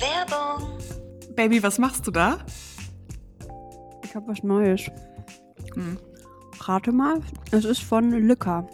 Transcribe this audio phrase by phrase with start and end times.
[0.00, 0.78] Werbung.
[1.34, 2.38] Baby, was machst du da?
[4.04, 4.82] Ich habe was Neues.
[5.74, 5.98] Hm.
[6.60, 7.20] Rate mal,
[7.52, 8.66] es ist von Lücker.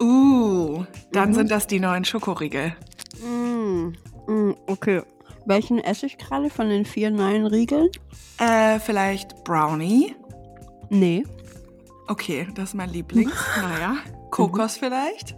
[0.00, 1.34] Uh, dann Mhm.
[1.34, 2.74] sind das die neuen Schokoriegel.
[3.24, 3.92] Mm,
[4.26, 5.02] mm, okay.
[5.46, 7.88] Welchen esse ich gerade von den vier neuen Riegeln?
[8.38, 10.16] Äh, vielleicht Brownie?
[10.90, 11.24] Nee.
[12.08, 13.32] Okay, das ist mein Lieblings.
[13.62, 13.96] naja.
[14.30, 15.36] Kokos vielleicht?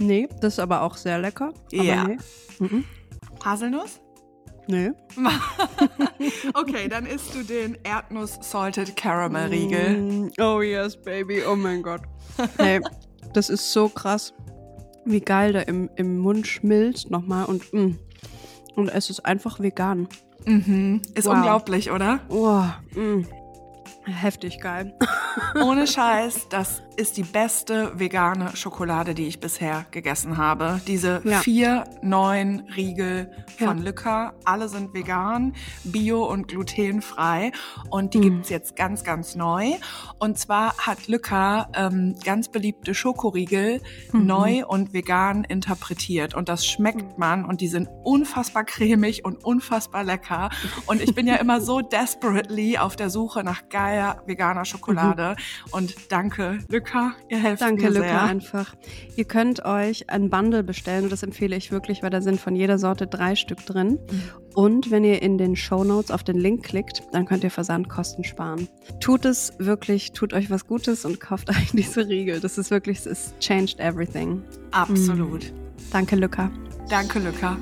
[0.00, 1.52] Nee, das ist aber auch sehr lecker.
[1.72, 2.04] Aber Ja.
[2.04, 2.16] Nee.
[2.58, 2.84] Mhm.
[3.44, 4.00] Haselnuss?
[4.68, 4.90] Nee.
[6.54, 9.98] okay, dann isst du den Erdnuss-Salted Caramel Riegel.
[9.98, 11.42] Mm, Oh yes, baby.
[11.44, 12.02] Oh mein Gott.
[12.58, 12.80] Nee,
[13.34, 14.32] das ist so krass,
[15.04, 17.98] wie geil der im, im Mund schmilzt nochmal und mm.
[18.76, 20.08] und es ist einfach vegan.
[20.46, 21.02] Mhm.
[21.14, 21.34] Ist Wow.
[21.34, 22.20] unglaublich, oder?
[22.28, 22.62] Oh,
[22.98, 23.26] mm.
[24.10, 24.94] Heftig geil.
[25.62, 30.80] Ohne Scheiß, das ist die beste vegane Schokolade, die ich bisher gegessen habe.
[30.86, 31.38] Diese Ja.
[31.40, 33.84] vier neuen Riegel von Ja.
[33.84, 37.52] Lücker, alle sind vegan, bio und glutenfrei
[37.90, 38.22] und die Mhm.
[38.22, 39.74] gibt's jetzt ganz, ganz neu.
[40.18, 43.80] Und zwar hat Lücker ähm, ganz beliebte Schokoriegel
[44.12, 44.26] Mhm.
[44.26, 50.02] neu und vegan interpretiert und das schmeckt man und die sind unfassbar cremig und unfassbar
[50.02, 50.48] lecker
[50.86, 53.68] und ich bin ja immer so desperately auf der Suche nach
[53.98, 55.36] geiler veganer Schokolade
[55.70, 58.22] und danke Lücker, ihr helft Danke, mir Lücke, sehr.
[58.22, 58.74] einfach.
[59.16, 62.54] Ihr könnt euch ein Bundle bestellen und das empfehle ich wirklich, weil da sind von
[62.54, 63.98] jeder Sorte drei Stück drin.
[64.10, 64.22] Mhm.
[64.54, 68.24] Und wenn ihr in den Show Notes auf den Link klickt, dann könnt ihr Versandkosten
[68.24, 68.68] sparen.
[69.00, 72.40] Tut es wirklich, tut euch was Gutes und kauft euch diese Riegel.
[72.40, 74.42] Das ist wirklich, es changed everything.
[74.72, 75.52] Absolut.
[75.92, 76.50] Danke, Lücke.
[76.88, 77.56] Danke Lücker.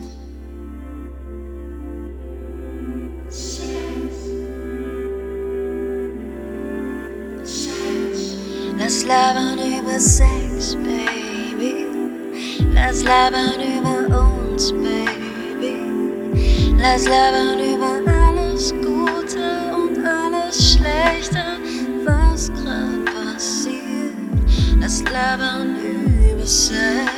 [8.79, 11.87] Lass labern über Sex, Baby.
[12.75, 15.77] Lass labern über uns, Baby.
[16.79, 21.59] Lass labern über alles Gute und alles Schlechte,
[22.05, 24.15] was grad passiert.
[24.79, 27.11] Lass labern über Sex.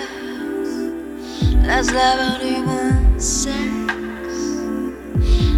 [1.67, 3.55] Lass labern über Sex.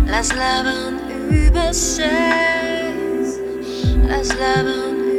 [0.06, 0.98] Lass labern
[1.30, 3.38] über Sex.
[4.08, 5.09] Lass labern über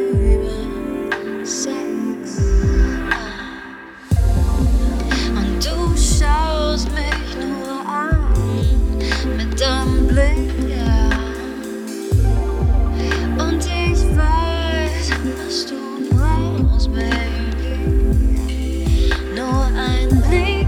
[19.36, 20.68] nur ein Blick.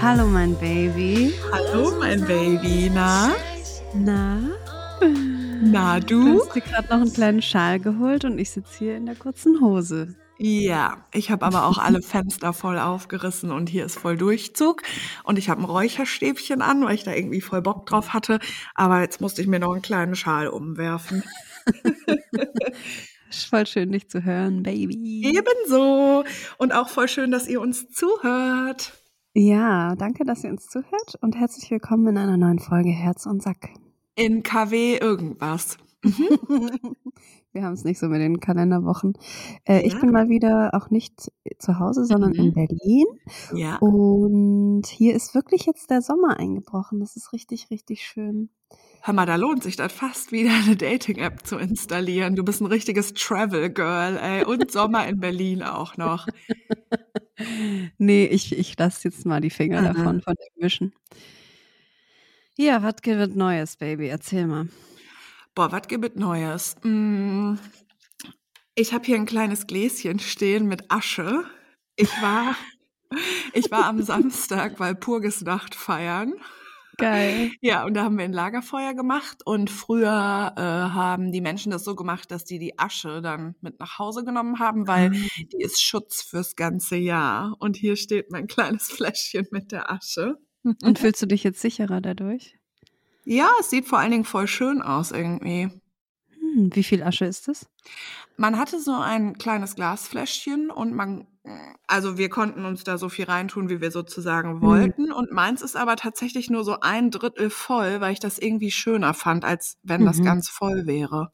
[0.03, 1.33] Hallo, mein Baby.
[1.51, 3.33] Hallo mein Baby, na?
[3.95, 4.37] Na?
[5.63, 6.41] Na Du du?
[6.41, 9.61] hast dir gerade noch einen kleinen Schal geholt und ich sitze hier in der kurzen
[9.61, 10.13] Hose.
[10.37, 14.83] Ja, ich habe aber auch alle Fenster voll aufgerissen und hier ist voll Durchzug.
[15.23, 18.37] Und ich habe ein Räucherstäbchen an, weil ich da irgendwie voll Bock drauf hatte.
[18.75, 21.23] Aber jetzt musste ich mir noch einen kleinen Schal umwerfen.
[23.43, 25.23] Voll schön, dich zu hören, Baby.
[25.25, 26.23] Ebenso.
[26.57, 28.93] Und auch voll schön, dass ihr uns zuhört.
[29.33, 33.43] Ja, danke, dass ihr uns zuhört und herzlich willkommen in einer neuen Folge Herz und
[33.43, 33.69] Sack.
[34.15, 35.77] In KW irgendwas.
[37.51, 39.13] Wir haben es nicht so mit den Kalenderwochen.
[39.65, 39.99] Äh, Ich Ja.
[39.99, 42.35] bin mal wieder auch nicht zu Hause, sondern Mhm.
[42.39, 43.05] in Berlin.
[43.53, 43.77] Ja.
[43.77, 46.99] Und hier ist wirklich jetzt der Sommer eingebrochen.
[46.99, 48.49] Das ist richtig, richtig schön.
[49.05, 52.35] Hör mal, da lohnt sich das fast wieder eine Dating-App zu installieren.
[52.35, 54.43] Du bist ein richtiges Travel-Girl, ey.
[54.45, 56.27] Und Sommer in Berlin auch noch.
[57.99, 59.93] Nee, ich, ich lasse jetzt mal die Finger Aha.
[59.93, 60.95] davon, von dem Wischen.
[62.57, 64.07] Ja, was gibt Neues, Baby?
[64.07, 64.69] Erzähl mal.
[65.53, 66.75] Boah, was gibt Neues?
[66.81, 67.57] Mm,
[68.73, 71.43] Ich habe hier ein kleines Gläschen stehen mit Asche.
[71.95, 72.55] Ich war,
[73.53, 76.33] ich war am Samstag Walpurgisnacht feiern.
[76.97, 77.51] Geil.
[77.61, 81.83] Ja, und da haben wir ein Lagerfeuer gemacht und früher äh, haben die Menschen das
[81.83, 85.81] so gemacht, dass die die Asche dann mit nach Hause genommen haben, weil die ist
[85.81, 87.55] Schutz fürs ganze Jahr.
[87.59, 90.37] Und hier steht mein kleines Fläschchen mit der Asche.
[90.63, 92.57] Und fühlst du dich jetzt sicherer dadurch?
[93.23, 95.69] Ja, es sieht vor allen Dingen voll schön aus irgendwie.
[96.39, 97.67] Hm, wie viel Asche ist es?
[98.37, 101.27] Man hatte so ein kleines Glasfläschchen und man,
[101.87, 105.11] also wir konnten uns da so viel reintun, wie wir sozusagen wollten.
[105.11, 109.13] Und meins ist aber tatsächlich nur so ein Drittel voll, weil ich das irgendwie schöner
[109.13, 110.21] fand, als wenn das Mhm.
[110.21, 111.31] ganz voll wäre.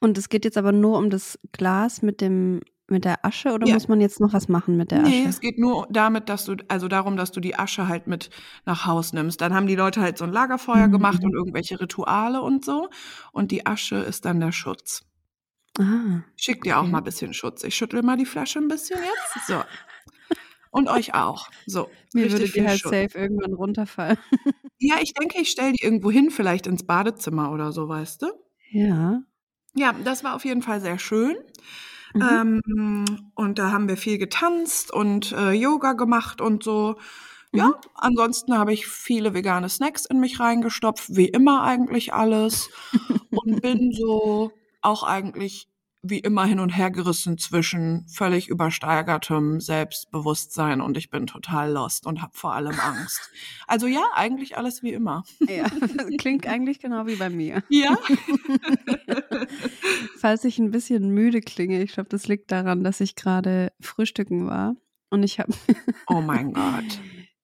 [0.00, 2.60] Und es geht jetzt aber nur um das Glas mit dem
[2.90, 3.68] mit der Asche oder Ja.
[3.68, 5.28] muss man jetzt noch was machen mit der Nee, Asche?
[5.28, 8.30] es geht nur damit, dass du, also darum, dass du die Asche halt mit
[8.64, 9.38] nach Haus nimmst.
[9.42, 11.24] Dann haben die Leute halt so ein Lagerfeuer Mhm, gemacht mhm.
[11.24, 12.88] und irgendwelche Rituale und so.
[13.32, 15.02] Und die Asche ist dann der Schutz.
[15.78, 16.90] Ah, schick dir auch Okay.
[16.90, 17.62] mal ein bisschen Schutz.
[17.64, 19.46] Ich schüttel mal die Flasche ein bisschen jetzt.
[19.46, 19.62] So.
[20.70, 21.48] Und euch auch.
[21.66, 21.88] So.
[22.14, 22.90] mir würde die halt Schutz.
[22.92, 24.18] safe irgendwann runterfallen.
[24.80, 28.26] Ja, ich denke, ich stelle die irgendwo hin, vielleicht ins Badezimmer oder so, weißt du?
[28.70, 29.22] Ja.
[29.74, 31.36] Ja, das war auf jeden Fall sehr schön.
[32.14, 32.62] Mhm.
[32.64, 36.96] Ähm, und da haben wir viel getanzt und äh, Yoga gemacht und so.
[37.50, 37.58] Mhm.
[37.58, 42.70] Ja, ansonsten habe ich viele vegane Snacks in mich reingestopft, wie immer eigentlich alles.
[43.30, 45.68] und bin so auch eigentlich
[46.00, 52.06] wie immer hin und her gerissen zwischen völlig übersteigertem Selbstbewusstsein und ich bin total lost
[52.06, 53.20] und habe vor allem Angst.
[53.66, 55.24] Also ja, eigentlich alles wie immer.
[55.46, 55.66] ja.
[56.18, 57.62] Klingt eigentlich genau wie bei mir.
[57.68, 57.98] Ja?
[60.18, 64.46] Falls ich ein bisschen müde klinge, ich glaube, das liegt daran, dass ich gerade frühstücken
[64.46, 64.74] war.
[65.10, 65.52] Und ich habe,
[66.06, 67.00] Oh mein Gott.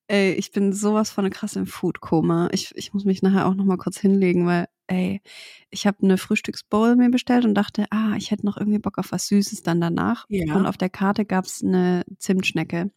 [0.09, 2.49] ey, ich bin sowas von krass im Foodkoma.
[2.53, 5.23] Ich, ich muss mich nachher auch noch mal kurz hinlegen, weil, ey,
[5.71, 9.13] ich habe eine Frühstücksbowl mir bestellt und dachte, ah, ich hätte noch irgendwie Bock auf
[9.13, 10.27] was Süßes dann danach.
[10.29, 10.55] Ja.
[10.55, 12.91] Und auf der Karte gab es eine Zimtschnecke.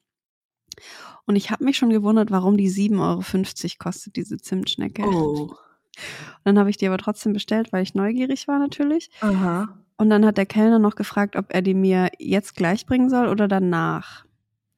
[1.25, 5.03] Und ich habe mich schon gewundert, warum die 7,50 Euro kostet, diese Zimtschnecke.
[5.03, 5.49] Oh.
[5.51, 9.09] Und dann habe ich die aber trotzdem bestellt, weil ich neugierig war natürlich.
[9.21, 9.77] Aha.
[9.97, 13.27] Und dann hat der Kellner noch gefragt, ob er die mir jetzt gleich bringen soll
[13.27, 14.25] oder danach.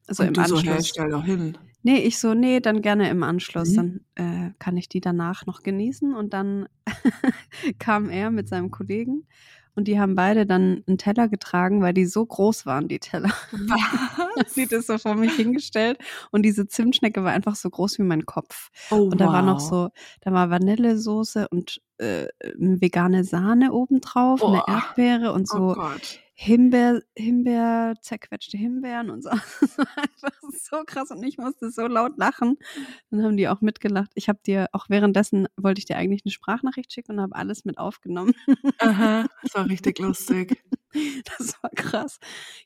[0.06, 0.88] Also und im du so, hey, Anschluss.
[0.88, 1.58] stell doch hin.
[1.82, 3.70] Nee, ich so, nee, dann gerne im Anschluss.
[3.70, 4.00] Mhm.
[4.14, 6.14] Dann äh, kann ich die danach noch genießen.
[6.14, 6.68] Und dann
[7.78, 9.26] kam er mit seinem Kollegen
[9.74, 13.30] und die haben beide dann einen Teller getragen, weil die so groß waren, die Teller.
[13.52, 14.54] Was?
[14.54, 15.98] Sie das so vor mich hingestellt
[16.30, 18.70] und diese Zimtschnecke war einfach so groß wie mein Kopf.
[18.90, 19.68] Oh, Und da war noch wow.
[19.68, 19.88] so,
[20.20, 22.26] da war Vanillesoße und äh,
[22.56, 24.70] vegane Sahne obendrauf, eine Oh.
[24.70, 26.20] Erdbeere und Oh so Gott.
[26.42, 29.28] Himbeer, Himbeer, zerquetschte Himbeeren und so.
[29.60, 32.56] Das war einfach so krass und ich musste so laut lachen.
[33.10, 34.10] Dann haben die auch mitgelacht.
[34.14, 37.66] Ich habe dir auch währenddessen wollte ich dir eigentlich eine Sprachnachricht schicken und habe alles
[37.66, 38.32] mit aufgenommen.
[38.78, 40.62] Aha, das war richtig lustig.
[41.38, 42.18] Das war krass.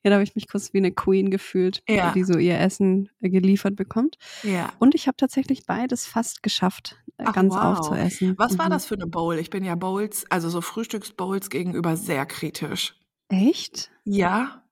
[0.04, 2.12] Ja, da habe ich mich kurz wie eine Queen gefühlt, Ja.
[2.12, 4.18] die so ihr Essen äh, geliefert bekommt.
[4.44, 4.72] Ja.
[4.78, 7.76] Und ich habe tatsächlich beides fast geschafft, äh, Ach, ganz wow.
[7.78, 8.34] aufzuessen.
[8.38, 8.70] Was war Mhm.
[8.70, 9.36] das für eine Bowl?
[9.40, 12.94] Ich bin ja Bowls, also so Frühstücksbowls gegenüber sehr kritisch.
[13.28, 13.90] Echt?
[14.04, 14.62] Ja?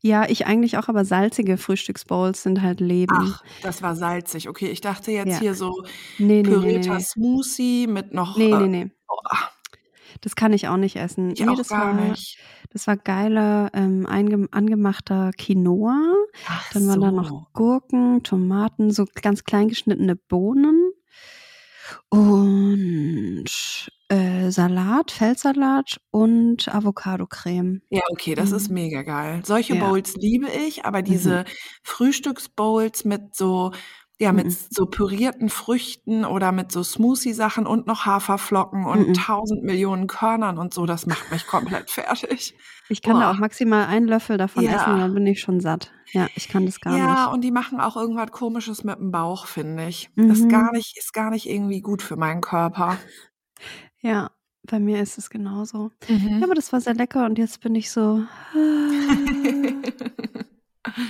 [0.00, 3.16] Ja, ich eigentlich auch, aber salzige Frühstücksbowls sind halt Leben.
[3.18, 4.48] Ach, das war salzig.
[4.48, 5.38] Okay, ich dachte jetzt Ja.
[5.38, 5.82] hier so
[6.18, 7.00] nee, nee, nee, pürierter nee.
[7.02, 8.36] Smoothie mit noch.
[8.36, 8.90] Nee, nee, äh, nee.
[9.08, 9.16] oh,
[10.20, 11.30] Das kann ich auch nicht essen.
[11.30, 12.38] ich nee, auch das gar war, nicht.
[12.70, 16.12] das war geiler, ähm, angemachter Quinoa.
[16.46, 17.16] Ach Dann waren da so.
[17.16, 20.90] noch Gurken, Tomaten, so ganz klein geschnittene Bohnen
[22.10, 23.44] und
[24.14, 27.82] äh, Salat, Feldsalat und Avocado-Creme.
[27.90, 28.74] Ja, okay, das ist Mhm.
[28.74, 29.42] mega geil.
[29.44, 29.84] Solche Ja.
[29.88, 31.04] Bowls liebe ich, aber Mhm.
[31.04, 31.44] diese
[31.82, 33.72] Frühstücksbowls mit so,
[34.20, 34.56] ja, mit Mhm.
[34.70, 39.14] so pürierten Früchten oder mit so Smoothie-Sachen und noch Haferflocken und Mhm.
[39.14, 42.54] tausend Millionen Körnern und so, das macht mich komplett fertig.
[42.88, 43.30] Ich kann da Boah.
[43.36, 44.76] auch maximal einen Löffel davon Ja.
[44.76, 45.90] essen dann bin ich schon satt.
[46.12, 47.32] Ja, ich kann das gar Ja, nicht.
[47.34, 50.10] und die machen auch irgendwas Komisches mit dem Bauch, finde ich.
[50.14, 50.48] Ist Mhm.
[50.48, 52.98] gar nicht, ist gar nicht irgendwie gut für meinen Körper.
[54.04, 54.30] Ja,
[54.64, 55.90] bei mir ist es genauso.
[56.08, 56.38] Mhm.
[56.38, 58.22] Ja, aber das war sehr lecker und jetzt bin ich so.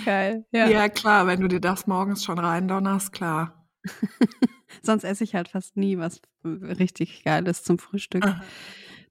[0.04, 0.46] Geil.
[0.52, 0.68] Ja.
[0.68, 3.66] ja, klar, wenn du dir das morgens schon reindonnerst, klar.
[4.82, 8.24] Sonst esse ich halt fast nie was richtig Geiles zum Frühstück.
[8.24, 8.40] Aha.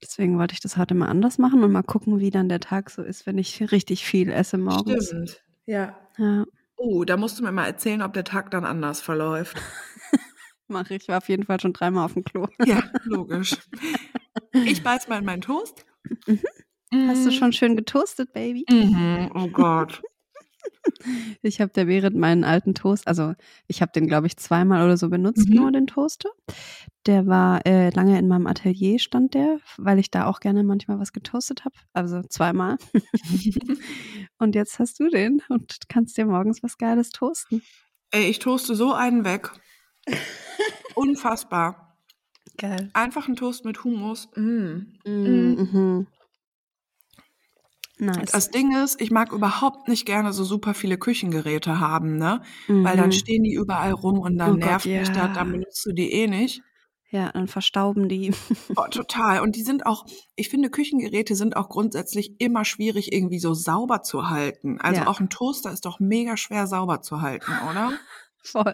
[0.02, 2.90] Deswegen wollte ich das heute mal anders machen und mal gucken, wie dann der Tag
[2.90, 5.08] so ist, wenn ich richtig viel esse morgens.
[5.08, 5.44] Stimmt.
[5.66, 5.98] Ja.
[6.18, 6.46] Ja,
[6.86, 9.58] Oh, da musst du mir mal erzählen, ob der Tag dann anders verläuft.
[10.74, 11.08] mache ich.
[11.08, 12.48] War auf jeden Fall schon dreimal auf dem Klo.
[12.66, 13.56] Ja, logisch.
[14.66, 15.86] Ich beiß mal in meinen Toast.
[16.28, 16.40] Mhm.
[17.08, 17.34] Hast du Mhm.
[17.34, 18.66] schon schön getoastet, Baby?
[18.70, 19.32] Mhm.
[19.34, 20.02] Oh Gott.
[21.42, 23.34] Ich habe der während meinen alten Toast, also
[23.68, 25.56] ich habe den, glaube ich, zweimal oder so benutzt, Mhm.
[25.56, 26.30] nur den Toaster.
[27.06, 31.00] Der war äh, lange in meinem Atelier, stand der, weil ich da auch gerne manchmal
[31.00, 31.76] was getoastet habe.
[31.94, 32.78] Also zweimal.
[34.38, 37.62] und jetzt hast du den und kannst dir morgens was Geiles toasten.
[38.12, 39.52] Ey, ich toaste so einen weg.
[40.96, 41.98] Unfassbar.
[42.58, 42.90] Geil.
[42.94, 44.30] Einfach ein Toast mit Hummus.
[44.36, 44.94] Mm.
[45.06, 46.08] Mhm.
[48.00, 48.32] Nice.
[48.32, 52.42] Das Ding ist, ich mag überhaupt nicht gerne so super viele Küchengeräte haben, ne?
[52.68, 53.12] Weil dann Mhm.
[53.14, 55.28] stehen die überall rum und dann Oh Gott, nervt mich das, ja.
[55.34, 56.62] dann benutzt du die eh nicht.
[57.12, 58.34] Ja, dann verstauben die.
[58.76, 59.42] Oh, total.
[59.42, 60.06] Und die sind auch,
[60.36, 64.80] ich finde, Küchengeräte sind auch grundsätzlich immer schwierig, irgendwie so sauber zu halten.
[64.82, 65.08] Also Ja.
[65.08, 67.92] auch ein Toaster ist doch mega schwer sauber zu halten, oder?
[68.46, 68.74] Voll.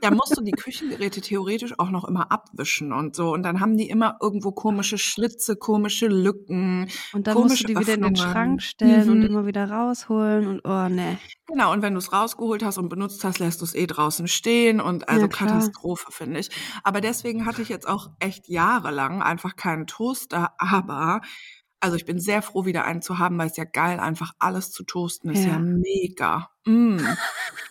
[0.00, 3.32] Da musst du die Küchengeräte theoretisch auch noch immer abwischen und so.
[3.32, 6.90] Und dann haben die immer irgendwo komische Schlitze, komische Lücken.
[7.12, 8.16] Und dann musst du die wieder in den Öffnungen.
[8.16, 9.24] Schrank stellen und Mhm.
[9.24, 11.18] immer wieder rausholen und oh ne.
[11.48, 14.26] Genau, und wenn du es rausgeholt hast und benutzt hast, lässt du es eh draußen
[14.28, 15.28] stehen und also Ja.
[15.28, 16.50] Katastrophe, finde ich.
[16.82, 21.20] Aber deswegen hatte ich jetzt auch echt jahrelang einfach keinen Toaster, aber
[21.80, 24.70] also ich bin sehr froh, wieder einen zu haben, weil es ja geil, einfach alles
[24.72, 25.58] zu toasten ist ja, Ja.
[25.58, 26.50] mega.
[26.64, 26.98] Mm.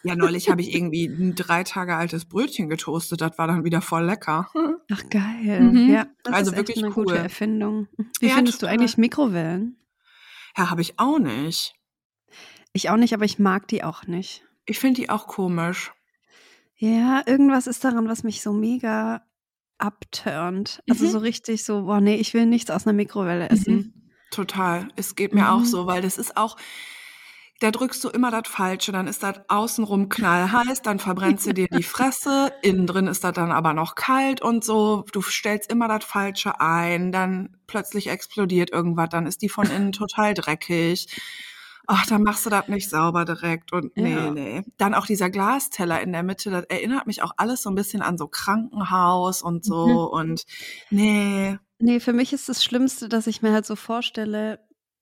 [0.04, 3.82] Ja, neulich habe ich irgendwie ein drei Tage altes Brötchen getoastet, das war dann wieder
[3.82, 4.50] voll lecker.
[4.92, 5.62] Ach geil.
[5.62, 5.90] Mhm.
[5.94, 7.20] Ja, das Also ist wirklich eine gute cool.
[7.20, 7.88] Erfindung.
[8.20, 9.78] Wie Ja, findest du eigentlich Mikrowellen?
[10.58, 11.76] Ja, habe ich auch nicht.
[12.74, 14.44] Ich auch nicht, aber ich mag die auch nicht.
[14.66, 15.92] Ich finde die auch komisch.
[16.78, 19.22] Ja, irgendwas ist daran, was mich so mega
[19.78, 20.80] abturnt.
[20.90, 21.10] Also Mhm.
[21.10, 23.74] so richtig so, boah, nee, ich will nichts aus einer Mikrowelle essen.
[23.76, 23.94] Mhm.
[24.32, 24.88] Total.
[24.96, 25.66] Es geht mir auch Mhm.
[25.66, 26.58] so, weil das ist auch,
[27.62, 31.68] da drückst du immer das Falsche, dann ist das außenrum knallheiß, dann verbrennst du dir
[31.72, 35.06] die Fresse, innen drin ist das dann aber noch kalt und so.
[35.14, 39.94] Du stellst immer das Falsche ein, dann plötzlich explodiert irgendwas, dann ist die von innen
[39.94, 41.08] total dreckig.
[41.88, 44.32] Ach, dann machst du das nicht sauber direkt und nee, Ja.
[44.32, 44.64] nee.
[44.78, 48.02] Dann auch dieser Glasteller in der Mitte, das erinnert mich auch alles so ein bisschen
[48.02, 50.20] an so Krankenhaus und so Mhm.
[50.20, 50.46] und
[50.90, 51.58] nee.
[51.80, 54.60] Nee, für mich ist das Schlimmste, dass ich mir halt so vorstelle,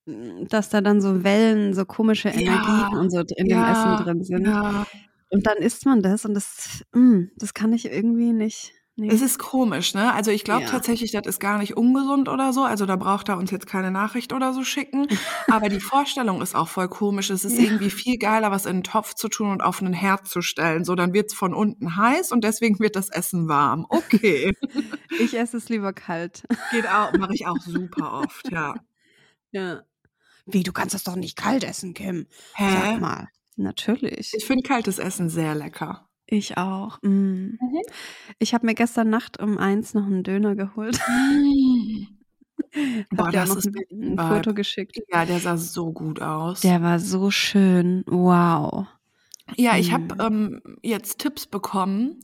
[0.07, 3.71] m, dass da dann so Wellen, so komische Ja, Energien und so in dem ja,
[3.71, 4.45] Essen drin sind.
[4.47, 4.85] Ja.
[5.29, 8.73] Und dann isst man das und das, mm, das kann ich irgendwie nicht.
[8.95, 9.07] Nee.
[9.11, 10.13] Es ist komisch, ne?
[10.13, 10.69] Also ich glaube Ja.
[10.69, 12.61] tatsächlich, das ist gar nicht ungesund oder so.
[12.63, 15.07] Also da braucht er uns jetzt keine Nachricht oder so schicken.
[15.47, 17.31] Aber die Vorstellung ist auch voll komisch.
[17.31, 17.63] Es ist Ja.
[17.63, 20.85] irgendwie viel geiler, was in einen Topf zu tun und auf einen Herd zu stellen.
[20.85, 23.85] So, dann wird's von unten heiß und deswegen wird das Essen warm.
[23.89, 24.53] Okay.
[25.19, 26.43] Ich esse es lieber kalt.
[26.71, 28.73] Geht auch, mache ich auch super oft, ja.
[29.51, 29.81] Ja.
[30.47, 32.27] Wie, du kannst das doch nicht kalt essen, Kim.
[32.55, 32.65] Hä?
[32.71, 33.27] Sag mal.
[33.55, 34.33] Natürlich.
[34.35, 36.09] Ich finde kaltes Essen sehr lecker.
[36.33, 36.97] Ich auch.
[37.03, 37.59] Mm.
[38.39, 40.99] Ich habe mir gestern Nacht um eins noch einen Döner geholt.
[43.11, 44.35] Boah, Hab dir das noch ist ein, ein.
[44.35, 44.99] Foto geschickt.
[45.11, 46.61] Ja, der sah so gut aus.
[46.61, 48.03] Der war so schön.
[48.07, 48.87] Wow.
[49.57, 52.21] ja, ich habe ähm, jetzt Tipps bekommen,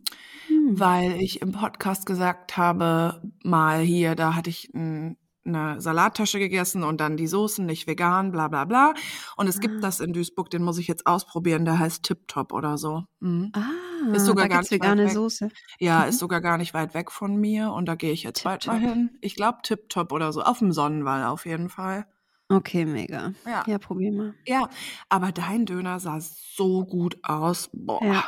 [0.47, 0.79] Hm.
[0.79, 5.17] weil ich im Podcast gesagt habe, mal hier, da hatte ich ein,
[5.55, 8.93] eine Salattasche gegessen und dann die Soßen nicht vegan, bla bla bla.
[9.35, 9.59] Und es Ah.
[9.61, 13.03] gibt das in Duisburg, den muss ich jetzt ausprobieren, der heißt Tip Top oder so.
[13.19, 13.51] Mhm.
[13.53, 15.11] Ah, Ist sogar da gar nicht weit vegane weg.
[15.11, 15.49] Soße.
[15.79, 16.09] Ja, Mhm.
[16.09, 18.67] ist sogar gar nicht weit weg von mir und da gehe ich jetzt Tip bald
[18.67, 19.11] mal hin.
[19.21, 22.05] Ich glaube Tip Top oder so, auf dem Sonnenwall auf jeden Fall.
[22.51, 23.33] Okay, mega.
[23.45, 23.63] Ja.
[23.67, 24.33] Ja, probier mal.
[24.47, 24.69] Ja,
[25.09, 27.69] aber dein Döner sah so gut aus.
[27.73, 28.03] Boah.
[28.03, 28.23] Ja.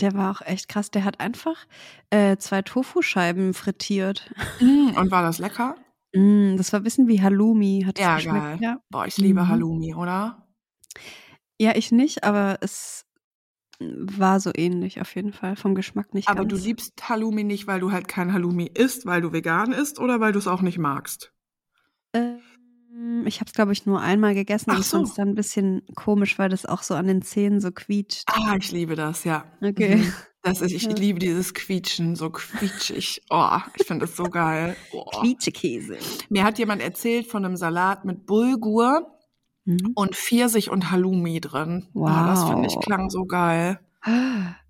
[0.00, 0.90] Der war auch echt krass.
[0.90, 1.54] Der hat einfach
[2.10, 4.28] äh, zwei Tofu-Scheiben frittiert.
[4.58, 5.76] Mm, Und war das lecker?
[6.14, 7.82] Mm, das war ein bisschen wie Halloumi.
[7.86, 8.46] Hat Ja, geschmeckt?
[8.46, 8.58] geil.
[8.60, 8.80] Ja.
[8.90, 9.48] Boah, ich liebe Mhm.
[9.48, 10.46] Halloumi, oder?
[11.60, 13.06] ja, ich nicht, aber es
[13.80, 15.56] war so ähnlich auf jeden Fall.
[15.56, 16.50] Vom Geschmack nicht Aber ganz.
[16.50, 20.20] du liebst Halloumi nicht, weil du halt kein Halloumi isst, weil du vegan isst oder
[20.20, 21.32] weil du es auch nicht magst?
[22.12, 25.16] Ähm, ich habe es, glaube ich, nur einmal gegessen Ach und fand es so.
[25.16, 28.28] dann ein bisschen komisch, weil das auch so an den Zähnen so quietscht.
[28.28, 29.44] Ah, ich liebe das, ja.
[29.62, 29.96] Okay.
[29.96, 30.12] Mhm.
[30.44, 33.22] Das ist, ich liebe dieses Quietschen, so quietschig.
[33.30, 34.76] Oh, ich finde das so geil.
[34.92, 35.04] Oh.
[35.20, 35.96] Quietschekäse.
[36.28, 39.10] Mir hat jemand erzählt von einem Salat mit Bulgur
[39.66, 39.92] Mhm.
[39.94, 41.86] und Pfirsich und Halloumi drin.
[41.94, 42.84] Oh, das finde ich Wow.
[42.84, 43.80] klang so geil.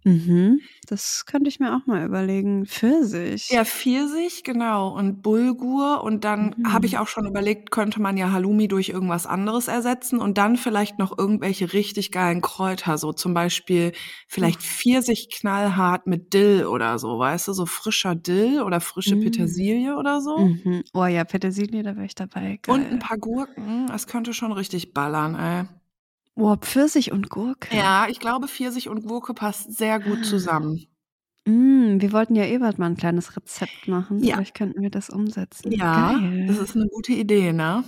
[0.05, 0.61] Mhm.
[0.87, 2.67] Das könnte ich mir auch mal überlegen.
[2.67, 3.49] Pfirsich.
[3.51, 6.03] Ja, Pfirsich, genau, und Bulgur.
[6.03, 6.99] Und dann habe ich Mhm.
[6.99, 11.17] auch schon überlegt, könnte man ja Halloumi durch irgendwas anderes ersetzen und dann vielleicht noch
[11.19, 13.93] irgendwelche richtig geilen Kräuter, so zum Beispiel
[14.29, 19.21] vielleicht Pfirsich knallhart mit Dill oder so, weißt du, so frischer Dill oder frische Mm.
[19.21, 20.53] Petersilie oder so.
[20.65, 20.85] Mhm.
[20.95, 22.59] Oh ja, Petersilie, da wäre ich dabei.
[22.63, 22.75] Geil.
[22.75, 25.65] Und ein paar Gurken, das könnte schon richtig ballern, ey.
[26.37, 27.77] Oh, Pfirsich und Gurke.
[27.77, 30.25] Ja, ich glaube, Pfirsich und Gurke passt sehr gut Ah.
[30.25, 30.87] zusammen.
[31.47, 34.23] Mm, wir wollten ja bald mal ein kleines Rezept machen.
[34.25, 34.37] Ja.
[34.37, 35.71] Vielleicht könnten wir das umsetzen.
[35.73, 36.47] Ja, Geil.
[36.47, 37.85] das ist eine gute Idee, ne?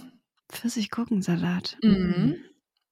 [0.53, 1.79] Pfirsich-Gurkensalat.
[1.83, 2.37] Mhm.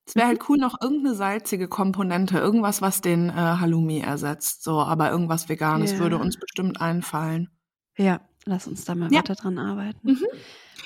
[0.06, 4.80] Es wäre halt cool, noch irgendeine salzige Komponente, irgendwas, was den äh, Halloumi ersetzt, so,
[4.80, 5.98] aber irgendwas Veganes Ja.
[6.00, 7.48] würde uns bestimmt einfallen.
[7.96, 9.18] Ja, lass uns da mal Ja.
[9.20, 10.12] weiter dran arbeiten.
[10.12, 10.24] Mhm.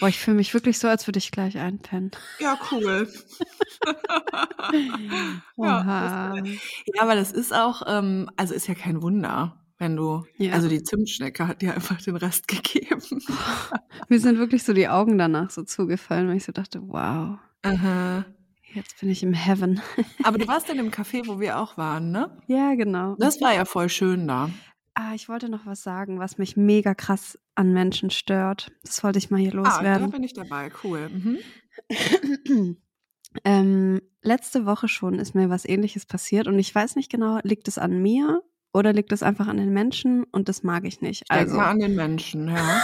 [0.01, 2.11] Boah, ich fühle mich wirklich so, als würde ich gleich einpennen.
[2.39, 3.09] Ja, cool.
[5.57, 10.53] ja, ja, aber das ist auch, ähm, also ist ja kein Wunder, wenn du, Ja.
[10.53, 13.03] also die Zimtschnecke hat dir einfach den Rest gegeben.
[14.09, 18.25] Mir sind wirklich so die Augen danach so zugefallen, weil ich so dachte, wow, Aha.
[18.75, 19.81] jetzt bin ich im Heaven.
[20.23, 22.31] Aber du warst in dem Café, wo wir auch waren, ne?
[22.47, 23.17] ja, genau.
[23.19, 24.51] Das war ja voll schön da.
[25.01, 28.73] Ah, ich wollte noch was sagen, was mich mega krass an Menschen stört.
[28.83, 30.11] Das wollte ich mal hier Ah, da loswerden.
[30.11, 31.09] bin ich dabei, cool.
[31.09, 31.39] Mhm.
[33.45, 37.69] ähm, letzte Woche schon ist mir was ähnliches passiert und ich weiß nicht genau, liegt
[37.69, 41.23] es an mir oder liegt es einfach an den Menschen und das mag ich nicht.
[41.23, 42.83] Ich Also, mal an den Menschen, ja.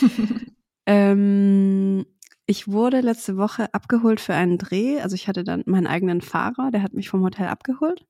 [0.86, 2.06] ähm,
[2.46, 5.00] ich wurde letzte Woche abgeholt für einen Dreh.
[5.00, 8.06] Also ich hatte dann meinen eigenen Fahrer, der hat mich vom Hotel abgeholt.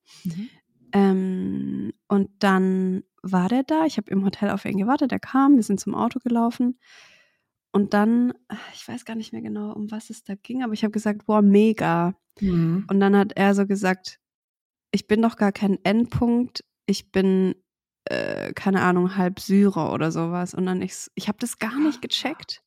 [0.92, 3.84] Ähm, und dann war der da.
[3.86, 5.10] Ich habe im Hotel auf ihn gewartet.
[5.10, 5.56] Der kam.
[5.56, 6.78] Wir sind zum Auto gelaufen.
[7.72, 8.34] Und dann,
[8.74, 11.24] ich weiß gar nicht mehr genau, um was es da ging, aber ich habe gesagt,
[11.24, 12.14] boah, mega.
[12.38, 12.84] Mhm.
[12.88, 14.20] Und dann hat er so gesagt,
[14.90, 16.64] ich bin doch gar kein Endpunkt.
[16.84, 17.54] Ich bin,
[18.04, 20.52] äh, keine Ahnung, halb Syrer oder sowas.
[20.52, 22.62] Und dann ich, ich habe das gar nicht gecheckt.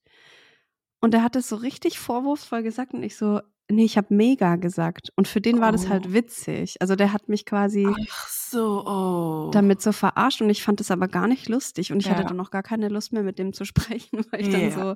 [1.01, 3.41] Und er hat es so richtig vorwurfsvoll gesagt und ich so,
[3.71, 5.11] nee, ich habe mega gesagt.
[5.15, 5.89] Und für den war das Oh.
[5.89, 6.75] halt witzig.
[6.81, 7.87] Also der hat mich quasi
[8.27, 9.51] so, oh.
[9.51, 12.27] damit so verarscht und ich fand es aber gar nicht lustig und ich hatte Ja.
[12.27, 13.65] dann auch gar keine Lust mehr mit dem zu
[14.11, 14.71] sprechen, weil ich dann Ja.
[14.71, 14.95] so,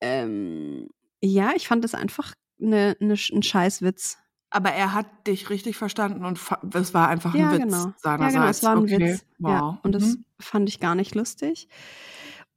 [0.00, 0.88] ähm,
[1.22, 4.18] ja, ich fand es einfach ne, ne, ein Scheißwitz.
[4.50, 6.38] Aber er hat dich richtig verstanden und
[6.74, 7.84] es war einfach Ja, ein Witz genau.
[7.86, 8.34] Ja, seinerseits.
[8.34, 9.12] genau, es war ein okay.
[9.14, 9.26] Witz.
[9.38, 9.50] Wow.
[9.50, 10.24] Ja, und das Mhm.
[10.40, 11.68] fand ich gar nicht lustig.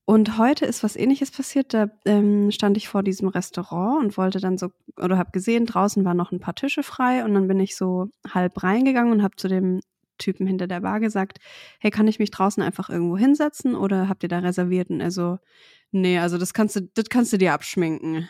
[0.09, 1.71] Und heute ist was ähnliches passiert.
[1.71, 6.03] Da ähm, stand ich vor diesem Restaurant und wollte dann so, oder habe gesehen, draußen
[6.03, 9.35] waren noch ein paar Tische frei und dann bin ich so halb reingegangen und habe
[9.35, 9.81] zu dem
[10.17, 11.37] Typen hinter der Bar gesagt,
[11.79, 14.89] hey, kann ich mich draußen einfach irgendwo hinsetzen oder habt ihr da reserviert?
[14.89, 15.37] Und er so,
[15.91, 18.27] nee, also das kannst du, das kannst du dir abschminken.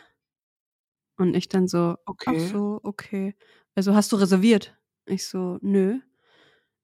[1.18, 1.96] Und ich dann so,
[2.26, 2.40] ach Okay.
[2.40, 3.36] so, okay.
[3.76, 4.76] Also hast du reserviert?
[5.06, 6.00] Ich so, nö.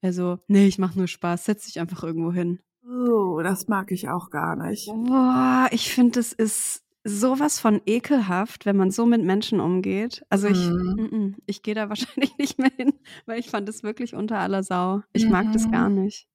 [0.02, 2.62] Also, nee, ich mach nur Spaß, setz dich einfach irgendwo hin.
[2.88, 4.88] Oh, das mag ich auch gar nicht.
[4.88, 10.24] Boah, ich finde, es ist sowas von ekelhaft, wenn man so mit Menschen umgeht.
[10.30, 10.96] Also ich, Mhm.
[11.12, 12.94] mm, mm, ich gehe da wahrscheinlich nicht mehr hin,
[13.25, 15.01] weil ich fand es wirklich unter aller Sau.
[15.13, 15.72] Ich mag das Mhm.
[15.72, 16.27] gar nicht.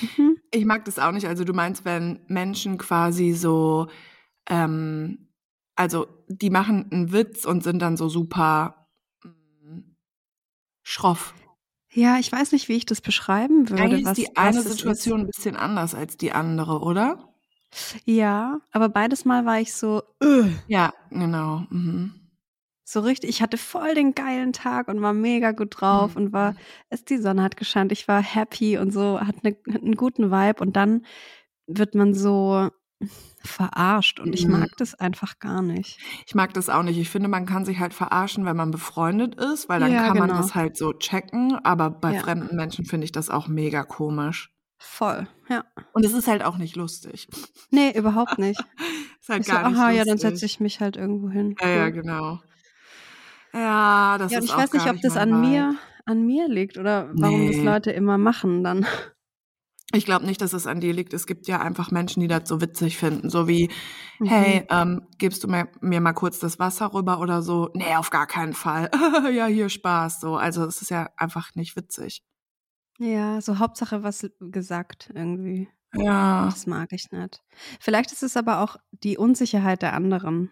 [0.00, 0.38] Mhm.
[0.50, 1.26] Ich mag das auch nicht.
[1.26, 3.88] Also du meinst, wenn Menschen quasi so,
[4.48, 5.28] ähm,
[5.74, 8.88] also die machen einen Witz und sind dann so super
[9.24, 9.80] mm,
[10.82, 11.34] schroff.
[11.96, 13.82] Ja, ich weiß nicht, wie ich das beschreiben würde.
[13.82, 17.32] Eigentlich was, ist die eine Situation ein bisschen anders als die andere, oder?
[17.72, 17.96] Ist.
[18.04, 21.64] Ja, aber beides Mal war ich so, "Ugh." Ja, genau.
[21.70, 22.12] Mhm.
[22.88, 23.30] so richtig.
[23.30, 26.22] Ich hatte voll den geilen Tag und war mega gut drauf Mhm.
[26.26, 26.54] und war,
[26.90, 30.30] es die Sonne hat gescheint, ich war happy und so, hat, ne, hat einen guten
[30.30, 31.04] Vibe und dann
[31.66, 32.68] wird man so
[33.46, 34.60] verarscht und ich Mhm.
[34.60, 35.98] mag das einfach gar nicht.
[36.26, 36.98] Ich mag das auch nicht.
[36.98, 40.18] Ich finde, man kann sich halt verarschen, wenn man befreundet ist, weil dann Ja, kann
[40.18, 40.40] man genau.
[40.40, 41.54] das halt so checken.
[41.64, 42.20] Aber bei Ja.
[42.20, 44.52] fremden Menschen finde ich das auch mega komisch.
[44.78, 45.64] Voll, ja.
[45.92, 47.28] Und es ist halt auch nicht lustig.
[47.70, 48.60] Nee, überhaupt nicht.
[49.20, 49.98] Ist halt Ich so, gar nicht aha, lustig.
[49.98, 51.56] ja, dann setze ich mich halt irgendwo hin.
[51.60, 52.40] Ja, ja, genau.
[53.52, 56.76] Ja, das Ja, und ist ich weiß nicht, ob das an mir, an mir liegt
[56.78, 57.64] oder warum das Nee.
[57.64, 58.86] Leute immer machen dann.
[59.92, 61.14] Ich glaube nicht, dass es an dir liegt.
[61.14, 63.30] Es gibt ja einfach Menschen, die das so witzig finden.
[63.30, 63.70] So wie,
[64.18, 64.26] Mhm.
[64.26, 67.70] hey, ähm, gibst du mir, mir mal kurz das Wasser rüber oder so?
[67.74, 68.90] Nee, auf gar keinen Fall.
[69.32, 70.20] ja, hier Spaß.
[70.20, 72.24] So, also es ist ja einfach nicht witzig.
[72.98, 75.68] Ja, so Hauptsache was gesagt irgendwie.
[75.94, 76.46] Ja.
[76.46, 77.42] Das mag ich nicht.
[77.78, 80.50] Vielleicht ist es aber auch die Unsicherheit der anderen.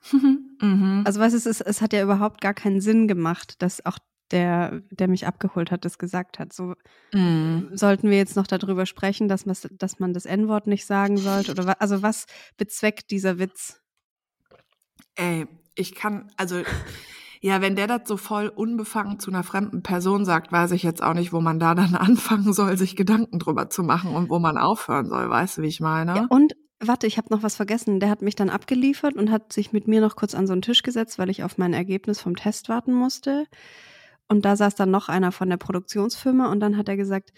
[0.60, 1.02] mhm.
[1.04, 3.98] Also du, es, ist, es hat ja überhaupt gar keinen Sinn gemacht, dass auch
[4.32, 6.52] der, der mich abgeholt hat, das gesagt hat.
[6.52, 6.74] So
[7.12, 7.70] Mhm.
[7.74, 11.50] sollten wir jetzt noch darüber sprechen, dass, man- dass man das N-Wort nicht sagen sollte?
[11.52, 13.80] Oder wa also was bezweckt dieser Witz?
[15.16, 16.62] Ey, ich kann, also,
[17.40, 21.02] ja, wenn der das so voll unbefangen zu einer fremden Person sagt, weiß ich jetzt
[21.02, 24.38] auch nicht, wo man da dann anfangen soll, sich Gedanken drüber zu machen und wo
[24.38, 25.28] man aufhören soll.
[25.28, 26.14] Weißt du, wie ich meine?
[26.14, 28.00] Ja, und warte, ich habe noch was vergessen.
[28.00, 30.62] Der hat mich dann abgeliefert und hat sich mit mir noch kurz an so einen
[30.62, 33.46] Tisch gesetzt, weil ich auf mein Ergebnis vom Test warten musste.
[34.30, 37.32] Und da saß dann noch einer von der Produktionsfirma und dann hat er gesagt,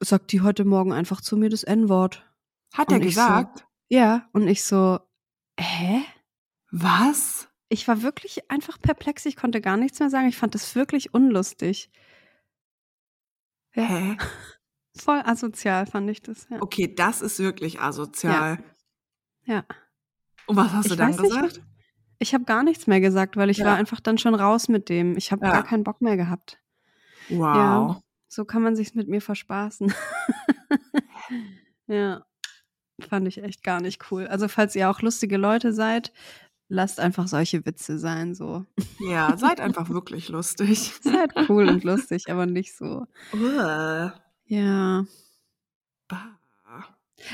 [0.00, 2.30] sagt die heute Morgen einfach zu mir das N-Wort.
[2.74, 3.66] Hat er ich so- gesagt?
[3.88, 5.00] Ja, und ich so,
[5.58, 6.02] hä?
[6.70, 7.48] Was?
[7.70, 10.28] Ich war wirklich einfach perplex, ich konnte gar nichts mehr sagen.
[10.28, 11.90] Ich fand das wirklich unlustig.
[13.74, 14.16] Ja, Hä?
[14.98, 16.46] voll asozial fand ich das.
[16.50, 16.60] Ja.
[16.60, 18.62] Okay, das ist wirklich asozial.
[19.44, 19.64] Ja.
[20.46, 21.62] Und was hast Ich du dann weiß nicht, gesagt?
[22.18, 23.66] Ich habe gar nichts mehr gesagt, weil ich Ja.
[23.66, 25.16] war einfach dann schon raus mit dem.
[25.16, 25.52] Ich habe Ja.
[25.52, 26.58] gar keinen Bock mehr gehabt.
[27.28, 28.02] Wow.
[28.28, 29.92] So kann man sich's mit mir verspaßen.
[31.86, 32.24] ja,
[33.08, 34.26] fand ich echt gar nicht cool.
[34.26, 36.12] Also falls ihr auch lustige Leute seid,
[36.68, 38.34] lasst einfach solche Witze sein.
[38.34, 38.66] So
[38.98, 40.92] Ja, seid einfach wirklich lustig.
[41.02, 43.06] seid cool und lustig, aber nicht so.
[43.32, 44.14] Uah.
[44.46, 45.04] Ja,
[46.08, 46.38] Bah.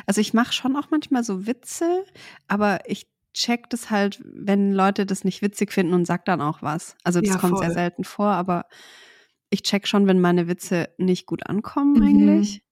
[0.07, 2.05] also ich mache schon auch manchmal so Witze,
[2.49, 6.63] aber ich check das halt, wenn Leute das nicht witzig finden und sag dann auch
[6.63, 6.97] was.
[7.05, 8.67] Also das Ja, kommt sehr selten vor, aber
[9.51, 12.03] ich check schon, wenn meine Witze nicht gut ankommen Mhm.
[12.03, 12.63] eigentlich.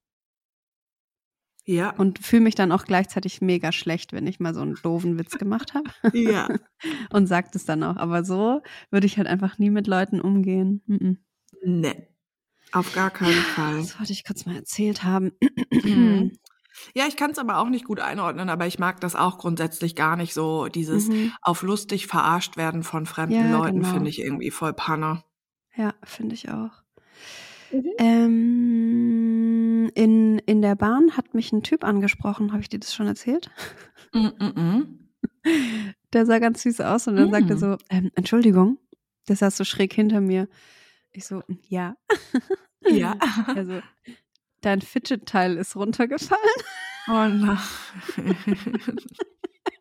[1.65, 5.17] Ja, Und fühle mich dann auch gleichzeitig mega schlecht, wenn ich mal so einen doofen
[5.17, 6.49] Witz gemacht habe ja.
[7.13, 7.97] und sagt es dann auch.
[7.99, 10.83] Aber so würde ich halt einfach nie mit Leuten umgehen.
[10.87, 11.19] Mhm.
[11.63, 12.09] Nee.
[12.73, 13.77] Auf gar keinen Fall.
[13.77, 15.33] Das wollte ich kurz mal erzählt haben.
[15.71, 16.33] Mhm.
[16.95, 19.95] Ja, ich kann es aber auch nicht gut einordnen, aber ich mag das auch grundsätzlich
[19.97, 20.69] gar nicht so.
[20.69, 21.33] Dieses Mhm.
[21.43, 23.93] auf lustig verarscht werden von fremden Ja, Leuten genau.
[23.93, 25.23] finde ich irgendwie voll Panne.
[25.77, 26.71] Ja, finde ich auch.
[27.73, 27.87] Mhm.
[27.99, 32.53] Ähm, in, in der Bahn hat mich ein Typ angesprochen.
[32.53, 33.51] Habe ich dir das schon erzählt?
[34.13, 34.87] Mm -mm -mm.
[36.13, 37.59] Der sah ganz süß aus und dann sagt er Mm.
[37.59, 38.79] so, ähm, Entschuldigung,
[39.29, 40.49] der saß so schräg hinter mir.
[41.13, 41.97] Ich so, ja.
[42.85, 43.17] Ja.
[43.57, 43.81] Also,
[44.63, 46.41] dein Fidget-Teil ist runtergefallen.
[47.09, 47.59] Oh nein.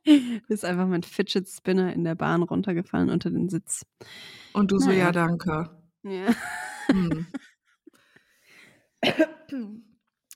[0.48, 3.86] ist einfach mein Fidget-Spinner in der Bahn runtergefallen unter den Sitz.
[4.54, 5.06] Und du so, Naja.
[5.06, 5.70] ja, danke.
[6.04, 6.34] Ja.
[6.88, 7.28] Hm.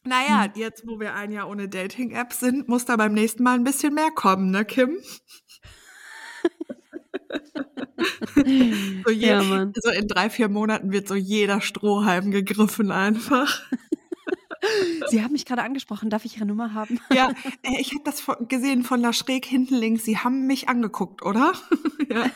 [0.07, 3.63] Naja, jetzt wo wir ein Jahr ohne Dating-App sind, muss da beim nächsten Mal ein
[3.63, 4.97] bisschen mehr kommen, ne, Kim?
[9.05, 9.73] So, je, Ja, Mann.
[9.81, 13.61] so in drei, vier Monaten wird so jeder Strohhalm gegriffen einfach.
[15.07, 16.09] Sie haben mich gerade angesprochen.
[16.09, 16.99] Darf ich Ihre Nummer haben?
[17.13, 17.31] Ja,
[17.63, 20.03] äh, ich habe das gesehen von da schräg hinten links.
[20.05, 21.53] Sie haben mich angeguckt, oder?
[22.09, 22.29] ja.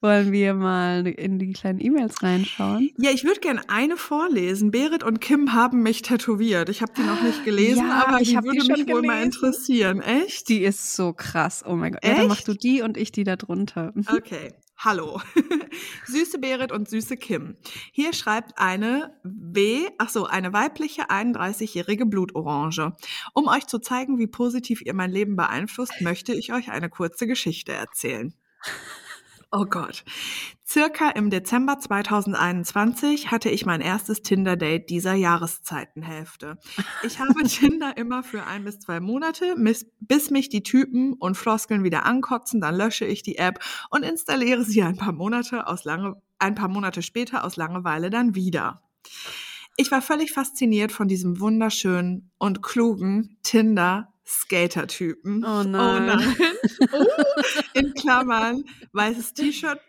[0.00, 2.90] Wollen wir mal in die kleinen E-Mails reinschauen?
[2.98, 4.70] ja, ich würde gerne eine vorlesen.
[4.70, 6.68] Berit und Kim haben mich tätowiert.
[6.68, 9.02] Ich habe die noch nicht gelesen, Ja, aber ich die die würde schon mich wohl
[9.02, 9.24] mal gelesen.
[9.24, 10.00] interessieren.
[10.00, 10.48] Echt?
[10.50, 11.64] Die ist so krass.
[11.66, 12.04] Oh mein Gott.
[12.04, 12.28] Ja, dann Echt?
[12.28, 13.92] machst du die und ich die da drunter.
[14.08, 15.20] Okay, hallo.
[16.06, 17.56] süße Berit und süße Kim.
[17.92, 22.96] Hier schreibt eine W, ach so, eine weibliche 31-jährige Blutorange.
[23.34, 27.26] Um euch zu zeigen, wie positiv ihr mein Leben beeinflusst, möchte ich euch eine kurze
[27.26, 28.34] Geschichte erzählen.
[29.50, 30.04] Oh Gott.
[30.66, 36.58] Circa im Dezember 2021 hatte ich mein erstes Tinder-Date dieser Jahreszeitenhälfte.
[37.02, 41.82] Ich habe Tinder immer für ein bis zwei Monate, bis, mich die Typen und Floskeln
[41.82, 46.20] wieder ankotzen, dann lösche ich die App und installiere sie ein paar Monate aus lange,
[46.38, 48.82] ein paar Monate später aus Langeweile dann wieder.
[49.78, 55.44] Ich war völlig fasziniert von diesem wunderschönen und klugen Tinder Skater-Typen.
[55.44, 56.36] Oh nein.
[56.92, 57.04] Oh,
[57.74, 59.80] in Klammern, weißes T-Shirt.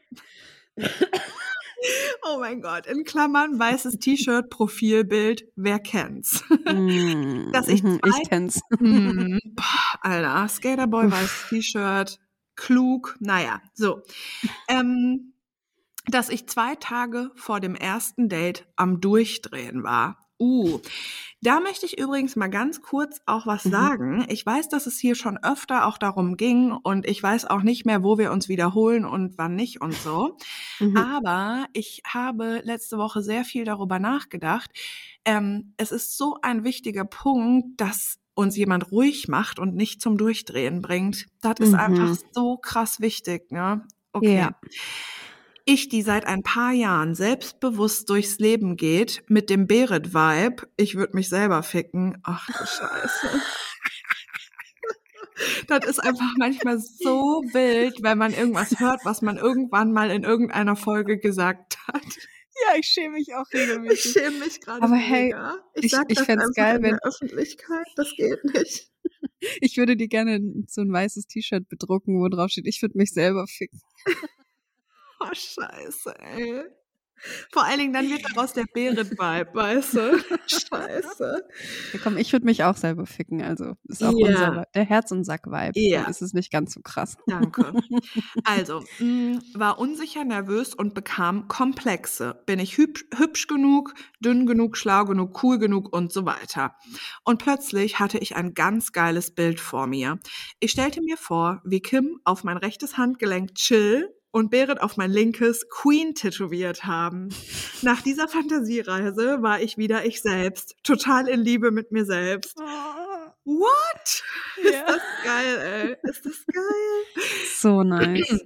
[2.23, 6.43] Oh mein Gott, in Klammern, weißes T-Shirt, Profilbild, wer kennt's?
[6.65, 8.59] Mm, Dass ich mhm, zwei- ich kenn's.
[8.77, 12.19] Hm, boah, Alter, Skaterboy, weißes T-Shirt,
[12.55, 14.01] klug, naja, so.
[14.67, 15.33] Ähm,
[16.07, 20.28] dass ich zwei Tage vor dem ersten Date am Durchdrehen war.
[20.39, 20.79] Uh,
[21.41, 23.69] da möchte ich übrigens mal ganz kurz auch was Mhm.
[23.71, 24.25] sagen.
[24.29, 27.85] Ich weiß, dass es hier schon öfter auch darum ging und ich weiß auch nicht
[27.85, 30.37] mehr, wo wir uns wiederholen und wann nicht und so.
[30.79, 30.97] Mhm.
[30.97, 34.71] Aber ich habe letzte Woche sehr viel darüber nachgedacht.
[35.25, 40.17] Ähm, es ist so ein wichtiger Punkt, dass uns jemand ruhig macht und nicht zum
[40.17, 41.25] Durchdrehen bringt.
[41.41, 41.79] Das ist Mhm.
[41.79, 43.85] einfach so krass wichtig, ne?
[44.13, 44.37] Okay.
[44.37, 44.51] Ja.
[45.71, 51.15] Ich, die seit ein paar Jahren selbstbewusst durchs Leben geht, mit dem Berit-Vibe, ich würde
[51.15, 52.17] mich selber ficken.
[52.23, 53.41] Ach du Scheiße.
[55.67, 60.23] Das ist einfach manchmal so wild, wenn man irgendwas hört, was man irgendwann mal in
[60.23, 62.01] irgendeiner Folge gesagt hat.
[62.67, 63.45] Ja, ich schäme mich auch
[63.91, 65.55] Ich schäme mich gerade Aber hey, mega.
[65.75, 67.85] ich- ich das fänd's einfach geil, in wenn- der Öffentlichkeit.
[67.95, 68.89] Das geht nicht.
[69.61, 73.11] Ich würde dir gerne so ein weißes T-Shirt bedrucken, wo drauf steht, ich würde mich
[73.11, 73.79] selber ficken.
[75.19, 76.63] Oh, scheiße, ey.
[77.51, 79.99] Vor allen Dingen, dann wird daraus der Berit-Vibe, weißt du?
[80.47, 81.43] Scheiße.
[81.91, 83.41] Ja, komm, ich würde mich auch selber ficken.
[83.41, 84.27] Also ist auch Ja.
[84.27, 85.77] unser, der Herz- und Sack-Vibe.
[85.77, 86.03] Ja.
[86.07, 87.17] Ist es nicht ganz so krass.
[87.27, 87.73] Danke.
[88.45, 92.41] Also, mh, war unsicher, nervös und bekam Komplexe.
[92.45, 96.75] Bin ich hübsch, hübsch genug, dünn genug, schlau genug, cool genug und so weiter.
[97.25, 100.19] Und plötzlich hatte ich ein ganz geiles Bild vor mir.
[100.61, 105.11] Ich stellte mir vor, wie Kim auf mein rechtes Handgelenk chill und Berit auf mein
[105.11, 107.29] linkes Queen tätowiert haben.
[107.81, 112.57] Nach dieser Fantasiereise war ich wieder ich selbst, total in Liebe mit mir selbst.
[112.57, 114.23] What?
[114.57, 114.85] Ist Ja.
[114.85, 115.57] das geil,
[116.03, 116.09] ey?
[116.09, 117.23] Ist das geil?
[117.59, 118.41] So nice.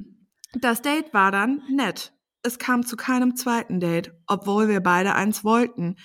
[0.54, 2.14] Das Date war dann nett.
[2.44, 5.96] Es kam zu keinem zweiten Date, obwohl wir beide eins wollten.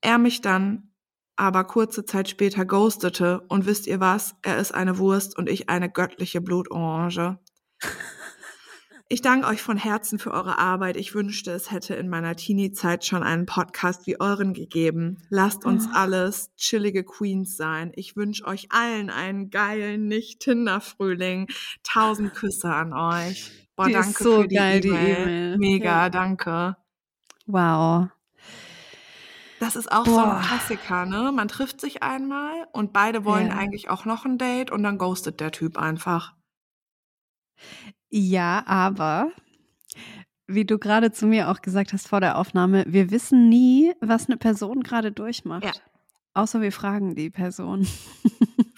[0.00, 0.92] Er mich dann
[1.36, 4.34] aber kurze Zeit später ghostete und wisst ihr was?
[4.42, 7.38] Er ist eine Wurst und ich eine göttliche Blutorange.
[9.12, 10.96] Ich danke euch von Herzen für eure Arbeit.
[10.96, 15.22] Ich wünschte, es hätte in meiner Teenie-Zeit schon einen Podcast wie euren gegeben.
[15.28, 15.90] Lasst uns Oh.
[15.92, 17.92] alles chillige Queens sein.
[17.94, 21.48] Ich wünsche euch allen einen geilen Nicht-Tinder-Frühling.
[21.82, 23.52] Tausend Küsse an euch.
[23.76, 25.18] Boah, Die ist danke so für die geil, die E-Mail.
[25.18, 25.58] E-Mail.
[25.58, 26.08] Mega, Ja.
[26.08, 26.76] danke.
[27.44, 28.08] Wow.
[29.60, 30.36] Das ist auch so Boah.
[30.38, 31.32] ein Klassiker, ne?
[31.32, 33.56] Man trifft sich einmal und beide wollen Ja.
[33.58, 36.34] eigentlich auch noch ein Date und dann ghostet der Typ einfach.
[38.14, 39.32] Ja, aber
[40.46, 44.26] wie du gerade zu mir auch gesagt hast vor der Aufnahme, wir wissen nie, was
[44.26, 45.64] eine Person gerade durchmacht.
[45.64, 45.72] Ja.
[46.34, 47.86] Außer wir fragen die Person.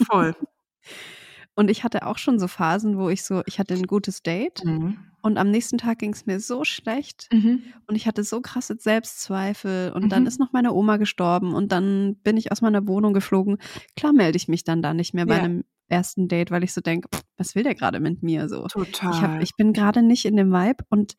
[0.07, 0.37] Voll.
[1.57, 4.65] Und ich hatte auch schon so Phasen, wo ich so, ich hatte ein gutes Date
[4.65, 4.99] Mhm.
[5.23, 7.63] und am nächsten Tag ging es mir so schlecht Mhm.
[7.87, 10.27] und ich hatte so krasse Selbstzweifel und dann Mhm.
[10.27, 13.59] ist noch meine Oma gestorben und dann bin ich aus meiner Wohnung geflogen.
[13.97, 15.43] Klar melde ich mich dann da nicht mehr bei Ja.
[15.45, 18.67] einem ersten Date, weil ich so denke, was will der gerade mit mir so?
[18.67, 19.11] Total.
[19.13, 21.15] Ich, hab, ich bin gerade nicht in dem Vibe und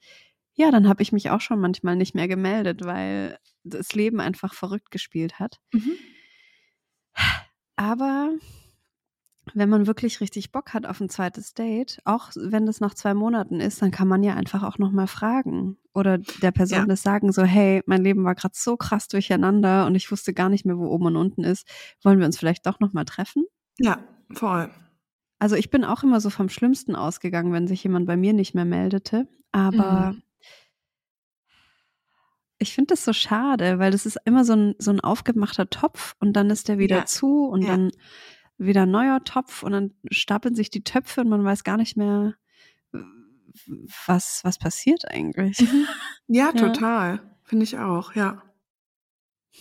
[0.53, 4.53] ja, dann habe ich mich auch schon manchmal nicht mehr gemeldet, weil das Leben einfach
[4.53, 5.59] verrückt gespielt hat.
[5.71, 5.91] mhm.
[7.77, 8.31] Aber
[9.53, 13.13] wenn man wirklich richtig Bock hat auf ein zweites Date, auch wenn das nach zwei
[13.13, 16.85] Monaten ist, dann kann man ja einfach auch nochmal fragen oder der Person Ja.
[16.85, 20.49] das sagen, so, hey, mein Leben war gerade so krass durcheinander und ich wusste gar
[20.49, 21.67] nicht mehr, wo oben und unten ist.
[22.01, 23.45] Wollen wir uns vielleicht doch nochmal treffen?
[23.77, 23.99] Ja,
[24.33, 24.69] voll.
[25.39, 28.55] Also ich bin auch immer so vom Schlimmsten ausgegangen, wenn sich jemand bei mir nicht
[28.55, 29.27] mehr meldete.
[29.51, 30.23] Aber Mhm.
[32.57, 36.15] ich finde das so schade, weil das ist immer so ein, so ein aufgemachter Topf
[36.19, 37.05] und dann ist der wieder Ja.
[37.05, 37.69] zu und Ja.
[37.69, 37.91] dann
[38.57, 41.97] wieder ein neuer Topf und dann stapeln sich die Töpfe und man weiß gar nicht
[41.97, 42.35] mehr,
[44.07, 45.57] was, was passiert eigentlich.
[46.27, 46.53] Ja, Ja.
[46.53, 47.21] total.
[47.43, 48.41] Finde ich auch, ja.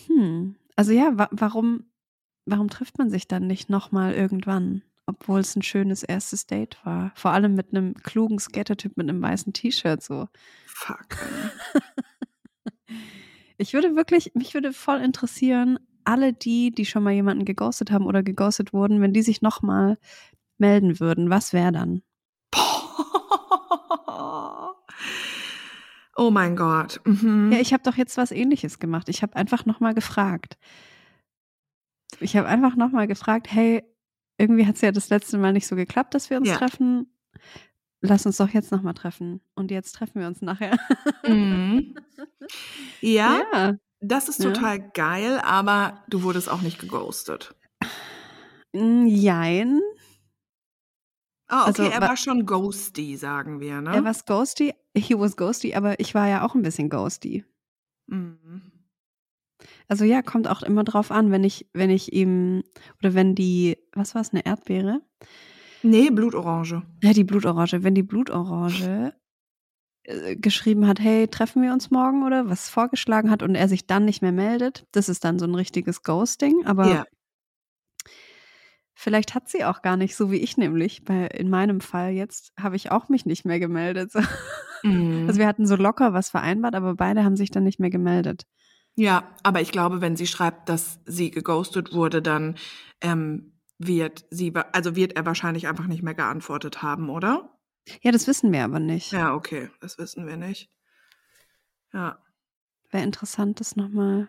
[0.07, 0.57] Hm.
[0.77, 1.85] Also ja, wa warum,
[2.47, 7.13] warum trifft man sich dann nicht nochmal irgendwann, obwohl es ein schönes erstes Date war?
[7.15, 10.29] Vor allem mit einem klugen Skatertyp mit einem weißen T-Shirt so.
[10.67, 11.07] Fuck.
[13.57, 18.07] Ich würde wirklich, mich würde voll interessieren, alle die, die schon mal jemanden geghostet haben
[18.07, 19.97] oder geghostet wurden, wenn die sich nochmal
[20.59, 22.03] melden würden, was wäre dann?
[26.17, 27.01] Oh mein Gott.
[27.05, 27.51] Mhm.
[27.53, 29.09] Ja, ich habe doch jetzt was ähnliches gemacht.
[29.09, 30.57] Ich habe einfach nochmal gefragt.
[32.21, 33.83] Ich habe einfach nochmal gefragt, hey,
[34.39, 36.57] irgendwie hat es ja das letzte Mal nicht so geklappt, dass wir uns Ja.
[36.57, 37.07] treffen.
[38.01, 39.41] Lass uns doch jetzt nochmal treffen.
[39.55, 40.77] Und jetzt treffen wir uns nachher.
[41.27, 41.95] Mhm.
[43.01, 43.75] Ja, ja.
[44.01, 44.51] das ist Ja.
[44.53, 47.55] total geil, aber du wurdest auch nicht geghostet.
[48.75, 49.81] Mm, Jein.
[51.51, 53.95] Oh, okay, Also, er wa- war schon ghosty, sagen wir, ne?
[53.95, 54.75] Er war ghosty.
[54.97, 57.45] He was ghosty, aber ich war ja auch ein bisschen ghosty.
[58.07, 58.61] Mhm.
[59.89, 62.63] Also ja, kommt auch immer drauf an, wenn ich, wenn ich ihm,
[63.01, 65.01] oder wenn die, was war es, eine Erdbeere?
[65.83, 66.83] Nee, Blutorange.
[67.03, 67.83] Ja, die Blutorange.
[67.83, 69.15] Wenn die Blutorange
[70.05, 73.87] äh, geschrieben hat, hey, treffen wir uns morgen oder was vorgeschlagen hat und er sich
[73.87, 76.65] dann nicht mehr meldet, das ist dann so ein richtiges Ghosting.
[76.65, 77.05] Aber Ja.
[78.95, 81.05] vielleicht hat sie auch gar nicht, so wie ich nämlich.
[81.05, 84.13] Bei, in meinem Fall jetzt habe ich auch mich nicht mehr gemeldet.
[84.87, 85.25] Mhm.
[85.27, 88.45] Also wir hatten so locker was vereinbart, aber beide haben sich dann nicht mehr gemeldet.
[88.97, 92.57] Ja, aber ich glaube, wenn sie schreibt, dass sie geghostet wurde, dann
[93.01, 97.59] ähm, wird sie, also wird er wahrscheinlich einfach nicht mehr geantwortet haben, oder?
[98.03, 99.13] Ja, das wissen wir aber nicht.
[99.13, 100.71] Ja, okay, das wissen wir nicht.
[101.93, 102.19] Ja.
[102.91, 104.29] Wäre interessant, das nochmal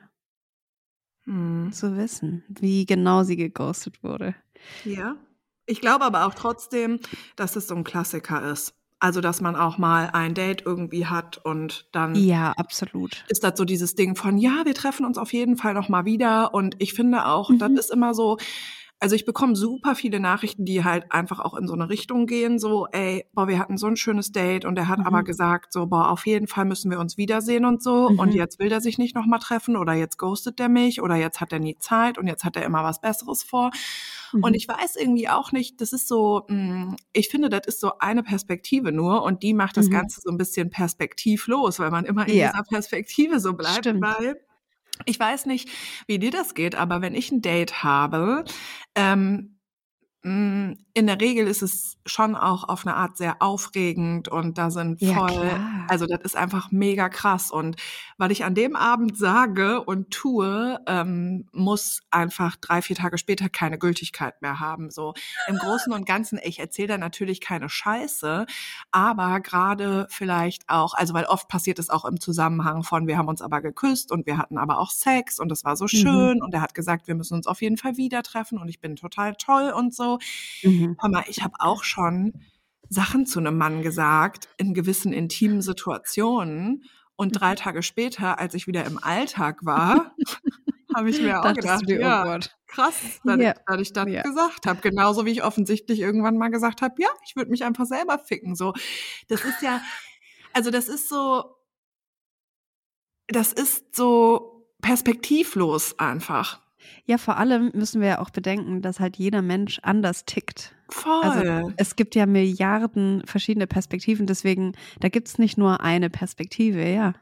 [1.25, 1.71] Hm.
[1.71, 4.35] zu wissen, wie genau sie geghostet wurde.
[4.83, 5.15] Ja.
[5.65, 6.99] Ich glaube aber auch trotzdem,
[7.35, 8.75] dass es so ein Klassiker ist.
[9.01, 13.23] Also, dass man auch mal ein Date irgendwie hat und dann Ja, absolut.
[13.27, 16.05] ist das so dieses Ding von, ja, wir treffen uns auf jeden Fall noch mal
[16.05, 16.53] wieder.
[16.53, 17.77] Und ich finde auch, das Mhm.
[17.77, 18.37] ist immer so,
[19.05, 22.57] also ich bekomme super viele Nachrichten, die halt einfach auch in so eine Richtung gehen,
[22.57, 25.05] so, ey, boah, wir hatten so ein schönes Date und er hat Mhm.
[25.05, 28.09] aber gesagt, so, boah, auf jeden Fall müssen wir uns wiedersehen und so.
[28.09, 28.17] Mhm.
[28.17, 31.13] Und jetzt will er sich nicht noch mal treffen oder jetzt ghostet er mich oder
[31.17, 33.69] jetzt hat er nie Zeit und jetzt hat er immer was Besseres vor.
[34.33, 34.55] Und Mhm.
[34.55, 38.23] ich weiß irgendwie auch nicht, das ist so, mh, ich finde, das ist so eine
[38.23, 39.91] Perspektive nur und die macht das Mhm.
[39.91, 42.47] Ganze so ein bisschen perspektivlos, weil man immer in Ja.
[42.51, 44.01] dieser Perspektive so bleibt, Stimmt.
[44.01, 44.37] weil
[45.05, 45.69] ich weiß nicht,
[46.07, 48.45] wie dir das geht, aber wenn ich ein Date habe,
[48.95, 49.54] ähm,
[50.27, 54.99] in der Regel ist es schon auch auf eine Art sehr aufregend und da sind
[55.01, 55.85] Ja, voll, klar.
[55.87, 57.75] also das ist einfach mega krass und
[58.17, 63.49] weil ich an dem Abend sage und tue, ähm, muss einfach drei, vier Tage später
[63.49, 64.89] keine Gültigkeit mehr haben.
[64.89, 65.13] So
[65.47, 68.47] im Großen und Ganzen, ich erzähle da natürlich keine Scheiße,
[68.91, 73.27] aber gerade vielleicht auch, also weil oft passiert es auch im Zusammenhang von, wir haben
[73.27, 75.87] uns aber geküsst und wir hatten aber auch Sex und das war so Mhm.
[75.89, 78.79] schön und er hat gesagt, wir müssen uns auf jeden Fall wieder treffen und ich
[78.79, 80.14] bin total toll und so.
[80.63, 80.97] Mhm.
[80.99, 82.33] Hör mal, ich habe auch schon
[82.89, 86.83] Sachen zu einem Mann gesagt in gewissen intimen Situationen
[87.15, 87.39] und Mhm.
[87.39, 90.15] drei Tage später, als ich wieder im Alltag war,
[90.95, 93.51] habe ich mir auch gedacht, dir, ja, oh krass, dass, Ja.
[93.51, 94.21] ich, dass ich das Ja.
[94.21, 94.81] gesagt habe.
[94.81, 98.55] Genauso wie ich offensichtlich irgendwann mal gesagt habe, ja, ich würde mich einfach selber ficken.
[98.55, 98.73] So,
[99.27, 99.81] das ist ja,
[100.53, 101.55] also das ist so,
[103.27, 106.61] das ist so perspektivlos einfach.
[107.05, 110.75] Ja, vor allem müssen wir ja auch bedenken, dass halt jeder Mensch anders tickt.
[110.89, 111.23] Voll.
[111.23, 117.13] Also es gibt ja Milliarden verschiedene Perspektiven, deswegen, da gibt's nicht nur eine Perspektive, ja.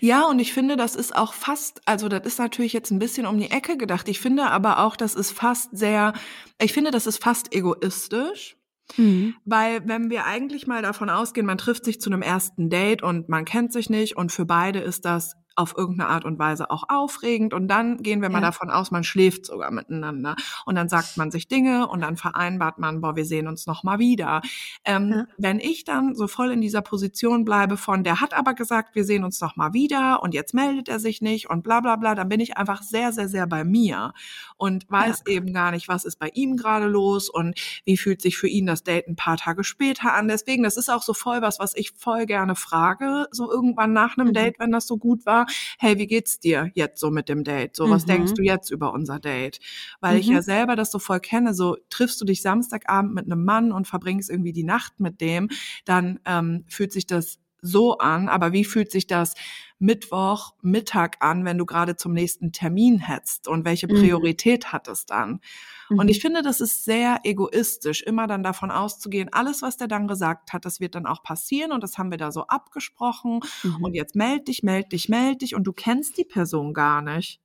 [0.00, 3.26] Ja, und ich finde, das ist auch fast, also das ist natürlich jetzt ein bisschen
[3.26, 4.08] um die Ecke gedacht.
[4.08, 6.12] Ich finde aber auch, das ist fast sehr,
[6.60, 8.56] ich finde, das ist fast egoistisch.
[8.96, 9.34] Mhm.
[9.44, 13.28] Weil wenn wir eigentlich mal davon ausgehen, man trifft sich zu einem ersten Date und
[13.28, 16.84] man kennt sich nicht und für beide ist das auf irgendeine Art und Weise auch
[16.88, 18.46] aufregend und dann gehen wir mal Ja.
[18.46, 22.78] davon aus, man schläft sogar miteinander und dann sagt man sich Dinge und dann vereinbart
[22.78, 24.40] man, boah, wir sehen uns noch mal wieder.
[24.84, 25.26] Ähm, Ja.
[25.38, 29.04] Wenn ich dann so voll in dieser Position bleibe von, der hat aber gesagt, wir
[29.04, 32.14] sehen uns noch mal wieder und jetzt meldet er sich nicht und bla bla bla,
[32.14, 34.12] dann bin ich einfach sehr, sehr, sehr bei mir
[34.56, 38.36] und weiß eben gar nicht, was ist bei ihm gerade los und wie fühlt sich
[38.38, 40.28] für ihn das Date ein paar Tage später an.
[40.28, 44.16] Deswegen, das ist auch so voll was, was ich voll gerne frage, so irgendwann nach
[44.16, 44.32] einem Mhm.
[44.34, 45.46] Date, wenn das so gut war.
[45.78, 47.76] Hey, wie geht's dir jetzt so mit dem Date?
[47.76, 48.06] So, was Mhm.
[48.06, 49.60] denkst du jetzt über unser Date?
[50.00, 50.30] Weil ich Mhm.
[50.30, 53.86] ja selber das so voll kenne, so triffst du dich Samstagabend mit einem Mann und
[53.88, 55.48] verbringst irgendwie die Nacht mit dem,
[55.84, 59.34] dann ähm, fühlt sich das so an, aber wie fühlt sich das
[59.80, 63.94] Mittwoch Mittag an, wenn du gerade zum nächsten Termin hetzt und welche Mhm.
[63.94, 65.40] Priorität hat es dann?
[65.88, 66.08] Und Mhm.
[66.10, 70.52] ich finde, das ist sehr egoistisch, immer dann davon auszugehen, alles, was der dann gesagt
[70.52, 73.82] hat, das wird dann auch passieren und das haben wir da so abgesprochen Mhm.
[73.82, 77.40] und jetzt meld dich, meld dich, meld dich und du kennst die Person gar nicht.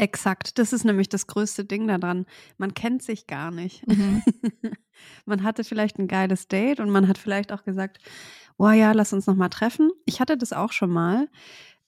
[0.00, 2.26] Exakt, das ist nämlich das größte Ding daran.
[2.56, 3.84] Man kennt sich gar nicht.
[3.88, 4.22] Mhm.
[5.26, 7.98] man hatte vielleicht ein geiles Date und man hat vielleicht auch gesagt,
[8.58, 9.90] oh ja, lass uns noch mal treffen.
[10.04, 11.28] Ich hatte das auch schon mal.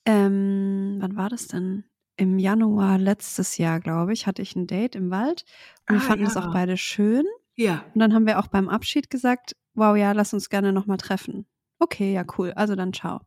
[0.06, 1.85] Ähm, wann war das denn?
[2.16, 5.44] Im Januar letztes Jahr, glaube ich, hatte ich ein Date im Wald
[5.88, 6.42] und wir Ah, fanden das ja.
[6.42, 7.24] auch beide schön.
[7.56, 7.85] Ja.
[7.94, 10.96] Und dann haben wir auch beim Abschied gesagt, wow, ja, lass uns gerne noch mal
[10.96, 11.46] treffen.
[11.78, 12.52] Okay, ja, cool.
[12.52, 13.20] Also dann ciao.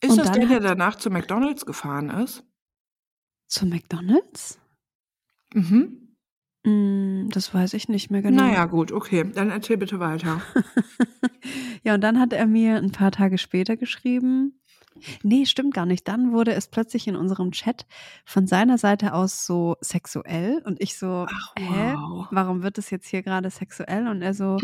[0.00, 2.44] Ist Und das der, der danach zu McDonalds gefahren ist?
[3.46, 4.58] Zu McDonald's?
[5.52, 6.03] Mhm.
[6.64, 8.42] Mm, das weiß ich nicht mehr genau.
[8.42, 9.24] Naja, gut, okay.
[9.34, 10.40] Dann erzähl bitte weiter.
[11.84, 14.58] Ja, und dann hat er mir ein paar Tage später geschrieben.
[15.22, 16.08] Nee, stimmt gar nicht.
[16.08, 17.84] Dann wurde es plötzlich in unserem Chat
[18.24, 21.92] von seiner Seite aus so sexuell und ich so, Ach, hä?
[21.94, 22.26] wow.
[22.30, 24.08] Warum wird es jetzt hier gerade sexuell?
[24.08, 24.56] Und er so,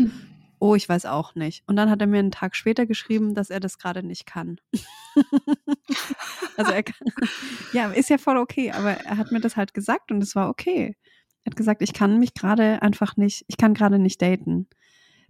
[0.59, 1.63] oh, ich weiß auch nicht.
[1.67, 4.57] Und dann hat er mir einen Tag später geschrieben, dass er das gerade nicht kann.
[6.57, 7.07] also er kann,
[7.73, 10.49] ja, ist ja voll okay, aber er hat mir das halt gesagt und es war
[10.49, 10.95] okay.
[11.43, 14.67] Er hat gesagt, ich kann mich gerade einfach nicht, ich kann gerade nicht daten.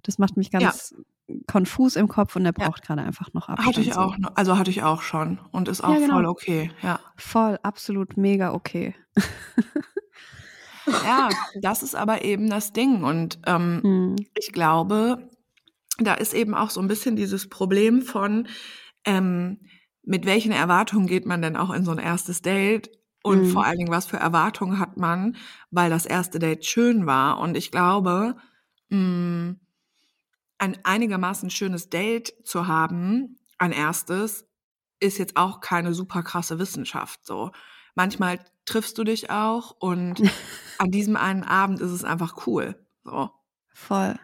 [0.03, 0.93] Das macht mich ganz
[1.47, 2.67] konfus im Kopf und er Ja.
[2.67, 3.77] braucht gerade einfach noch Abstand.
[3.77, 6.13] Hatte ich auch, noch- also hatte ich auch schon und ist auch Ja, genau.
[6.15, 6.99] voll okay, ja.
[7.15, 8.95] Voll, absolut mega okay.
[11.05, 11.29] Ja,
[11.61, 14.15] das ist aber eben das Ding und ähm, Hm.
[14.35, 15.29] ich glaube,
[15.99, 18.47] da ist eben auch so ein bisschen dieses Problem von,
[19.05, 19.59] ähm,
[20.03, 22.89] mit welchen Erwartungen geht man denn auch in so ein erstes Date
[23.23, 23.45] und Mhm.
[23.45, 25.37] vor allen Dingen, was für Erwartungen hat man,
[25.69, 27.39] weil das erste Date schön war.
[27.39, 28.35] Und ich glaube,
[28.89, 29.55] mh,
[30.57, 34.45] ein einigermaßen schönes Date zu haben, ein erstes,
[34.99, 37.25] ist jetzt auch keine super krasse Wissenschaft.
[37.25, 37.51] So
[37.95, 40.21] manchmal triffst du dich auch und
[40.77, 42.75] an diesem einen Abend ist es einfach cool.
[43.03, 43.31] So.
[43.73, 44.19] Voll.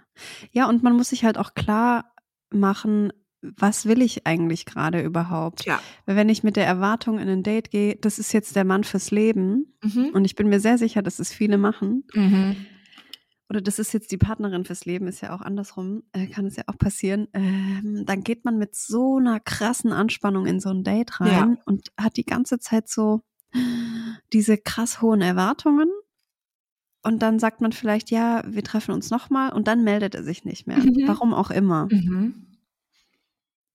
[0.51, 2.13] Ja, und man muss sich halt auch klar
[2.51, 5.59] machen, was will ich eigentlich gerade überhaupt?
[5.59, 5.79] Tja.
[6.05, 8.83] Weil wenn ich mit der Erwartung in ein Date gehe, das ist jetzt der Mann
[8.83, 10.09] fürs Leben Mhm.
[10.13, 12.03] und ich bin mir sehr sicher, dass es viele machen.
[12.13, 12.55] Mhm.
[13.49, 16.57] Oder das ist jetzt die Partnerin fürs Leben, ist ja auch andersrum, äh, kann es
[16.57, 17.27] ja auch passieren.
[17.33, 21.91] Ähm, dann geht man mit so einer krassen Anspannung in so ein Date rein und
[21.97, 23.21] hat die ganze Zeit so
[24.33, 25.87] diese krass hohen Erwartungen.
[27.03, 30.43] Und dann sagt man vielleicht, ja, wir treffen uns nochmal und dann meldet er sich
[30.43, 30.79] nicht mehr.
[30.79, 31.03] Mhm.
[31.07, 31.87] Warum auch immer.
[31.89, 32.46] Mhm.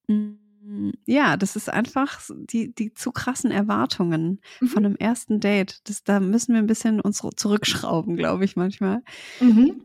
[0.08, 5.80] Mm, Ja, das ist einfach die, die zu krassen Erwartungen von einem ersten Date.
[5.88, 9.02] Das, da müssen wir ein bisschen uns zurückschrauben, glaube ich manchmal.
[9.40, 9.82] Mhm.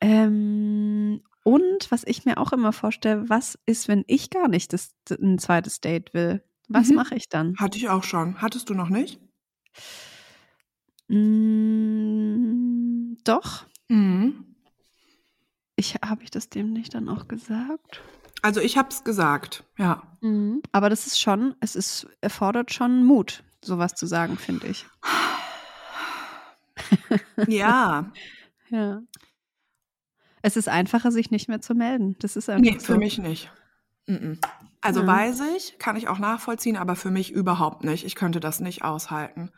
[0.00, 4.94] Ähm, und was ich mir auch immer vorstelle, was ist, wenn ich gar nicht das,
[5.10, 6.42] ein zweites Date will?
[6.68, 6.94] Was Mhm.
[6.96, 7.56] mache ich dann?
[7.58, 8.40] Hatte ich auch schon.
[8.40, 9.18] Hattest du noch nicht?
[11.80, 13.66] Mm, doch.
[13.88, 14.44] Mhm.
[15.76, 18.02] Ich, Habe ich das dem nicht dann auch gesagt?
[18.42, 20.02] Also ich habe es gesagt, ja.
[20.20, 20.62] Mhm.
[20.72, 24.86] Aber das ist schon, es ist, erfordert schon Mut, sowas zu sagen, finde ich.
[27.48, 28.10] Ja,
[28.70, 29.02] Ja.
[30.42, 32.16] Es ist einfacher, sich nicht mehr zu melden.
[32.20, 32.86] Das ist einfach nee, so.
[32.94, 33.50] für mich nicht.
[34.06, 34.38] Mhm.
[34.80, 35.06] Also Ja.
[35.06, 38.04] weiß ich, kann ich auch nachvollziehen, aber für mich überhaupt nicht.
[38.06, 39.50] Ich könnte das nicht aushalten.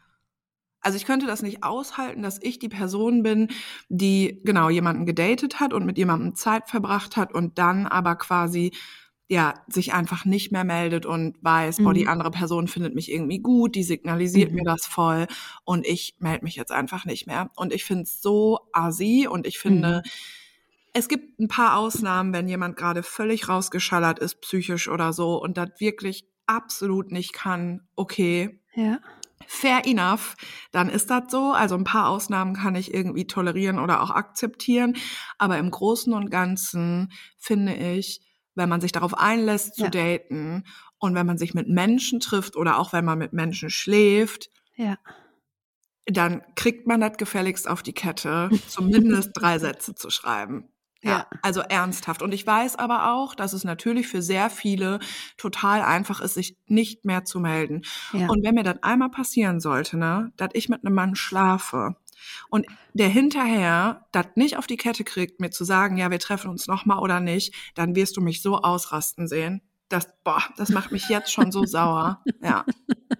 [0.83, 3.49] Also ich könnte das nicht aushalten, dass ich die Person bin,
[3.89, 8.72] die genau jemanden gedatet hat und mit jemandem Zeit verbracht hat und dann aber quasi
[9.28, 12.09] ja, sich einfach nicht mehr meldet und weiß, boah, die Mhm.
[12.09, 14.57] andere Person findet mich irgendwie gut, die signalisiert Mhm.
[14.57, 15.26] mir das voll
[15.64, 17.51] und ich melde mich jetzt einfach nicht mehr.
[17.57, 20.11] Und ich finde es so assi und ich finde, Mhm.
[20.95, 25.57] es gibt ein paar Ausnahmen, wenn jemand gerade völlig rausgeschallert ist, psychisch oder so, und
[25.57, 29.01] das wirklich absolut nicht kann, okay, Ja.
[29.47, 30.36] Fair enough,
[30.70, 31.53] dann ist das so.
[31.53, 34.97] Also ein paar Ausnahmen kann ich irgendwie tolerieren oder auch akzeptieren.
[35.38, 38.20] Aber im Großen und Ganzen finde ich,
[38.55, 39.90] wenn man sich darauf einlässt zu Ja.
[39.90, 40.64] daten
[40.99, 44.99] und wenn man sich mit Menschen trifft oder auch wenn man mit Menschen schläft, Ja.
[46.07, 50.68] dann kriegt man das gefälligst auf die Kette, zumindest drei Sätze zu schreiben.
[51.05, 52.22] Ja, also ernsthaft.
[52.22, 55.00] Und ich weiß aber auch, dass es natürlich für sehr viele
[55.36, 57.82] total einfach ist, sich nicht mehr zu melden.
[58.12, 58.28] Ja.
[58.28, 61.96] Und wenn mir das einmal passieren sollte, ne, dass ich mit einem Mann schlafe
[62.50, 66.50] und der hinterher das nicht auf die Kette kriegt, mir zu sagen, ja, wir treffen
[66.50, 69.62] uns nochmal oder nicht, dann wirst du mich so ausrasten sehen.
[69.88, 72.22] Das, boah, das macht mich jetzt schon so sauer.
[72.40, 72.64] Ja.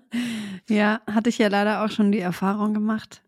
[0.68, 3.22] ja, hatte ich ja leider auch schon die Erfahrung gemacht.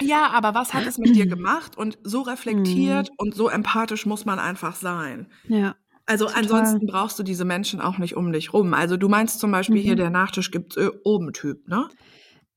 [0.00, 1.76] Ja, aber was hat es mit dir gemacht?
[1.76, 5.30] Und so reflektiert und so empathisch muss man einfach sein.
[5.48, 5.76] Ja.
[6.06, 6.42] Also Total.
[6.42, 8.72] ansonsten brauchst du diese Menschen auch nicht um dich rum.
[8.74, 9.98] Also du meinst zum Beispiel hier Mhm.
[9.98, 11.88] der Nachtisch gibt's äh, oben Typ, ne?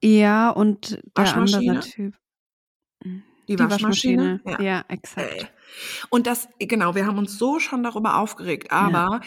[0.03, 1.71] Ja, und der Waschmaschine?
[1.71, 2.15] andere Typ.
[3.47, 4.39] Die, Waschmaschine.
[4.45, 4.85] Ja, Ja.
[4.87, 5.33] exakt.
[5.33, 5.47] Ey.
[6.09, 9.19] Und das, genau, wir haben uns so schon darüber aufgeregt, aber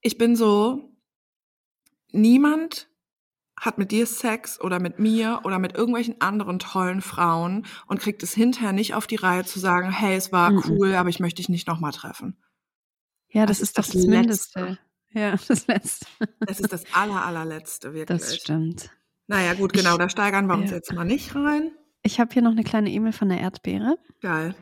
[0.00, 0.94] ich bin so,
[2.12, 2.87] niemand
[3.60, 8.22] hat mit dir Sex oder mit mir oder mit irgendwelchen anderen tollen Frauen und kriegt
[8.22, 10.62] es hinterher nicht auf die Reihe zu sagen, hey, es war Mhm.
[10.68, 12.36] cool, aber ich möchte dich nicht nochmal treffen.
[13.28, 14.60] Ja, das, Das ist ist doch das das Mindeste.
[14.60, 14.78] Letzte.
[15.10, 16.06] Ja, das Letzte.
[16.40, 18.18] Das ist das aller, allerletzte, wirklich.
[18.20, 18.90] Das stimmt.
[19.26, 20.76] Naja, gut, genau, da steigern wir uns ja.
[20.76, 21.70] jetzt mal nicht rein.
[22.02, 23.98] Ich habe hier noch eine kleine E-Mail von der Erdbeere.
[24.22, 24.54] Geil.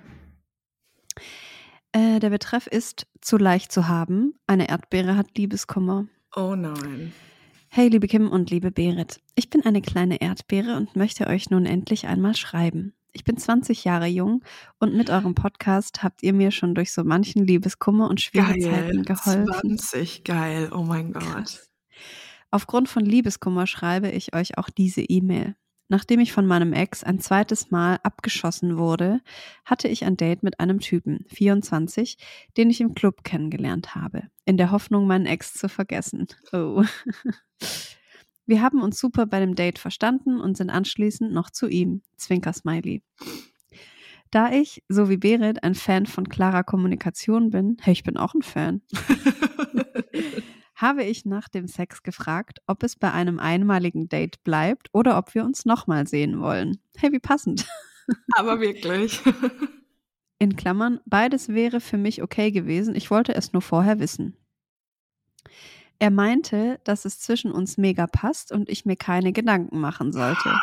[1.92, 4.34] Äh, der Betreff ist zu leicht zu haben.
[4.46, 6.06] Eine Erdbeere hat Liebeskummer.
[6.34, 7.12] Oh nein.
[7.76, 9.20] Hey, liebe Kim und liebe Berit.
[9.34, 12.94] Ich bin eine kleine Erdbeere und möchte euch nun endlich einmal schreiben.
[13.12, 14.42] Ich bin 20 Jahre jung
[14.78, 19.02] und mit eurem Podcast habt ihr mir schon durch so manchen Liebeskummer und Geil.
[19.04, 19.76] geholfen.
[19.76, 20.70] 20, geil.
[20.72, 21.22] Oh mein Gott.
[21.24, 21.70] Krass.
[22.50, 25.54] Aufgrund von Liebeskummer schreibe ich euch auch diese E-Mail.
[25.88, 29.20] Nachdem ich von meinem Ex ein zweites Mal abgeschossen wurde,
[29.64, 32.18] hatte ich ein Date mit einem Typen, 24,
[32.56, 36.26] den ich im Club kennengelernt habe, in der Hoffnung, meinen Ex zu vergessen.
[36.52, 36.84] Oh.
[38.46, 42.02] Wir haben uns super bei dem Date verstanden und sind anschließend noch zu ihm.
[42.16, 43.02] Zwinker Smiley.
[44.30, 48.34] Da ich, so wie Berit, ein Fan von klarer Kommunikation bin, hey, ich bin auch
[48.34, 48.82] ein Fan,
[50.76, 55.34] habe ich nach dem Sex gefragt, ob es bei einem einmaligen Date bleibt oder ob
[55.34, 56.78] wir uns nochmal sehen wollen.
[56.96, 57.66] Hey, wie passend.
[58.36, 59.22] Aber wirklich.
[60.38, 64.36] In Klammern, beides wäre für mich okay gewesen, ich wollte es nur vorher wissen.
[65.98, 70.54] Er meinte, dass es zwischen uns mega passt und ich mir keine Gedanken machen sollte.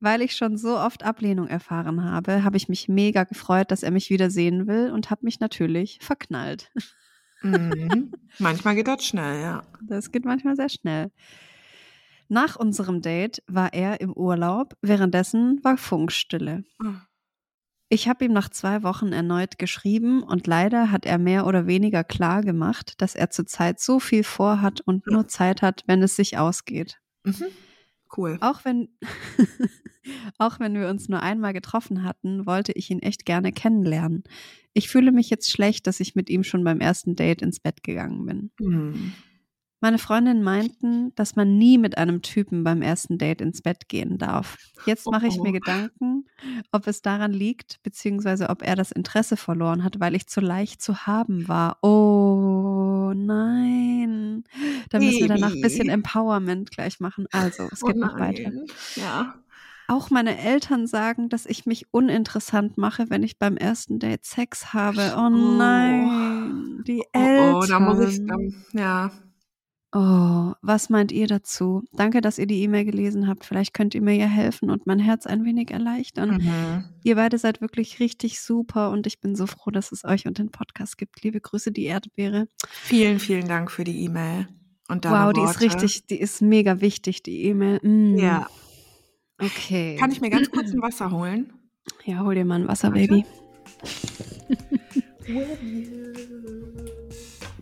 [0.00, 3.90] Weil ich schon so oft Ablehnung erfahren habe, habe ich mich mega gefreut, dass er
[3.90, 6.70] mich wieder sehen will und habe mich natürlich verknallt.
[7.42, 8.12] Mhm.
[8.38, 9.62] Manchmal geht das schnell, ja.
[9.82, 11.10] Das geht manchmal sehr schnell.
[12.28, 16.64] Nach unserem Date war er im Urlaub, währenddessen war Funkstille.
[17.88, 22.04] Ich habe ihm nach zwei Wochen erneut geschrieben und leider hat er mehr oder weniger
[22.04, 26.36] klar gemacht, dass er zurzeit so viel vorhat und nur Zeit hat, wenn es sich
[26.36, 27.00] ausgeht.
[27.24, 27.46] Mhm.
[28.14, 28.36] Cool.
[28.40, 28.88] Auch wenn,
[30.38, 34.24] auch wenn wir uns nur einmal getroffen hatten, wollte ich ihn echt gerne kennenlernen.
[34.72, 37.82] Ich fühle mich jetzt schlecht, dass ich mit ihm schon beim ersten Date ins Bett
[37.82, 38.50] gegangen bin.
[38.60, 39.12] Mhm.
[39.80, 44.18] Meine Freundinnen meinten, dass man nie mit einem Typen beim ersten Date ins Bett gehen
[44.18, 44.56] darf.
[44.86, 45.52] Jetzt mache ich mir Oh.
[45.52, 46.26] Gedanken,
[46.72, 50.82] ob es daran liegt, beziehungsweise ob er das Interesse verloren hat, weil ich zu leicht
[50.82, 51.78] zu haben war.
[51.84, 54.42] Oh nein.
[54.90, 55.88] Da müssen wir danach ein bisschen.
[55.88, 57.26] Empowerment gleich machen.
[57.30, 58.50] Also, es Oh geht noch weiter.
[58.96, 59.34] Ja.
[59.90, 64.74] Auch meine Eltern sagen, dass ich mich uninteressant mache, wenn ich beim ersten Date Sex
[64.74, 65.14] habe.
[65.16, 65.28] Oh Oh.
[65.30, 66.84] nein.
[66.86, 67.54] Die Oh, Eltern.
[67.54, 69.10] oh, da muss ich, dann, ja.
[69.94, 71.82] Oh, was meint ihr dazu?
[71.94, 73.46] Danke, dass ihr die E-Mail gelesen habt.
[73.46, 76.36] Vielleicht könnt ihr mir ja helfen und mein Herz ein wenig erleichtern.
[76.42, 76.84] Mhm.
[77.04, 80.36] Ihr beide seid wirklich richtig super und ich bin so froh, dass es euch und
[80.36, 81.22] den Podcast gibt.
[81.22, 82.46] Liebe Grüße, die Erdbeere.
[82.68, 84.48] Vielen, vielen Dank für die E-Mail.
[84.88, 85.60] Und wow, die ist Worte.
[85.64, 87.80] richtig, die ist mega wichtig, die E-Mail.
[87.82, 88.18] Mm.
[88.18, 88.46] Ja.
[89.40, 89.96] Okay.
[89.96, 91.52] Kann ich mir ganz kurz ein Wasser holen?
[92.04, 92.90] ja, hol dir mal ein Wasser.
[92.90, 93.24] Baby.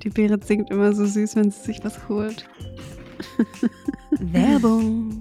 [0.02, 2.48] Die Berit singt immer so süß, wenn sie sich was holt.
[4.10, 5.15] Werbung.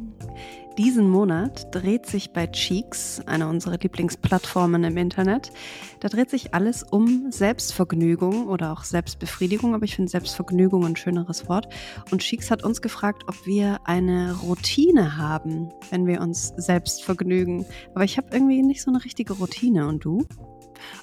[0.78, 5.54] Diesen Monat dreht sich bei Cheeks, einer unserer Lieblingsplattformen im Internet,
[6.02, 11.48] da dreht sich alles um Selbstvergnügung oder auch Selbstbefriedigung, aber ich finde Selbstvergnügung ein schöneres
[11.48, 11.74] Wort.
[12.12, 17.66] Und Cheeks hat uns gefragt, ob wir eine Routine haben, wenn wir uns selbst vergnügen.
[17.94, 19.88] Aber ich habe irgendwie nicht so eine richtige Routine.
[19.88, 20.26] Und du?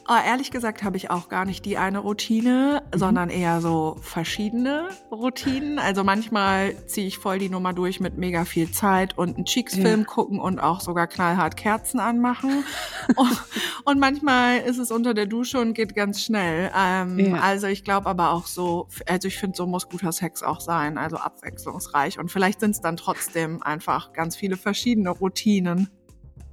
[0.09, 2.99] Oh, ehrlich gesagt habe ich auch gar nicht die eine Routine, mhm.
[2.99, 5.79] sondern eher so verschiedene Routinen.
[5.79, 10.01] Also manchmal ziehe ich voll die Nummer durch mit mega viel Zeit und einen Cheeks-Film
[10.01, 10.07] ja.
[10.07, 12.65] gucken und auch sogar knallhart Kerzen anmachen.
[13.17, 13.43] und,
[13.85, 16.71] und, manchmal ist es unter der Dusche und geht ganz schnell.
[16.77, 17.41] Ähm, ja.
[17.41, 20.99] Also ich glaube aber auch so, also ich finde, so muss guter Sex auch sein,
[20.99, 22.19] also abwechslungsreich.
[22.19, 25.91] Und vielleicht sind es dann trotzdem einfach ganz viele verschiedene Routinen.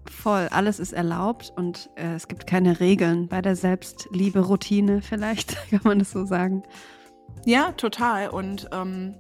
[0.06, 5.82] Voll, alles ist erlaubt und äh, es gibt keine Regeln bei der Selbstliebe-Routine, vielleicht kann
[5.84, 6.64] man das so sagen.
[7.46, 8.30] Ja, total.
[8.30, 9.16] Und ähm,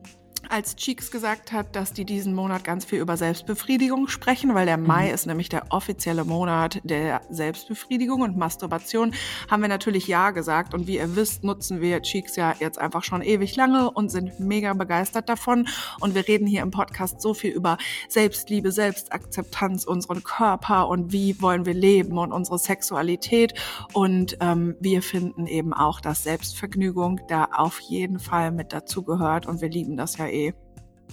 [0.49, 4.77] als Cheeks gesagt hat, dass die diesen Monat ganz viel über Selbstbefriedigung sprechen, weil der
[4.77, 4.87] mhm.
[4.87, 9.13] Mai ist nämlich der offizielle Monat der Selbstbefriedigung und Masturbation,
[9.49, 10.73] haben wir natürlich Ja gesagt.
[10.73, 14.39] Und wie ihr wisst, nutzen wir Cheeks ja jetzt einfach schon ewig lange und sind
[14.39, 15.67] mega begeistert davon.
[15.99, 17.77] Und wir reden hier im Podcast so viel über
[18.07, 23.53] Selbstliebe, Selbstakzeptanz, unseren Körper und wie wollen wir leben und unsere Sexualität.
[23.93, 29.45] Und ähm, wir finden eben auch, dass Selbstvergnügung da auf jeden Fall mit dazu gehört.
[29.45, 30.53] Und wir lieben das ja eh eh.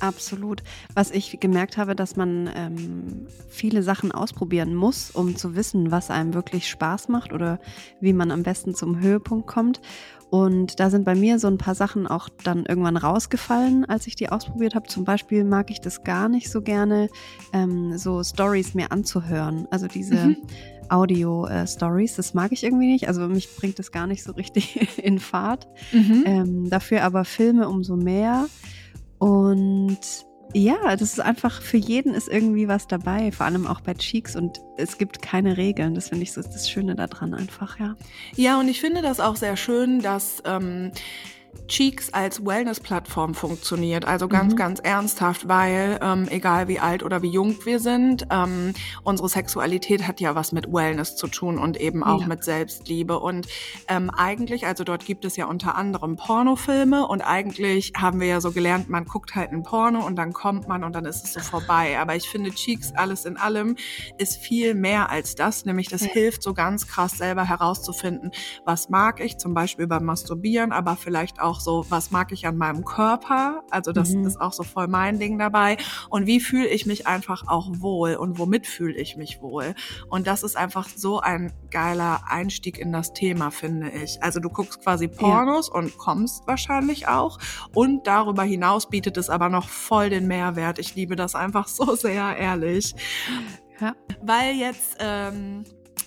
[0.00, 0.62] Absolut.
[0.94, 6.10] Was ich gemerkt habe, dass man ähm, viele Sachen ausprobieren muss, um zu wissen, was
[6.10, 7.58] einem wirklich Spaß macht oder
[8.00, 9.80] wie man am besten zum Höhepunkt kommt.
[10.28, 14.16] Und da sind bei mir so ein paar Sachen auch dann irgendwann rausgefallen, als ich
[14.16, 14.86] die ausprobiert habe.
[14.88, 17.08] Zum Beispiel mag ich das gar nicht so gerne,
[17.52, 19.66] ähm, so Stories mir anzuhören.
[19.70, 20.36] Also diese mhm.
[20.88, 23.08] Audio-Stories, äh, das mag ich irgendwie nicht.
[23.08, 25.68] Also mich bringt das gar nicht so richtig in Fahrt.
[25.92, 26.24] Mhm.
[26.26, 28.46] Ähm, dafür aber Filme umso mehr.
[29.18, 29.98] Und
[30.54, 34.36] ja, das ist einfach für jeden ist irgendwie was dabei, vor allem auch bei Cheeks
[34.36, 35.94] und es gibt keine Regeln.
[35.94, 37.96] Das finde ich so das Schöne daran einfach, ja.
[38.36, 40.92] Ja, und ich finde das auch sehr schön, dass ähm,
[41.68, 44.04] Cheeks als Wellness-Plattform funktioniert.
[44.04, 44.58] Also ganz, mhm.
[44.58, 50.06] ganz ernsthaft, weil ähm, egal wie alt oder wie jung wir sind, ähm, unsere Sexualität
[50.06, 52.26] hat ja was mit Wellness zu tun und eben auch ja.
[52.26, 53.18] mit Selbstliebe.
[53.18, 53.46] Und
[53.88, 58.40] ähm, eigentlich, also dort gibt es ja unter anderem Pornofilme und eigentlich haben wir ja
[58.40, 61.32] so gelernt, man guckt halt ein Porno und dann kommt man und dann ist es
[61.32, 61.98] so vorbei.
[61.98, 63.76] Aber ich finde, Cheeks alles in allem
[64.18, 66.08] ist viel mehr als das, nämlich das ja.
[66.08, 68.32] hilft so ganz krass selber herauszufinden,
[68.64, 72.46] was mag ich, zum Beispiel beim Masturbieren, aber vielleicht auch auch so, was mag ich
[72.46, 73.62] an meinem Körper?
[73.70, 74.26] Also das mhm.
[74.26, 75.76] ist auch so voll mein Ding dabei.
[76.10, 79.74] Und wie fühle ich mich einfach auch wohl und womit fühle ich mich wohl?
[80.08, 84.22] Und das ist einfach so ein geiler Einstieg in das Thema, finde ich.
[84.22, 85.74] Also du guckst quasi Pornos ja.
[85.78, 87.38] und kommst wahrscheinlich auch.
[87.74, 90.78] Und darüber hinaus bietet es aber noch voll den Mehrwert.
[90.78, 92.94] Ich liebe das einfach so sehr, ehrlich.
[93.80, 93.94] Ja.
[94.22, 95.64] Weil jetzt ähm,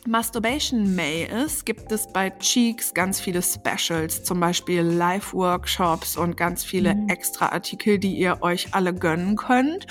[0.07, 6.63] Masturbation May ist, gibt es bei Cheeks ganz viele Specials, zum Beispiel Live-Workshops und ganz
[6.63, 7.09] viele mhm.
[7.09, 9.87] extra Artikel, die ihr euch alle gönnen könnt.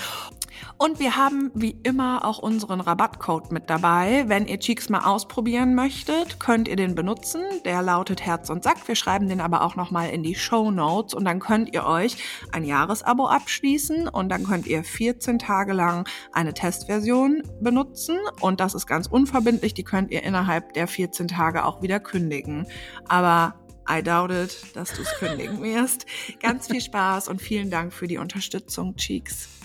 [0.77, 4.25] Und wir haben wie immer auch unseren Rabattcode mit dabei.
[4.27, 7.41] Wenn ihr Cheeks mal ausprobieren möchtet, könnt ihr den benutzen.
[7.65, 8.87] Der lautet Herz und Sack.
[8.87, 12.17] Wir schreiben den aber auch nochmal in die Show Notes und dann könnt ihr euch
[12.51, 18.73] ein Jahresabo abschließen und dann könnt ihr 14 Tage lang eine Testversion benutzen und das
[18.73, 19.73] ist ganz unverbindlich.
[19.73, 22.67] Die könnt ihr innerhalb der 14 Tage auch wieder kündigen.
[23.07, 23.55] Aber
[23.89, 26.05] I doubt it, dass du es kündigen wirst.
[26.39, 29.58] Ganz viel Spaß und vielen Dank für die Unterstützung, Cheeks.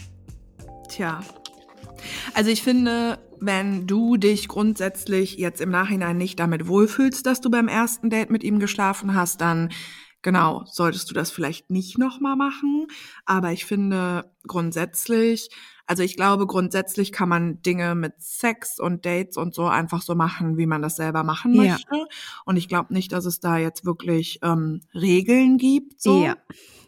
[0.95, 1.25] Tja.
[2.35, 7.51] Also ich finde, wenn du dich grundsätzlich jetzt im Nachhinein nicht damit wohlfühlst, dass du
[7.51, 9.73] beim ersten Date mit ihm geschlafen hast, dann
[10.23, 12.87] genau, solltest du das vielleicht nicht nochmal machen.
[13.25, 15.49] Aber ich finde grundsätzlich,
[15.85, 20.15] also ich glaube, grundsätzlich kann man Dinge mit Sex und Dates und so einfach so
[20.15, 21.73] machen, wie man das selber machen ja.
[21.73, 22.07] möchte.
[22.45, 26.01] Und ich glaube nicht, dass es da jetzt wirklich ähm, Regeln gibt.
[26.01, 26.23] So.
[26.23, 26.37] Ja,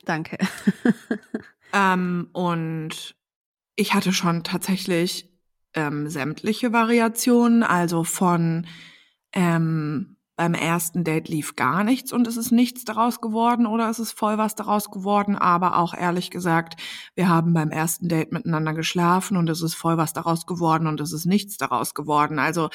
[0.04, 0.38] danke.
[1.72, 3.16] ähm, und
[3.76, 5.30] ich hatte schon tatsächlich
[5.74, 8.66] ähm, sämtliche Variationen, also von
[9.32, 13.98] ähm, beim ersten Date lief gar nichts und es ist nichts daraus geworden oder es
[13.98, 16.80] ist voll was daraus geworden, aber auch ehrlich gesagt,
[17.14, 21.00] wir haben beim ersten Date miteinander geschlafen und es ist voll was daraus geworden und
[21.00, 22.38] es ist nichts daraus geworden.
[22.38, 22.68] Also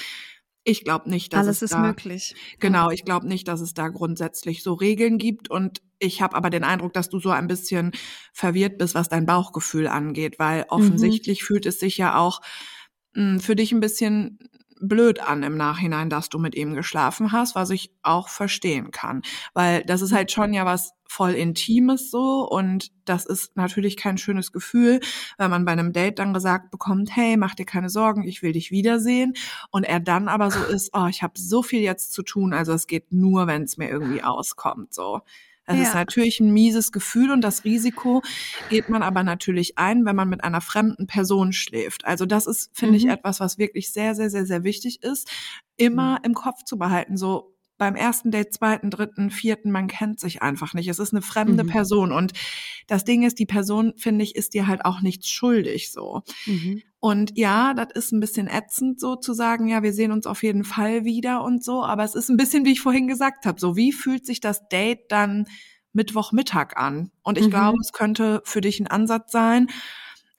[0.64, 2.36] ich glaube nicht, dass Alles es ist da, möglich.
[2.60, 6.50] Genau, ich glaube nicht, dass es da grundsätzlich so Regeln gibt und ich habe aber
[6.50, 7.92] den Eindruck, dass du so ein bisschen
[8.34, 10.70] verwirrt bist, was dein Bauchgefühl angeht, weil mhm.
[10.70, 11.46] offensichtlich mhm.
[11.46, 12.42] fühlt es sich ja auch
[13.14, 14.40] mh, hm, für dich ein bisschen
[14.82, 19.22] blöd an im Nachhinein, dass du mit ihm geschlafen hast, was ich auch verstehen kann.
[19.54, 24.18] Weil das ist halt schon ja was voll Intimes so und das ist natürlich kein
[24.18, 25.02] schönes Gefühl,
[25.38, 28.54] wenn man bei einem Date dann gesagt bekommt, hey, mach dir keine Sorgen, ich will
[28.54, 29.34] dich wiedersehen
[29.72, 32.72] und er dann aber so ist, oh, ich habe so viel jetzt zu tun, also
[32.72, 35.22] es geht nur, wenn es mir irgendwie auskommt so.
[35.72, 35.90] Das Ja.
[35.90, 38.22] ist natürlich ein mieses Gefühl und das Risiko
[38.68, 42.06] geht man aber natürlich ein, wenn man mit einer fremden Person schläft.
[42.06, 43.12] Also das ist, finde ich, Mhm.
[43.12, 45.30] etwas, was wirklich sehr, sehr, sehr, sehr wichtig ist,
[45.78, 47.18] immer im Kopf zu behalten.
[47.18, 50.88] So beim ersten Date, zweiten, dritten, vierten, man kennt sich einfach nicht.
[50.88, 51.68] Es ist eine fremde Mhm.
[51.68, 52.34] Person und
[52.88, 56.22] das Ding ist, die Person, finde ich, ist dir halt auch nichts schuldig so.
[56.46, 56.84] Mhm.
[57.04, 60.44] Und ja, das ist ein bisschen ätzend, so zu sagen, ja, wir sehen uns auf
[60.44, 63.60] jeden Fall wieder und so, aber es ist ein bisschen, wie ich vorhin gesagt habe,
[63.60, 65.48] so wie fühlt sich das Date dann
[65.94, 67.12] Mittwochmittag an?
[67.24, 67.50] Und ich Mhm.
[67.50, 69.68] glaube, es könnte für dich ein Ansatz sein,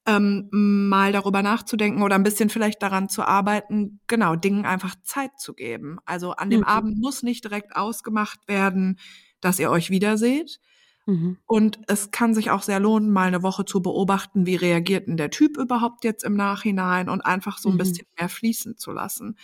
[0.06, 0.48] ähm,
[0.88, 5.54] mal darüber nachzudenken oder ein bisschen vielleicht daran zu arbeiten, genau, Dingen einfach Zeit zu
[5.54, 5.98] geben.
[6.06, 6.64] Also an dem Mhm.
[6.64, 8.98] Abend muss nicht direkt ausgemacht werden,
[9.40, 10.60] dass ihr euch wiederseht.
[11.06, 11.38] Mhm.
[11.46, 15.16] Und es kann sich auch sehr lohnen, mal eine Woche zu beobachten, wie reagiert denn
[15.18, 17.78] der Typ überhaupt jetzt im Nachhinein und einfach so ein Mhm.
[17.78, 19.36] bisschen mehr fließen zu lassen,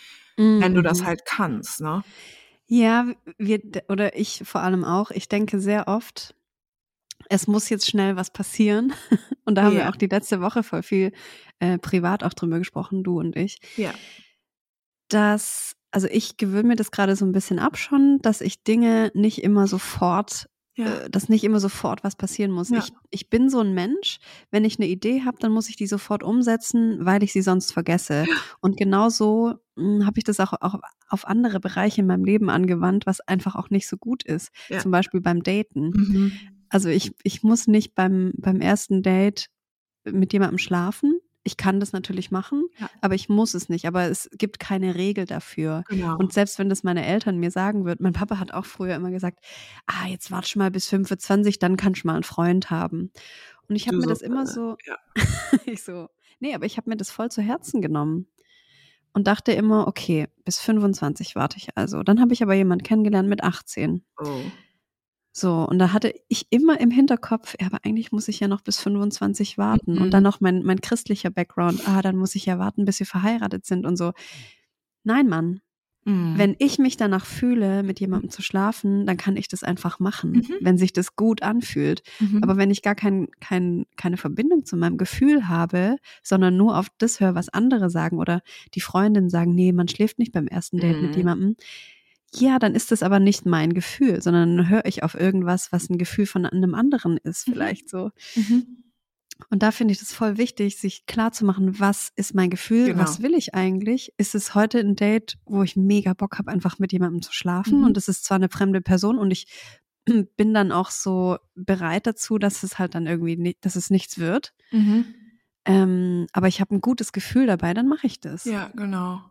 [0.57, 1.05] wenn du das Mhm.
[1.05, 2.03] halt kannst, ne?
[2.67, 3.07] Ja,
[3.37, 6.35] wir, oder ich vor allem auch, ich denke sehr oft,
[7.29, 8.93] es muss jetzt schnell was passieren.
[9.45, 9.89] Und da haben wir Ja.
[9.89, 11.11] auch die letzte Woche voll viel
[11.59, 13.59] äh, privat auch drüber gesprochen, du und ich.
[13.75, 13.99] Ja.
[15.09, 19.11] dass, also ich gewöhne mir das gerade so ein bisschen ab schon, dass ich Dinge
[19.13, 20.49] nicht immer sofort,
[20.79, 21.01] Ja.
[21.01, 22.69] äh, dass nicht immer sofort was passieren muss.
[22.69, 22.79] Ja.
[22.79, 24.19] Ich, ich bin so ein Mensch,
[24.49, 27.71] wenn ich eine Idee habe, dann muss ich die sofort umsetzen, weil ich sie sonst
[27.71, 28.25] vergesse.
[28.61, 33.21] Und genauso habe ich das auch, auch auf andere Bereiche in meinem Leben angewandt, was
[33.21, 34.51] einfach auch nicht so gut ist.
[34.79, 35.89] Zum Beispiel beim Daten.
[35.89, 36.31] Mhm.
[36.69, 39.47] Also ich, ich muss nicht beim, beim ersten Date
[40.05, 41.18] mit jemandem schlafen.
[41.49, 42.87] Ich kann das natürlich machen, Ja.
[43.01, 43.87] aber ich muss es nicht.
[43.87, 45.83] Aber es gibt keine Regel dafür.
[45.87, 46.15] Genau.
[46.15, 49.09] Und selbst wenn das meine Eltern mir sagen würden, mein Papa hat auch früher immer
[49.09, 49.39] gesagt,
[49.87, 53.11] ah, jetzt warte mal bis 25, dann kannst du mal einen Freund haben.
[53.67, 54.97] Und ich habe mir so, das immer äh, so, ja.
[55.65, 56.07] ich so,
[56.39, 58.27] nee, aber ich habe mir das voll zu Herzen genommen.
[59.11, 62.03] Und dachte immer, okay, bis 25 warte ich also.
[62.03, 64.03] Dann habe ich aber jemanden kennengelernt mit 18.
[64.19, 64.41] oh.
[65.39, 68.59] So, und da hatte ich immer im Hinterkopf, ja, aber eigentlich muss ich ja noch
[68.61, 69.93] bis 25 warten.
[69.95, 70.01] Mhm.
[70.01, 73.05] Und dann noch mein, mein christlicher Background, ah, dann muss ich ja warten, bis wir
[73.07, 74.11] verheiratet sind und so.
[75.05, 75.61] Nein, Mann.
[76.05, 76.33] Mhm.
[76.37, 80.31] Wenn ich mich danach fühle, mit jemandem zu schlafen, dann kann ich das einfach machen,
[80.31, 80.55] Mhm.
[80.61, 82.03] wenn sich das gut anfühlt.
[82.19, 82.43] Mhm.
[82.43, 86.87] Aber wenn ich gar kein, kein, keine Verbindung zu meinem Gefühl habe, sondern nur auf
[86.97, 88.41] das höre, was andere sagen oder
[88.75, 91.17] die Freundinnen sagen, nee, man schläft nicht beim ersten Date mit Mhm.
[91.17, 91.55] jemandem,
[92.33, 95.97] ja, dann ist das aber nicht mein Gefühl, sondern höre ich auf irgendwas, was ein
[95.97, 97.53] Gefühl von einem anderen ist, Mhm.
[97.53, 98.11] vielleicht so.
[98.35, 98.83] Mhm.
[99.49, 102.87] Und da finde ich das voll wichtig, sich klar zu machen, was ist mein Gefühl,
[102.87, 102.99] Genau.
[103.01, 104.13] was will ich eigentlich?
[104.17, 107.79] Ist es heute ein Date, wo ich mega Bock habe, einfach mit jemandem zu schlafen?
[107.79, 107.85] Mhm.
[107.85, 109.47] Und es ist zwar eine fremde Person und ich
[110.37, 114.17] bin dann auch so bereit dazu, dass es halt dann irgendwie, nicht, dass es nichts
[114.19, 114.53] wird.
[114.71, 115.05] Mhm.
[115.65, 118.43] Ähm, aber ich habe ein gutes Gefühl dabei, dann mache ich das.
[118.45, 119.21] Ja, genau.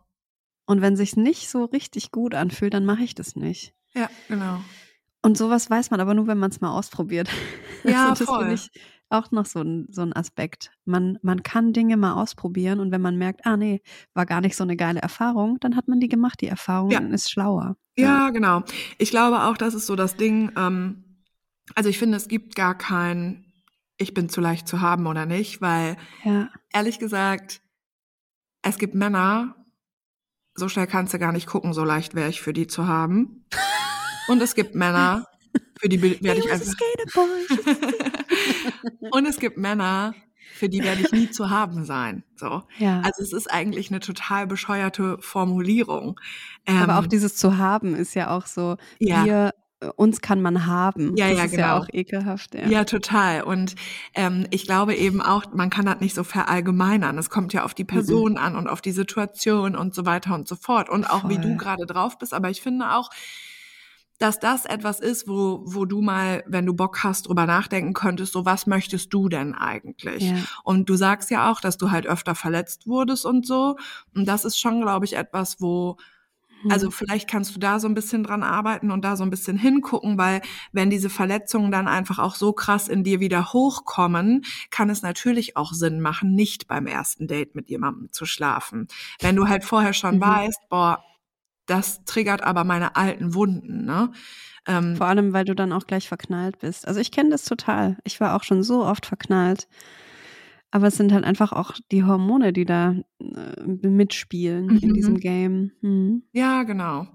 [0.69, 3.73] Und wenn sich nicht so richtig gut anfühlt, dann mache ich das nicht.
[3.95, 4.61] Ja, genau.
[5.23, 7.27] Und sowas weiß man aber nur, wenn man es mal ausprobiert.
[7.83, 8.51] Ja, Also das voll.
[8.51, 8.69] ich
[9.09, 10.71] auch noch so ein, so ein Aspekt.
[10.85, 13.81] Man, man kann Dinge mal ausprobieren und wenn man merkt, ah nee,
[14.13, 16.99] war gar nicht so eine geile Erfahrung, dann hat man die gemacht, die Erfahrung, Ja.
[16.99, 17.77] und ist schlauer.
[17.97, 18.63] Ja, genau.
[18.97, 20.51] Ich glaube auch, das ist so das Ding.
[20.57, 21.05] Ähm,
[21.73, 23.45] also ich finde, es gibt gar kein,
[23.97, 25.95] ich bin zu leicht zu haben oder nicht, weil
[26.25, 26.49] Ja.
[26.73, 27.61] ehrlich gesagt,
[28.61, 29.55] es gibt Männer,
[30.59, 33.45] so schnell kannst du gar nicht gucken, so leicht wäre ich für die zu haben.
[34.27, 35.25] Und es gibt Männer,
[35.79, 36.67] für die werde ich einfach.
[39.11, 40.13] Und es gibt Männer,
[40.53, 42.23] für die werde ich nie zu haben sein.
[42.35, 42.63] So.
[42.77, 43.01] Ja.
[43.01, 46.19] Also es ist eigentlich eine total bescheuerte Formulierung.
[46.67, 49.25] aber auch Ähm, dieses zu haben ist ja auch so, Ja.
[49.25, 49.53] wir,
[49.95, 51.15] uns kann man haben.
[51.15, 51.77] Ja, das ja, ist ja genau.
[51.77, 52.53] auch ekelhaft.
[52.55, 52.67] Ja.
[52.67, 53.43] Ja, total.
[53.43, 53.75] Und
[54.13, 57.17] ähm, ich glaube eben auch, man kann das nicht so verallgemeinern.
[57.17, 60.47] Es kommt ja auf die Person an und auf die Situation und so weiter und
[60.47, 60.89] so fort.
[60.89, 61.43] Und auch wie Voll.
[61.43, 62.33] du gerade drauf bist.
[62.33, 63.09] Aber ich finde auch,
[64.17, 68.33] dass das etwas ist, wo, wo du mal, wenn du Bock hast, drüber nachdenken könntest,
[68.33, 70.23] so was möchtest du denn eigentlich?
[70.23, 70.35] Ja.
[70.65, 73.77] Und du sagst ja auch, dass du halt öfter verletzt wurdest und so.
[74.13, 75.95] Und das ist schon, glaube ich, etwas, wo,
[76.67, 79.57] Also vielleicht kannst du da so ein bisschen dran arbeiten und da so ein bisschen
[79.57, 80.41] hingucken, weil
[80.71, 85.55] wenn diese Verletzungen dann einfach auch so krass in dir wieder hochkommen, kann es natürlich
[85.57, 88.87] auch Sinn machen, nicht beim ersten Date mit jemandem zu schlafen.
[89.21, 90.21] Wenn du halt vorher schon Mhm.
[90.21, 91.03] weißt, boah,
[91.65, 94.11] das triggert aber meine alten Wunden, ne?
[94.67, 96.87] Ähm, Vor allem, weil du dann auch gleich verknallt bist.
[96.87, 97.97] Also ich kenne das total.
[98.03, 99.67] Ich war auch schon so oft verknallt.
[100.71, 104.93] Aber es sind halt einfach auch die Hormone, die da äh, mitspielen in Mhm.
[104.93, 105.71] diesem Game.
[105.81, 106.23] Hm.
[106.31, 107.07] Ja, genau.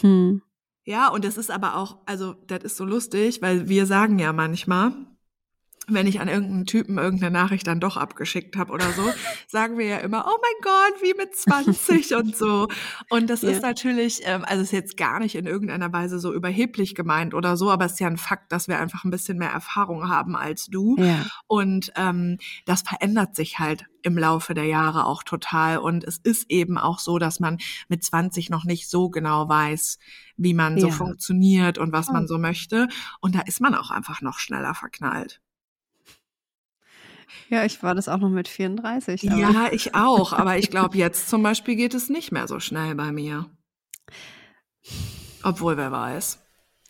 [0.00, 0.42] Hm.
[0.84, 4.32] Ja, und das ist aber auch, also das ist so lustig, weil wir sagen ja
[4.32, 4.92] manchmal,
[5.86, 9.02] wenn ich an irgendeinen Typen irgendeine Nachricht dann doch abgeschickt habe oder so,
[9.48, 12.68] sagen wir ja immer, oh mein Gott, wie mit 20 und so.
[13.10, 13.50] Und das Ja.
[13.50, 17.56] ist natürlich, ähm, also ist jetzt gar nicht in irgendeiner Weise so überheblich gemeint oder
[17.56, 20.36] so, aber es ist ja ein Fakt, dass wir einfach ein bisschen mehr Erfahrung haben
[20.36, 20.96] als du.
[20.98, 21.24] Ja.
[21.46, 25.78] Und ähm, das verändert sich halt im Laufe der Jahre auch total.
[25.78, 27.58] Und es ist eben auch so, dass man
[27.88, 29.98] mit 20 noch nicht so genau weiß,
[30.36, 30.92] wie man so Ja.
[30.92, 32.88] funktioniert und was man so möchte.
[33.20, 35.40] Und da ist man auch einfach noch schneller verknallt.
[37.48, 39.30] Ja, ich war das auch noch mit 34.
[39.30, 40.32] Aber Ja, ich auch.
[40.32, 43.46] Aber ich glaube, jetzt zum Beispiel geht es nicht mehr so schnell bei mir.
[45.42, 46.40] Obwohl, wer weiß.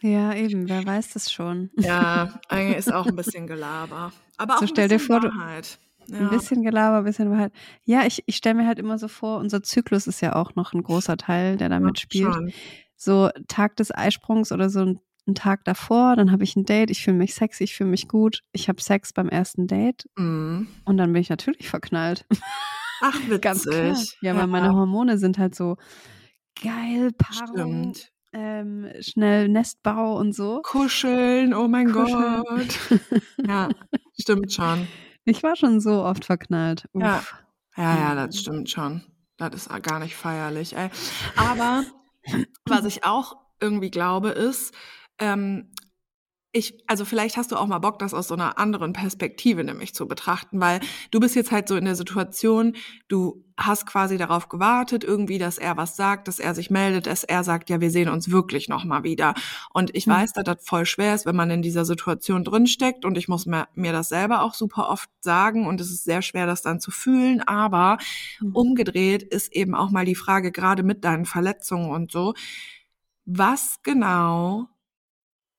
[0.00, 1.70] ja, eben, wer weiß das schon.
[1.76, 4.12] Ja, eigentlich ist auch ein bisschen Gelaber.
[4.36, 5.78] Aber auch So ein stell dir bisschen vor, Wahrheit.
[6.10, 6.28] Ein Ja.
[6.28, 7.52] bisschen Gelaber, ein bisschen Wahrheit.
[7.84, 10.72] Ja, ich, ich stelle mir halt immer so vor, unser Zyklus ist ja auch noch
[10.72, 12.34] ein großer Teil, der da Ja, mitspielt.
[12.34, 12.52] schon.
[12.96, 16.90] So Tag des Eisprungs oder so ein, ein Tag davor, dann habe ich ein Date,
[16.90, 20.68] ich fühle mich sexy, ich fühle mich gut, ich habe Sex beim ersten Date Mhm.
[20.84, 22.26] und dann bin ich natürlich verknallt.
[23.00, 23.40] Ach, witzig.
[23.42, 23.96] Ganz klar.
[24.20, 25.76] Ja, weil meine Hormone sind halt so
[26.62, 27.94] geil, Paarung,
[28.32, 30.60] ähm, schnell Nestbau und so.
[30.62, 32.44] Kuscheln, oh mein Kuscheln.
[32.44, 32.78] Gott.
[33.46, 33.68] Ja,
[34.20, 34.86] stimmt schon.
[35.24, 36.86] Ich war schon so oft verknallt.
[36.92, 37.02] Uff.
[37.02, 37.22] Ja.
[37.76, 39.02] Ja, ja, das stimmt schon.
[39.36, 40.90] Das ist gar nicht feierlich, ey.
[41.36, 41.82] Aber
[42.66, 44.72] was ich auch irgendwie glaube, ist,
[45.18, 45.70] ähm,
[46.56, 49.92] ich, also vielleicht hast du auch mal Bock, das aus so einer anderen Perspektive nämlich
[49.94, 52.76] zu betrachten, weil du bist jetzt halt so in der Situation,
[53.08, 57.24] du hast quasi darauf gewartet, irgendwie, dass er was sagt, dass er sich meldet, dass
[57.24, 59.34] er sagt, ja, wir sehen uns wirklich noch mal wieder.
[59.72, 60.12] Und ich Mhm.
[60.12, 63.46] weiß, dass das voll schwer ist, wenn man in dieser Situation drinsteckt und ich muss
[63.46, 66.78] mir, mir das selber auch super oft sagen und es ist sehr schwer, das dann
[66.80, 67.98] zu fühlen, aber
[68.40, 68.52] Mhm.
[68.54, 72.34] umgedreht ist eben auch mal die Frage, gerade mit deinen Verletzungen und so,
[73.26, 74.68] was genau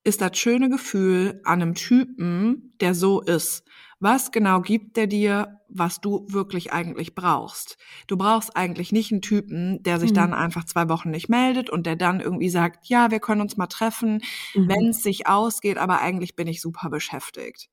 [0.05, 3.63] ist das schöne Gefühl an einem Typen, der so ist?
[3.99, 7.77] Was genau gibt der dir, was du wirklich eigentlich brauchst?
[8.07, 10.15] Du brauchst eigentlich nicht einen Typen, der sich Mhm.
[10.15, 13.57] dann einfach zwei Wochen nicht meldet und der dann irgendwie sagt, ja, wir können uns
[13.57, 14.21] mal treffen,
[14.53, 14.67] Mhm.
[14.69, 17.69] wenn es sich ausgeht, aber eigentlich bin ich super beschäftigt.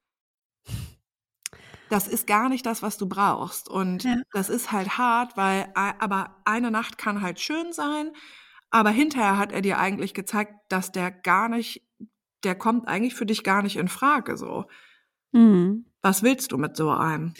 [1.90, 3.68] Das ist gar nicht das, was du brauchst.
[3.68, 4.16] Und Ja.
[4.32, 8.12] das ist halt hart, weil, aber eine Nacht kann halt schön sein,
[8.70, 11.82] aber hinterher hat er dir eigentlich gezeigt, dass der gar nicht,
[12.45, 14.66] der kommt eigentlich für dich gar nicht in Frage, so.
[15.32, 15.86] Mhm.
[16.01, 17.34] Was willst du mit so einem?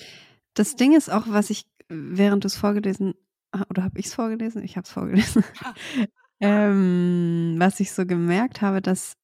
[0.55, 3.15] Das Ding ist auch, was ich, während du es vorgelesen,
[3.53, 4.63] ah, oder habe ich es vorgelesen?
[4.63, 5.45] Ich habe es vorgelesen.
[6.41, 9.17] ähm, was ich so gemerkt habe, dass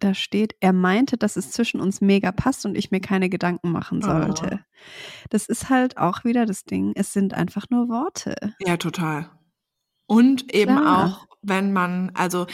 [0.00, 3.70] da steht, er meinte, dass es zwischen uns mega passt und ich mir keine Gedanken
[3.70, 4.64] machen sollte.
[5.28, 6.92] Das ist halt auch wieder das Ding.
[6.94, 8.54] Es sind einfach nur Worte.
[8.60, 9.30] Ja, total.
[10.06, 11.06] Und eben Klar.
[11.06, 12.46] auch, wenn man, also,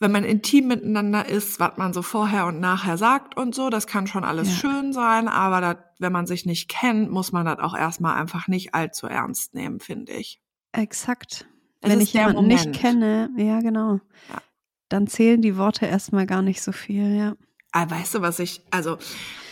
[0.00, 3.86] wenn man intim miteinander ist, was man so vorher und nachher sagt und so, das
[3.86, 4.54] kann schon alles Ja.
[4.54, 8.48] schön sein, aber dat, wenn man sich nicht kennt, muss man das auch erstmal einfach
[8.48, 10.40] nicht allzu ernst nehmen, finde ich.
[10.72, 11.46] Exakt.
[11.80, 12.76] Es Wenn ich jemanden nicht Moment.
[12.76, 14.00] kenne, ja, genau.
[14.28, 14.38] Ja.
[14.88, 17.34] Dann zählen die Worte erstmal gar nicht so viel, ja.
[17.72, 18.98] Ah, weißt du, was ich, also,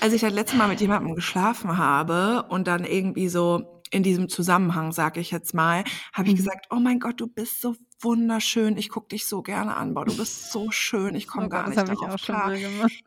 [0.01, 4.29] als ich das letzte Mal mit jemandem geschlafen habe und dann irgendwie so in diesem
[4.29, 6.37] Zusammenhang, sag ich jetzt mal, habe ich Mhm.
[6.39, 10.05] gesagt, oh mein Gott, du bist so wunderschön, ich guck dich so gerne an, boah,
[10.05, 12.53] du bist so schön, ich komme Oh gar Gott, nicht darauf klar.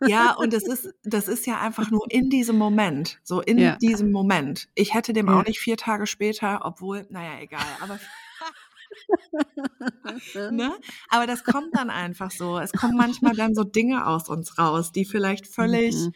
[0.05, 3.75] Ja, und das ist, das ist ja einfach nur in diesem Moment, so in Ja.
[3.77, 4.69] diesem Moment.
[4.75, 5.39] Ich hätte dem Ja.
[5.39, 7.99] auch nicht vier Tage später, obwohl, naja, egal, aber,
[10.51, 10.71] ne?
[11.09, 12.57] Aber das kommt dann einfach so.
[12.59, 16.13] Es kommen manchmal dann so Dinge aus uns raus, die vielleicht völlig Mhm.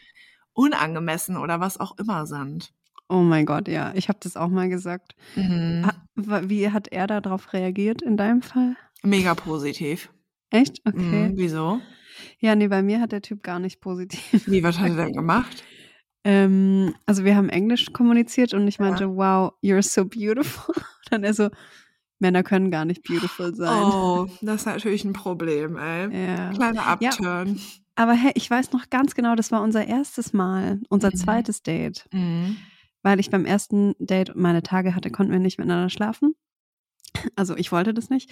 [0.53, 2.73] unangemessen oder was auch immer sind.
[3.09, 3.91] Oh mein Gott, ja.
[3.95, 5.15] Ich habe das auch mal gesagt.
[5.35, 5.89] Mhm.
[6.15, 8.75] Wie hat er darauf reagiert in deinem Fall?
[9.03, 10.11] Mega positiv.
[10.51, 10.81] Echt?
[10.85, 11.29] Okay.
[11.29, 11.33] Mhm.
[11.37, 11.81] Wieso?
[12.39, 14.43] Ja, nee, bei mir hat der Typ gar nicht positiv.
[14.45, 15.63] Wie, was hat er denn gemacht?
[16.23, 18.85] Ähm, also wir haben Englisch kommuniziert und ich Ja.
[18.85, 20.75] meinte, wow, you're so beautiful.
[21.09, 21.49] Dann er so,
[22.19, 23.85] Männer können gar nicht beautiful sein.
[23.85, 26.27] Oh, das ist natürlich ein Problem, ey.
[26.27, 26.51] Ja.
[26.51, 27.59] Kleiner Upturn.
[27.95, 31.15] Aber hey, ich weiß noch ganz genau, das war unser erstes Mal, unser Mhm.
[31.15, 32.05] zweites Date.
[32.13, 32.57] Mhm.
[33.03, 36.35] Weil ich beim ersten Date meine Tage hatte, konnten wir nicht miteinander schlafen.
[37.35, 38.31] Also ich wollte das nicht.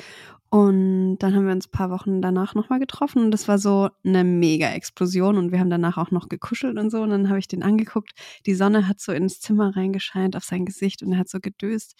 [0.50, 3.90] Und dann haben wir uns ein paar Wochen danach nochmal getroffen und das war so
[4.06, 7.02] eine mega Explosion und wir haben danach auch noch gekuschelt und so.
[7.02, 8.12] Und dann habe ich den angeguckt.
[8.46, 11.96] Die Sonne hat so ins Zimmer reingescheint auf sein Gesicht und er hat so gedöst.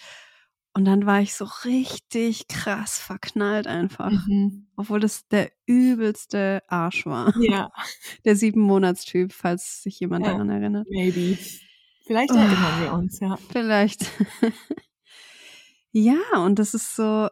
[0.74, 4.12] Und dann war ich so richtig krass verknallt einfach.
[4.28, 4.68] Mhm.
[4.76, 7.34] Obwohl das der übelste Arsch war.
[7.42, 7.70] Ja,
[8.26, 10.34] Der sieben Monatstyp, falls sich jemand Ja.
[10.34, 10.86] daran erinnert.
[10.92, 11.38] maybe.
[12.08, 12.38] Vielleicht Oh.
[12.38, 13.38] erinnern wir uns, ja.
[13.52, 14.10] Vielleicht.
[15.92, 17.28] ja, und das ist so,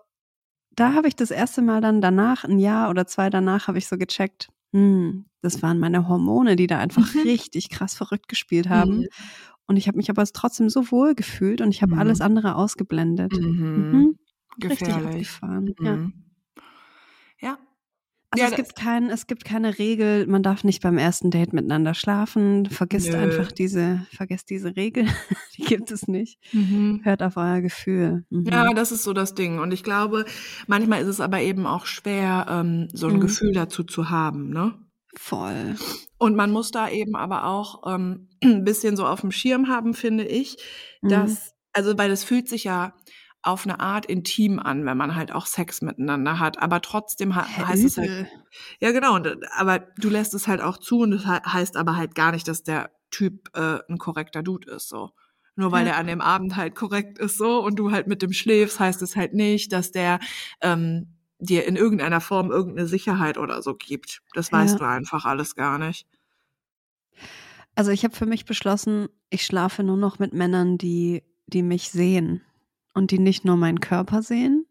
[0.71, 3.87] da habe ich das erste Mal dann danach, ein Jahr oder zwei danach, habe ich
[3.87, 7.21] so gecheckt, hm, das waren meine Hormone, die da einfach Mhm.
[7.21, 8.97] richtig krass verrückt gespielt haben.
[8.99, 9.07] Mhm.
[9.67, 11.99] Und ich habe mich aber trotzdem so wohl gefühlt und ich habe Mhm.
[12.01, 13.31] alles andere ausgeblendet.
[13.33, 13.91] Mhm.
[13.91, 14.17] Mhm.
[14.63, 15.05] Richtig Gefährlich.
[15.39, 15.73] abgefahren.
[15.79, 15.95] Ja.
[15.97, 16.13] Mhm.
[17.39, 17.57] Ja.
[18.41, 21.53] Also Ja, es gibt kein, es gibt keine Regel, man darf nicht beim ersten Date
[21.53, 22.65] miteinander schlafen.
[22.67, 23.17] Vergisst Nö.
[23.17, 25.05] einfach diese, vergesst diese Regel.
[25.57, 26.39] Die gibt es nicht.
[26.53, 27.01] Mhm.
[27.03, 28.25] Hört auf euer Gefühl.
[28.29, 28.45] Mhm.
[28.45, 29.59] Ja, das ist so das Ding.
[29.59, 30.25] Und ich glaube,
[30.67, 33.21] manchmal ist es aber eben auch schwer, ähm, so ein Mhm.
[33.21, 34.73] Gefühl dazu zu haben, ne?
[35.17, 35.75] Voll.
[36.17, 39.93] Und man muss da eben aber auch ähm, ein bisschen so auf dem Schirm haben,
[39.93, 40.57] finde ich,
[41.01, 41.09] Mhm.
[41.09, 42.93] dass, also weil es fühlt sich ja
[43.45, 47.85] auf eine Art intim an, wenn man halt auch Sex miteinander hat, aber trotzdem heißt
[47.85, 48.29] es halt, übel.
[48.79, 51.77] ja genau, und, äh, aber du lässt es halt auch zu und das he- heißt
[51.77, 55.11] aber halt gar nicht, dass der Typ äh, ein korrekter Dude ist, so.
[55.55, 55.93] Nur weil Ja.
[55.93, 59.01] er an dem Abend halt korrekt ist, so, und du halt mit dem schläfst, heißt
[59.01, 60.19] es halt nicht, dass der
[60.61, 64.21] ähm, dir in irgendeiner Form irgendeine Sicherheit oder so gibt.
[64.33, 64.79] Das weißt Ja.
[64.79, 66.07] du einfach alles gar nicht.
[67.75, 71.89] Also ich habe für mich beschlossen, ich schlafe nur noch mit Männern, die, die mich
[71.89, 72.41] sehen
[72.95, 74.65] und die nicht nur meinen Körper sehen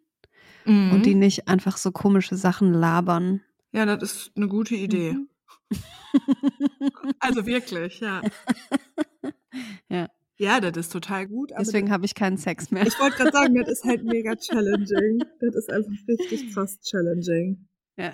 [0.67, 0.93] Mhm.
[0.93, 3.43] und die nicht einfach so komische Sachen labern.
[3.73, 5.13] Ja, das ist eine gute Idee.
[5.13, 5.29] Mhm.
[7.21, 8.21] Also wirklich, ja.
[9.89, 10.09] Ja.
[10.37, 11.53] Ja, das ist total gut.
[11.57, 12.85] Deswegen habe ich keinen Sex mehr.
[12.87, 15.23] ich wollte gerade sagen, das ist halt mega challenging.
[15.41, 17.69] Das ist einfach richtig krass challenging.
[17.97, 18.11] Ja.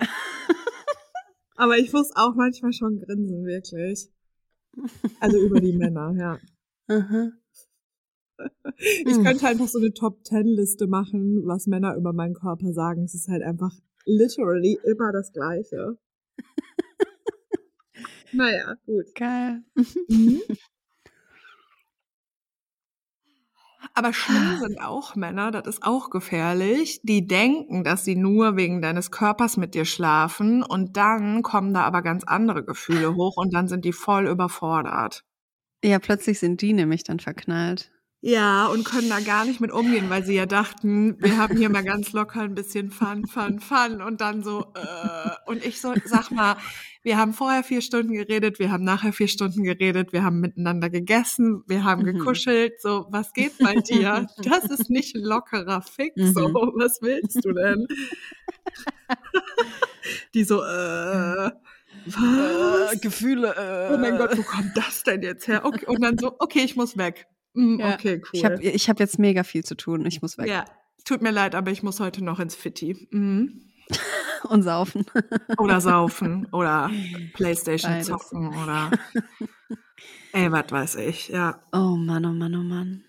[1.55, 4.07] Aber ich muss auch manchmal schon grinsen, wirklich.
[5.19, 6.37] Also über die Männer, ja.
[6.95, 7.31] Aha.
[9.05, 9.23] Ich Hm.
[9.23, 13.03] könnte einfach so eine Top-Ten-Liste machen, was Männer über meinen Körper sagen.
[13.03, 13.71] Es ist halt einfach
[14.05, 15.97] literally immer das Gleiche.
[18.31, 19.13] naja, gut.
[19.15, 19.63] Geil.
[20.07, 20.41] Mhm.
[23.93, 28.81] Aber schlimm sind auch Männer, das ist auch gefährlich, die denken, dass sie nur wegen
[28.81, 33.53] deines Körpers mit dir schlafen und dann kommen da aber ganz andere Gefühle hoch und
[33.53, 35.23] dann sind die voll überfordert.
[35.83, 37.91] Ja, plötzlich sind die nämlich dann verknallt.
[38.23, 41.69] Ja, und können da gar nicht mit umgehen, weil sie ja dachten, wir haben hier
[41.71, 45.95] mal ganz locker ein bisschen Fun, Fun, Fun und dann so, äh, und ich so,
[46.03, 46.55] sag mal,
[47.01, 50.91] wir haben vorher vier Stunden geredet, wir haben nachher vier Stunden geredet, wir haben miteinander
[50.91, 52.17] gegessen, wir haben Mhm.
[52.19, 54.27] gekuschelt, so, was geht bei dir?
[54.43, 56.53] Das ist nicht ein lockerer Fix, so, Mhm.
[56.79, 57.87] was willst du denn?
[60.35, 61.51] Die so, äh,
[62.05, 63.01] was?
[63.01, 63.55] Gefühle.
[63.89, 63.93] Äh.
[63.93, 65.65] Oh mein Gott, wo kommt das denn jetzt her?
[65.65, 67.25] Okay, und dann so, okay, ich muss weg.
[67.53, 67.93] Mm, Ja.
[67.95, 68.29] Okay, cool.
[68.33, 70.05] Ich habe ich hab jetzt mega viel zu tun.
[70.05, 70.65] Ich muss weg Ja,
[71.05, 73.07] tut mir leid, aber ich muss heute noch ins Fitti.
[73.11, 73.61] Mhm.
[74.49, 75.05] und saufen.
[75.57, 76.89] Oder saufen oder
[77.33, 78.07] Playstation Beides.
[78.07, 78.91] zocken oder
[80.33, 81.61] ey, was weiß ich, ja.
[81.73, 83.03] Oh Mann, oh Mann, oh Mann.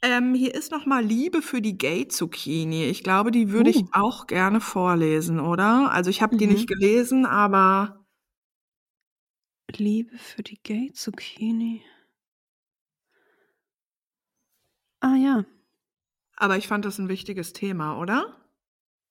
[0.00, 2.84] Ähm, hier ist noch mal Liebe für die Gay-Zucchini.
[2.84, 3.88] Ich glaube, die würde ich Uh.
[3.92, 5.90] auch gerne vorlesen, oder?
[5.90, 6.52] Also ich habe die Mhm.
[6.52, 7.97] nicht gelesen, aber
[9.76, 11.82] Liebe für die Gay Zucchini.
[15.00, 15.44] Ah ja.
[16.36, 18.36] aber ich fand das ein wichtiges Thema, oder?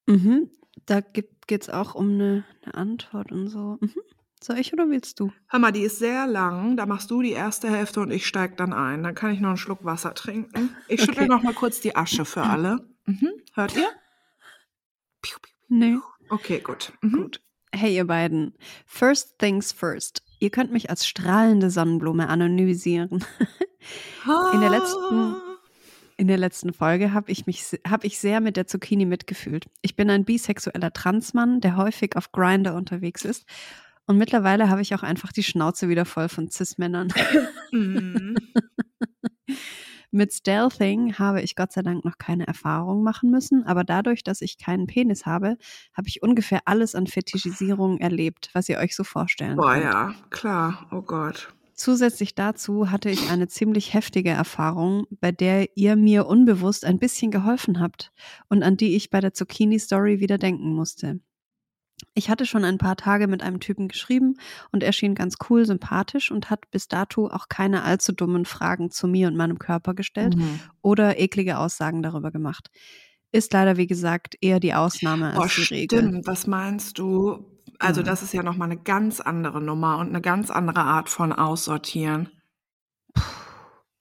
[0.08, 0.50] Mhm.
[0.86, 3.78] Da geht es auch um eine, eine Antwort und so.
[3.82, 3.94] Mhm.
[4.44, 5.32] Soll ich oder willst du?
[5.48, 6.78] Hör mal, die ist sehr lang.
[6.78, 9.02] Da machst du die erste Hälfte und ich steig dann ein.
[9.04, 10.76] Dann kann ich noch einen Schluck Wasser trinken.
[10.88, 11.26] Ich Okay.
[11.28, 12.86] noch mal kurz die Asche für alle.
[13.06, 13.32] Mhm.
[13.54, 13.90] Hört ihr?
[15.22, 15.54] Piu, piu.
[15.70, 15.98] Nee.
[16.30, 16.94] Okay, gut.
[17.02, 17.12] Mhm.
[17.24, 17.42] Gut.
[17.74, 18.54] Hey, ihr beiden.
[18.86, 20.22] First things first.
[20.40, 23.10] Ihr könnt mich als strahlende Sonnenblume anonymisieren.
[24.54, 25.36] In der letzten-
[26.18, 27.64] In der letzten Folge habe ich mich
[28.04, 29.68] ich sehr mit der Zucchini mitgefühlt.
[29.82, 33.46] Ich bin ein bisexueller Transmann, der häufig auf Grinder unterwegs ist.
[34.08, 37.10] Und mittlerweile habe ich auch einfach die Schnauze wieder voll von Cis-Männern.
[37.72, 38.38] Mhm.
[40.12, 44.42] Mit Stealthing habe ich Gott sei Dank noch keine Erfahrung machen müssen, aber dadurch, dass
[44.42, 45.58] ich keinen Penis habe,
[45.94, 49.84] habe ich ungefähr alles an Fetischisierung erlebt, was ihr euch so vorstellen Boah, könnt.
[49.84, 50.88] ja, klar.
[50.92, 51.54] Oh Gott.
[51.74, 57.30] Zusätzlich dazu hatte ich eine ziemlich heftige Erfahrung, bei der ihr mir unbewusst ein bisschen
[57.30, 58.12] geholfen habt
[58.50, 61.20] und an die ich bei der Zucchini-Story wieder denken musste.
[62.14, 64.36] Ich hatte schon ein paar Tage mit einem Typen geschrieben
[64.72, 68.92] und er schien ganz cool, sympathisch und hat bis dato auch keine allzu dummen Fragen
[68.92, 70.60] zu mir und meinem Körper gestellt Mhm.
[70.82, 72.70] oder eklige Aussagen darüber gemacht.
[73.32, 76.00] Ist leider, wie gesagt, eher die Ausnahme als Boah, die Regel.
[76.00, 76.28] stimmt.
[76.28, 77.46] Was meinst du?
[77.80, 78.06] Also, Ja.
[78.06, 82.30] das ist ja nochmal eine ganz andere Nummer und eine ganz andere Art von Aussortieren.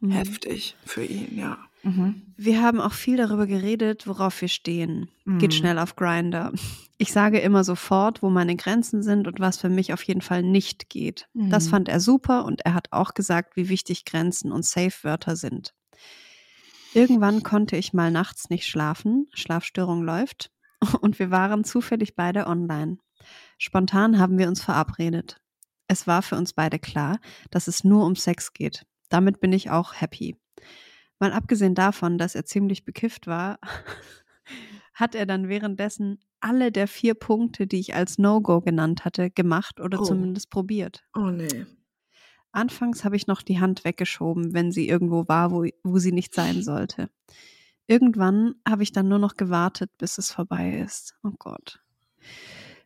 [0.01, 0.11] Mhm.
[0.11, 1.59] Heftig für ihn, ja.
[1.87, 2.23] Mhm.
[2.37, 5.09] Wir haben auch viel darüber geredet, worauf wir stehen.
[5.25, 5.57] Geht Mhm.
[5.57, 6.53] schnell auf Grinder.
[6.99, 10.43] Ich sage immer sofort, wo meine Grenzen sind und was für mich auf jeden Fall
[10.43, 11.29] nicht geht.
[11.35, 11.71] Das Mhm.
[11.71, 15.75] fand er super und er hat auch gesagt, wie wichtig Grenzen und Safe-Wörter sind.
[16.95, 20.51] Irgendwann konnte ich mal nachts nicht schlafen, Schlafstörung läuft,
[21.03, 22.99] und wir waren zufällig beide online.
[23.59, 25.41] Spontan haben wir uns verabredet.
[25.89, 27.19] Es war für uns beide klar,
[27.51, 28.87] dass es nur um Sex geht.
[29.09, 30.37] Damit bin ich auch happy.
[31.19, 33.59] Mal abgesehen davon, dass er ziemlich bekifft war,
[34.95, 39.81] hat er dann währenddessen alle der vier Punkte, die ich als No-Go genannt hatte, gemacht
[39.81, 40.05] oder Oh.
[40.05, 41.05] zumindest probiert.
[41.15, 41.67] Oh nee.
[42.53, 46.35] Anfangs habe ich noch die Hand weggeschoben, wenn sie irgendwo war, wo, wo sie nicht
[46.35, 47.11] sein sollte.
[47.87, 51.15] Irgendwann habe ich dann nur noch gewartet, bis es vorbei ist.
[51.23, 51.81] Oh Gott.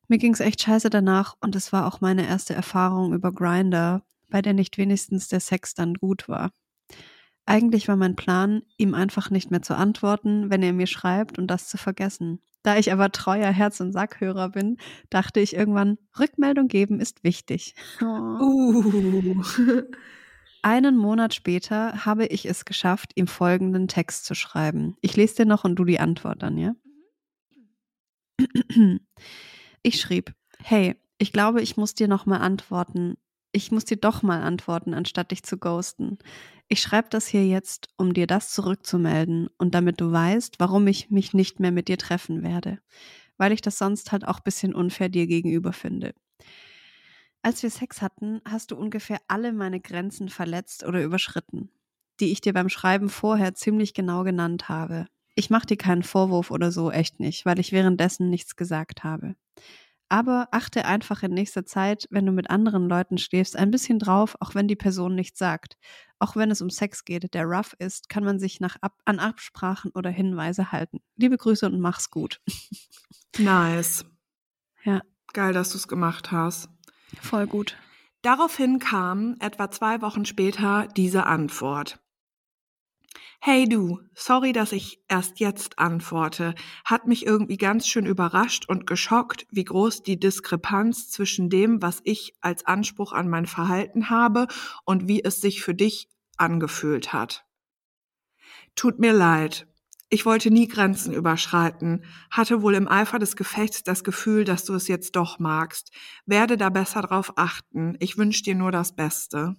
[0.09, 4.03] Mir ging es echt scheiße danach und es war auch meine erste Erfahrung über Grinder,
[4.29, 6.51] bei der nicht wenigstens der Sex dann gut war.
[7.51, 11.49] Eigentlich war mein Plan, ihm einfach nicht mehr zu antworten, wenn er mir schreibt und
[11.49, 12.41] das zu vergessen.
[12.63, 14.77] Da ich aber treuer Herz- und Sackhörer bin,
[15.09, 17.75] dachte ich irgendwann, Rückmeldung geben ist wichtig.
[18.01, 18.05] Oh.
[18.05, 19.43] Uh.
[20.63, 24.97] Einen Monat später habe ich es geschafft, ihm folgenden Text zu schreiben.
[25.01, 26.75] Ich lese dir noch und du die Antwort dann, ja?
[29.83, 33.17] Ich schrieb, hey, ich glaube, ich muss dir noch mal antworten.
[33.51, 36.19] Ich muss dir doch mal antworten, anstatt dich zu ghosten.
[36.73, 41.11] Ich schreibe das hier jetzt, um dir das zurückzumelden und damit du weißt, warum ich
[41.11, 42.79] mich nicht mehr mit dir treffen werde.
[43.37, 46.15] Weil ich das sonst halt auch ein bisschen unfair dir gegenüber finde.
[47.43, 51.71] Als wir Sex hatten, hast du ungefähr alle meine Grenzen verletzt oder überschritten,
[52.21, 55.07] die ich dir beim Schreiben vorher ziemlich genau genannt habe.
[55.35, 59.35] Ich mache dir keinen Vorwurf oder so, echt nicht, weil ich währenddessen nichts gesagt habe.
[60.11, 64.37] Aber achte einfach in nächster Zeit, wenn du mit anderen Leuten schläfst, ein bisschen drauf,
[64.41, 65.79] auch wenn die Person nichts sagt.
[66.19, 69.21] Auch wenn es um Sex geht, der rough ist, kann man sich nach Ab an
[69.21, 70.99] Absprachen oder Hinweise halten.
[71.17, 72.41] Liebe Grüße und mach's gut.
[73.39, 74.05] Nice.
[74.83, 75.03] Ja.
[75.33, 76.69] Geil, dass du es gemacht hast.
[77.23, 77.77] Voll gut.
[78.23, 82.01] Daraufhin kam etwa zwei Wochen später diese Antwort.
[83.43, 86.55] Hey du, sorry, dass ich erst jetzt antworte.
[86.85, 92.03] Hat mich irgendwie ganz schön überrascht und geschockt, wie groß die Diskrepanz zwischen dem, was
[92.05, 94.47] ich als Anspruch an mein Verhalten habe
[94.85, 97.47] und wie es sich für dich angefühlt hat.
[98.75, 99.67] Tut mir leid.
[100.11, 104.75] Ich wollte nie Grenzen überschreiten, hatte wohl im Eifer des Gefechts das Gefühl, dass du
[104.75, 105.93] es jetzt doch magst.
[106.27, 107.97] Werde da besser drauf achten.
[108.01, 109.57] Ich wünsche dir nur das Beste.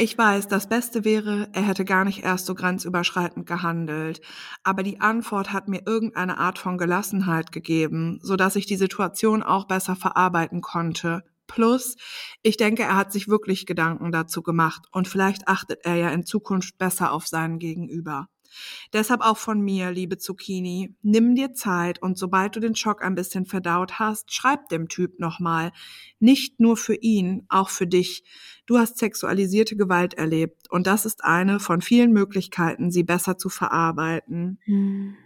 [0.00, 4.20] Ich weiß, das Beste wäre, er hätte gar nicht erst so grenzüberschreitend gehandelt,
[4.62, 9.42] aber die Antwort hat mir irgendeine Art von Gelassenheit gegeben, so dass ich die Situation
[9.42, 11.24] auch besser verarbeiten konnte.
[11.48, 11.96] Plus,
[12.42, 16.24] ich denke, er hat sich wirklich Gedanken dazu gemacht und vielleicht achtet er ja in
[16.24, 18.28] Zukunft besser auf seinen Gegenüber.
[18.92, 23.14] Deshalb auch von mir, liebe Zucchini, nimm dir Zeit und sobald du den Schock ein
[23.14, 25.72] bisschen verdaut hast, schreib dem Typ nochmal.
[26.20, 28.24] Nicht nur für ihn, auch für dich.
[28.66, 33.48] Du hast sexualisierte Gewalt erlebt und das ist eine von vielen Möglichkeiten, sie besser zu
[33.48, 34.58] verarbeiten.
[34.64, 35.16] Hm.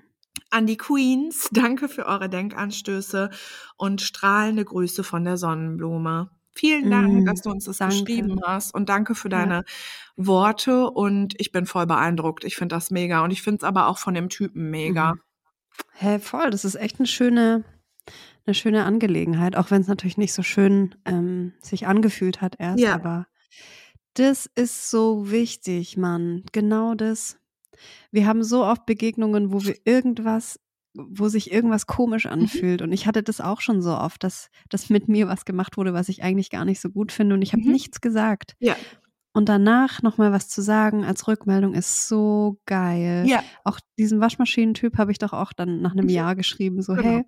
[0.51, 3.31] An die Queens, danke für eure Denkanstöße
[3.77, 6.31] und strahlende Grüße von der Sonnenblume.
[6.55, 8.05] Vielen Dank, Mm, dass du uns das danke.
[8.05, 9.39] geschrieben hast und danke für Ja.
[9.39, 9.65] deine
[10.17, 12.45] Worte und ich bin voll beeindruckt.
[12.45, 15.15] Ich finde das mega und ich finde es aber auch von dem Typen mega.
[15.15, 15.21] Mhm.
[15.95, 17.65] Hä, voll, das ist echt eine schöne,
[18.47, 22.81] eine schöne Angelegenheit, auch wenn es natürlich nicht so schön ähm, sich angefühlt hat erst,
[22.81, 22.95] Ja.
[22.95, 23.27] aber
[24.15, 26.45] das ist so wichtig, Mann.
[26.53, 27.39] Genau das.
[28.11, 30.61] Wir haben so oft Begegnungen, wo wir irgendwas,
[30.95, 32.33] wo sich irgendwas komisch Mhm.
[32.33, 32.83] anfühlt.
[32.83, 35.95] Und ich hatte das auch schon so oft, dass, dass mit mir was gemacht wurde,
[35.95, 37.35] was ich eigentlich gar nicht so gut finde.
[37.35, 37.73] Und ich habe Mhm.
[37.73, 38.55] nichts gesagt.
[38.59, 38.77] Ja.
[39.35, 43.25] Und danach nochmal was zu sagen als Rückmeldung ist so geil.
[43.27, 46.11] Ja, Auch diesen Waschmaschinentyp habe ich doch auch dann nach einem Mhm.
[46.11, 47.09] Jahr geschrieben, so, Genau.
[47.09, 47.25] hey,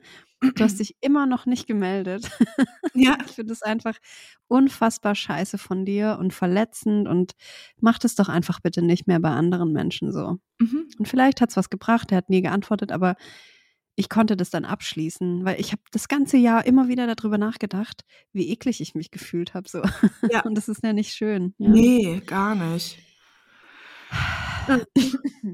[0.55, 2.31] du hast dich immer noch nicht gemeldet.
[2.93, 3.97] ja, Ich finde das einfach
[4.49, 7.33] unfassbar scheiße von dir und verletzend und
[7.81, 10.37] mach das doch einfach bitte nicht mehr bei anderen Menschen so.
[10.59, 10.87] mhm.
[10.99, 13.17] Und vielleicht hat es was gebracht, er hat nie geantwortet, aber
[13.97, 18.03] ich konnte das dann abschließen, weil ich habe das ganze Jahr immer wieder darüber nachgedacht,
[18.33, 19.69] wie eklig ich mich gefühlt habe.
[19.69, 19.83] So.
[20.31, 20.43] Ja.
[20.45, 21.55] Und das ist ja nicht schön.
[21.59, 21.69] Ja.
[21.71, 22.99] Nee, gar nicht.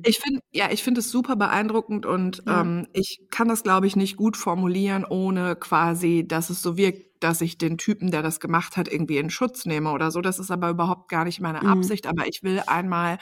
[0.04, 2.60] Ich finde, ja, ich finde es super beeindruckend und Ja.
[2.60, 7.22] ähm, ich kann das, glaube ich, nicht gut formulieren, ohne quasi, dass es so wirkt,
[7.22, 10.20] dass ich den Typen, der das gemacht hat, irgendwie in Schutz nehme oder so.
[10.20, 11.66] Das ist aber überhaupt gar nicht meine Mhm.
[11.66, 12.06] Absicht.
[12.06, 13.18] Aber ich will einmal,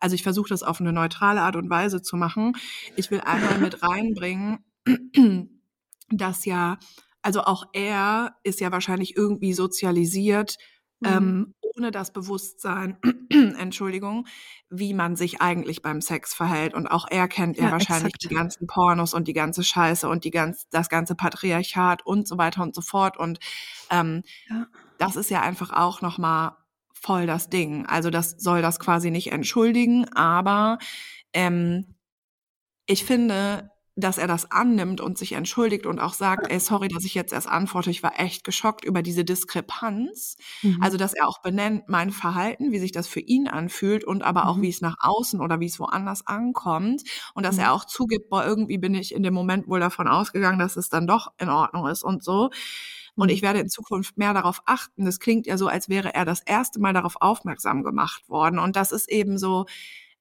[0.00, 2.52] also ich versuche das auf eine neutrale Art und Weise zu machen.
[2.96, 4.58] Ich will einmal mit reinbringen,
[6.10, 6.78] dass ja,
[7.22, 10.56] also auch er ist ja wahrscheinlich irgendwie sozialisiert,
[11.00, 11.08] Mhm.
[11.08, 12.98] ähm, ohne das Bewusstsein,
[13.30, 14.26] Entschuldigung,
[14.68, 16.74] wie man sich eigentlich beim Sex verhält.
[16.74, 18.24] Und auch er kennt ja, Ja, wahrscheinlich exakt.
[18.32, 22.36] die ganzen Pornos und die ganze Scheiße und die ganz, das ganze Patriarchat und so
[22.36, 23.16] weiter und so fort.
[23.16, 23.38] Und
[23.90, 24.66] ähm, Ja.
[24.98, 26.56] das ist ja einfach auch nochmal
[27.02, 27.86] voll das Ding.
[27.86, 30.78] Also das soll das quasi nicht entschuldigen, aber
[31.32, 31.94] ähm,
[32.86, 37.04] ich finde, dass er das annimmt und sich entschuldigt und auch sagt, ey, sorry, dass
[37.04, 40.36] ich jetzt erst antworte, ich war echt geschockt über diese Diskrepanz.
[40.62, 40.78] Mhm.
[40.80, 44.46] Also, dass er auch benennt mein Verhalten, wie sich das für ihn anfühlt und aber
[44.48, 44.62] auch, Mhm.
[44.62, 47.02] wie es nach außen oder wie es woanders ankommt.
[47.34, 47.62] Und dass Mhm.
[47.62, 50.88] er auch zugibt, boah, irgendwie bin ich in dem Moment wohl davon ausgegangen, dass es
[50.88, 52.50] dann doch in Ordnung ist und so.
[53.18, 53.34] Und Mhm.
[53.34, 55.04] ich werde in Zukunft mehr darauf achten.
[55.04, 58.58] Das klingt ja so, als wäre er das erste Mal darauf aufmerksam gemacht worden.
[58.58, 59.66] Und das ist eben so,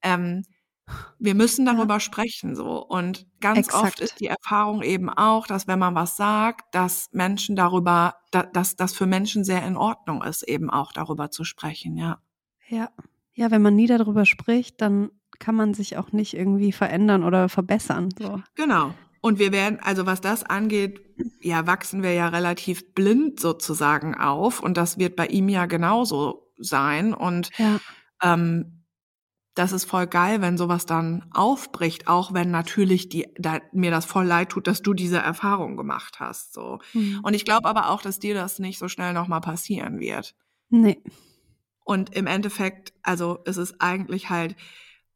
[0.04, 0.44] ähm,
[1.20, 1.74] wir müssen Ja.
[1.74, 2.86] darüber sprechen so.
[2.86, 4.00] Und ganz oft Exakt.
[4.02, 8.76] ist die Erfahrung eben auch, dass wenn man was sagt, dass Menschen darüber, da, dass
[8.76, 12.20] das für Menschen sehr in Ordnung ist, eben auch darüber zu sprechen, ja.
[12.70, 12.90] Ja.
[13.34, 17.50] Ja, wenn man nie darüber spricht, dann kann man sich auch nicht irgendwie verändern oder
[17.50, 18.10] verbessern.
[18.18, 18.42] So.
[18.56, 18.94] Genau.
[19.22, 21.02] Und wir werden, also was das angeht,
[21.42, 24.62] ja, wachsen wir ja relativ blind sozusagen auf.
[24.62, 27.14] Und das wird bei ihm ja genauso sein.
[27.14, 27.80] Und Ja.
[28.22, 28.74] ähm,
[29.56, 34.06] das ist voll geil, wenn sowas dann aufbricht, auch wenn natürlich die, da, mir das
[34.06, 36.54] voll leid tut, dass du diese Erfahrung gemacht hast.
[36.54, 36.78] So.
[36.94, 37.22] Mhm.
[37.24, 40.36] Und ich glaube aber auch, dass dir das nicht so schnell nochmal passieren wird.
[40.70, 41.02] Nee.
[41.84, 44.56] Und im Endeffekt, also es ist eigentlich halt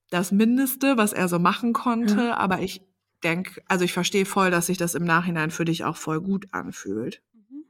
[0.10, 2.38] das Mindeste, was er so machen konnte, Ja.
[2.38, 2.82] aber ich
[3.22, 6.48] denke, also ich verstehe voll, dass sich das im Nachhinein für dich auch voll gut
[6.52, 7.22] anfühlt.
[7.34, 7.66] Mhm.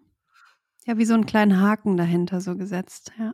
[0.85, 3.11] Ja, wie so einen kleinen Haken dahinter so gesetzt.
[3.19, 3.33] Ja.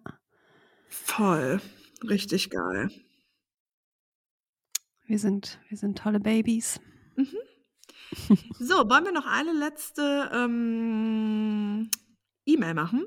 [0.89, 1.61] Voll.
[2.03, 2.91] Richtig geil.
[5.05, 6.79] Wir sind, wir sind tolle Babys.
[8.59, 11.89] So, wollen wir noch eine letzte ähm,
[12.45, 13.05] E-Mail machen?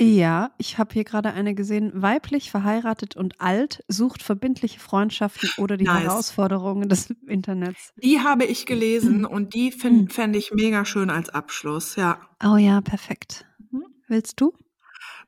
[0.00, 1.92] Ja, ich habe hier gerade eine gesehen.
[1.94, 6.02] Weiblich, verheiratet und alt sucht verbindliche Freundschaften oder die Nice.
[6.04, 7.92] Herausforderungen des Internets.
[8.02, 9.78] Die habe ich gelesen und die Mhm.
[9.80, 12.18] find- fände ich mega schön als Abschluss, ja.
[12.44, 13.46] Oh ja, perfekt.
[13.70, 13.84] Mhm.
[14.08, 14.52] Willst du?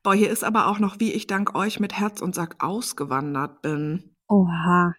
[0.03, 3.63] Boah, hier ist aber auch noch, wie ich dank euch mit Herz und Sack ausgewandert
[3.63, 4.17] bin.
[4.29, 4.95] Oha.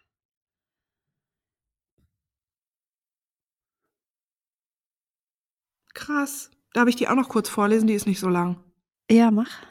[5.93, 6.51] Krass.
[6.73, 7.87] Darf ich die auch noch kurz vorlesen?
[7.87, 8.63] Die ist nicht so lang.
[9.09, 9.61] Ja, mach.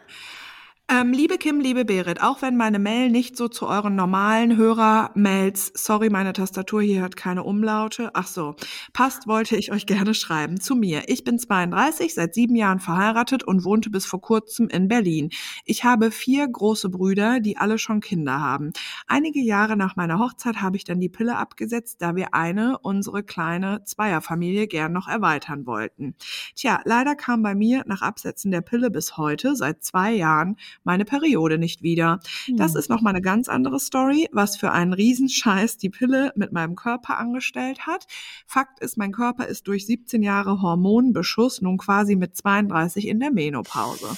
[0.89, 5.73] Ähm, liebe Kim, liebe Berit, auch wenn meine Mail nicht so zu euren normalen Hörer-Mails,
[5.75, 8.55] sorry, meine Tastatur hier hat keine Umlaute, ach so,
[8.93, 10.61] passt, wollte ich euch gerne schreiben.
[10.61, 11.09] Zu mir.
[11.09, 15.31] Ich bin 32, seit sieben Jahren verheiratet und wohnte bis vor kurzem in Berlin.
[15.65, 18.71] Ich habe vier große Brüder, die alle schon Kinder haben.
[19.09, 23.25] Einige Jahre nach meiner Hochzeit habe ich dann die Pille abgesetzt, da wir eine, unsere
[23.25, 26.15] kleine Zweierfamilie gern noch erweitern wollten.
[26.55, 30.57] Tja, leider kam bei mir nach Absetzen der Pille bis heute, seit zwei Jahren,
[30.87, 32.21] meine Periode nicht wieder.
[32.57, 32.79] Das Hm.
[32.79, 37.19] ist nochmal eine ganz andere Story, was für einen Riesenscheiß die Pille mit meinem Körper
[37.19, 38.07] angestellt hat.
[38.47, 43.31] Fakt ist, mein Körper ist durch 17 Jahre Hormonbeschuss nun quasi mit 32 in der
[43.33, 44.17] Menopause.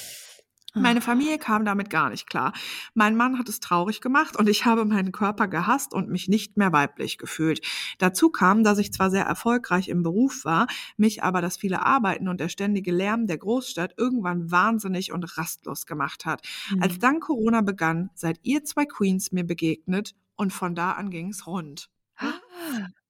[0.81, 1.03] Meine Ah.
[1.03, 2.53] Familie kam damit gar nicht klar.
[2.95, 6.57] Mein Mann hat es traurig gemacht und ich habe meinen Körper gehasst und mich nicht
[6.57, 7.61] mehr weiblich gefühlt.
[7.99, 10.67] Dazu kam, dass ich zwar sehr erfolgreich im Beruf war,
[10.97, 15.87] mich aber das viele Arbeiten und der ständige Lärm der Großstadt irgendwann wahnsinnig und rastlos
[15.87, 16.43] gemacht hat.
[16.81, 17.01] Als Hm.
[17.01, 21.89] dann Corona begann, seid ihr zwei Queens mir begegnet und von da an ging's rund.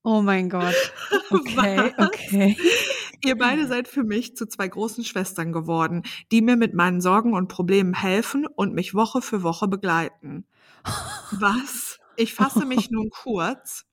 [0.05, 0.75] Oh mein Gott.
[1.31, 2.09] Okay, Was?
[2.09, 2.57] okay.
[3.25, 7.35] Ihr beide seid für mich zu zwei großen Schwestern geworden, die mir mit meinen Sorgen
[7.35, 10.47] und Problemen helfen und mich Woche für Woche begleiten.
[11.33, 11.99] Was?
[12.17, 13.88] Ich fasse mich nun kurz.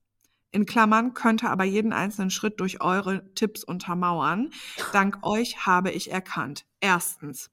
[0.56, 4.48] In Klammern könnte aber jeden einzelnen Schritt durch eure Tipps untermauern.
[4.94, 6.64] Dank euch habe ich erkannt.
[6.80, 7.50] Erstens,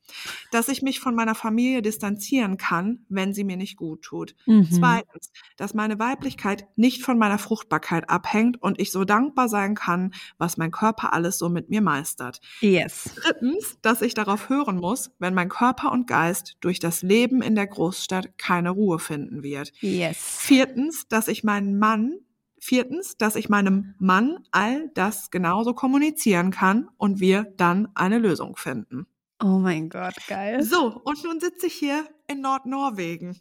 [0.51, 4.35] dass ich mich von meiner Familie distanzieren kann, wenn sie mir nicht gut tut.
[4.45, 4.69] Mhm.
[4.71, 10.13] Zweitens, dass meine Weiblichkeit nicht von meiner Fruchtbarkeit abhängt und ich so dankbar sein kann,
[10.37, 12.39] was mein Körper alles so mit mir meistert.
[12.61, 13.15] Yes.
[13.15, 17.55] Drittens, dass ich darauf hören muss, wenn mein Körper und Geist durch das Leben in
[17.55, 19.73] der Großstadt keine Ruhe finden wird.
[19.81, 20.37] Yes.
[20.39, 22.19] Viertens, dass ich meinen Mann,
[22.63, 28.55] viertens, dass ich meinem Mann all das genauso kommunizieren kann und wir dann eine Lösung
[28.55, 29.05] finden.
[29.41, 30.63] Oh mein Gott, geil.
[30.63, 33.37] So, und nun sitze ich hier in Nordnorwegen,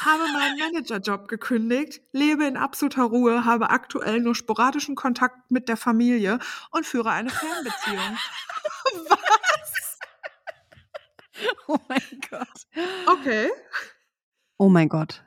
[0.00, 5.76] habe meinen Managerjob gekündigt, lebe in absoluter Ruhe, habe aktuell nur sporadischen Kontakt mit der
[5.76, 6.40] Familie
[6.72, 8.18] und führe eine Fernbeziehung.
[9.08, 9.98] Was?
[11.68, 12.66] Oh mein Gott.
[13.06, 13.50] Okay.
[14.58, 15.23] Oh mein Gott.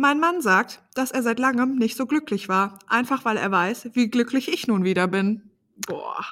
[0.00, 3.90] Mein Mann sagt, dass er seit langem nicht so glücklich war, einfach weil er weiß,
[3.92, 5.50] wie glücklich ich nun wieder bin.
[5.86, 6.24] Boah.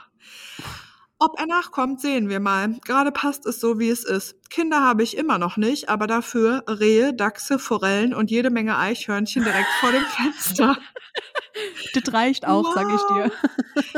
[1.21, 2.79] Ob er nachkommt, sehen wir mal.
[2.85, 4.37] Gerade passt es so, wie es ist.
[4.51, 9.43] Kinder habe ich immer noch nicht, aber dafür Rehe, Dachse, Forellen und jede Menge Eichhörnchen
[9.43, 10.79] direkt vor dem Fenster.
[11.93, 13.33] Das reicht auch, sag ich dir.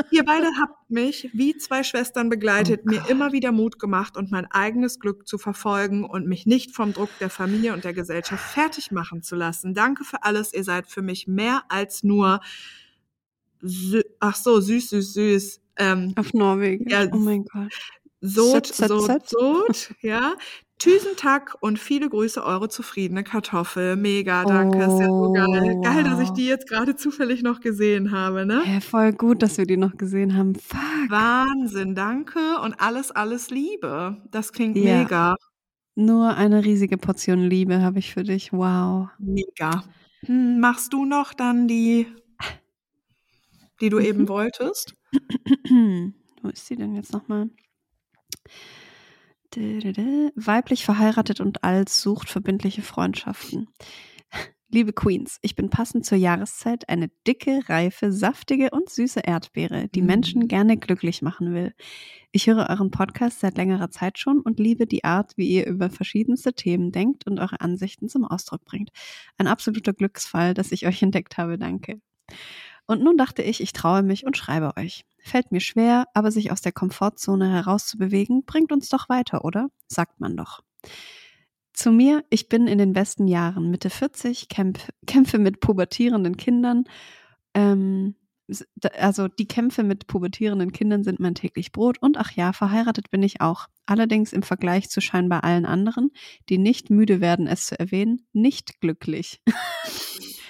[0.09, 4.31] Ihr beide habt mich wie zwei Schwestern begleitet, Oh mir immer wieder Mut gemacht und
[4.31, 8.43] mein eigenes Glück zu verfolgen und mich nicht vom Druck der Familie und der Gesellschaft
[8.43, 9.75] fertig machen zu lassen.
[9.75, 10.53] Danke für alles.
[10.53, 12.39] Ihr seid für mich mehr als nur
[13.61, 15.61] sü ach so, süß, süß, süß.
[15.77, 16.89] Ähm, Auf Norwegen.
[16.89, 17.71] Ja, oh mein Gott.
[18.21, 18.89] Sod, zet.
[19.29, 20.35] Sod, ja.
[20.77, 23.95] Tüsen Tack und viele Grüße, eure zufriedene Kartoffel.
[23.95, 24.79] Mega, danke.
[24.79, 25.73] Ist ja so geil.
[25.77, 26.33] Oh, Geil, dass ich wow.
[26.33, 28.63] die jetzt gerade zufällig noch gesehen habe, ne?
[28.63, 30.55] Hä, voll gut, dass wir die noch gesehen haben.
[30.55, 30.79] Fuck.
[31.09, 34.17] Wahnsinn, danke und alles, alles Liebe.
[34.31, 34.97] Das klingt Ja.
[34.99, 35.35] mega,
[35.95, 38.51] Nur eine riesige Portion Liebe habe ich für dich.
[38.53, 39.09] Wow.
[39.19, 39.83] mega.
[40.25, 42.07] Hm, machst du noch dann die,
[43.81, 44.05] die du Mhm.
[44.05, 44.95] eben wolltest?
[46.41, 47.49] Wo ist sie denn jetzt nochmal?
[49.55, 53.67] Weiblich verheiratet und als sucht verbindliche Freundschaften.
[54.69, 60.01] Liebe Queens, ich bin passend zur Jahreszeit eine dicke, reife, saftige und süße Erdbeere, die.
[60.01, 61.73] Menschen gerne glücklich machen will.
[62.31, 65.89] Ich höre euren Podcast seit längerer Zeit schon und liebe die Art, wie ihr über
[65.89, 68.91] verschiedenste Themen denkt und eure Ansichten zum Ausdruck bringt.
[69.37, 71.57] Ein absoluter Glücksfall, dass ich euch entdeckt habe.
[71.57, 71.99] Danke.
[72.87, 75.05] Und nun dachte ich, ich traue mich und schreibe euch.
[75.23, 79.69] Fällt mir schwer, aber sich aus der Komfortzone herauszubewegen, bringt uns doch weiter, oder?
[79.87, 80.61] Sagt man doch.
[81.73, 86.83] Zu mir, ich bin in den besten Jahren, Mitte 40, kämpf, kämpfe mit pubertierenden Kindern.
[87.53, 88.15] Ähm,
[88.97, 93.23] also die Kämpfe mit pubertierenden Kindern sind mein täglich Brot und ach ja, verheiratet bin
[93.23, 93.67] ich auch.
[93.85, 96.11] Allerdings im Vergleich zu scheinbar allen anderen,
[96.49, 99.41] die nicht müde werden, es zu erwähnen, nicht glücklich.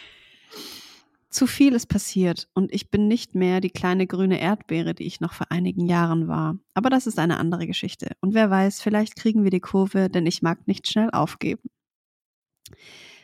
[1.31, 5.21] Zu viel ist passiert und ich bin nicht mehr die kleine grüne Erdbeere, die ich
[5.21, 6.57] noch vor einigen Jahren war.
[6.73, 8.11] Aber das ist eine andere Geschichte.
[8.19, 11.69] Und wer weiß, vielleicht kriegen wir die Kurve, denn ich mag nicht schnell aufgeben.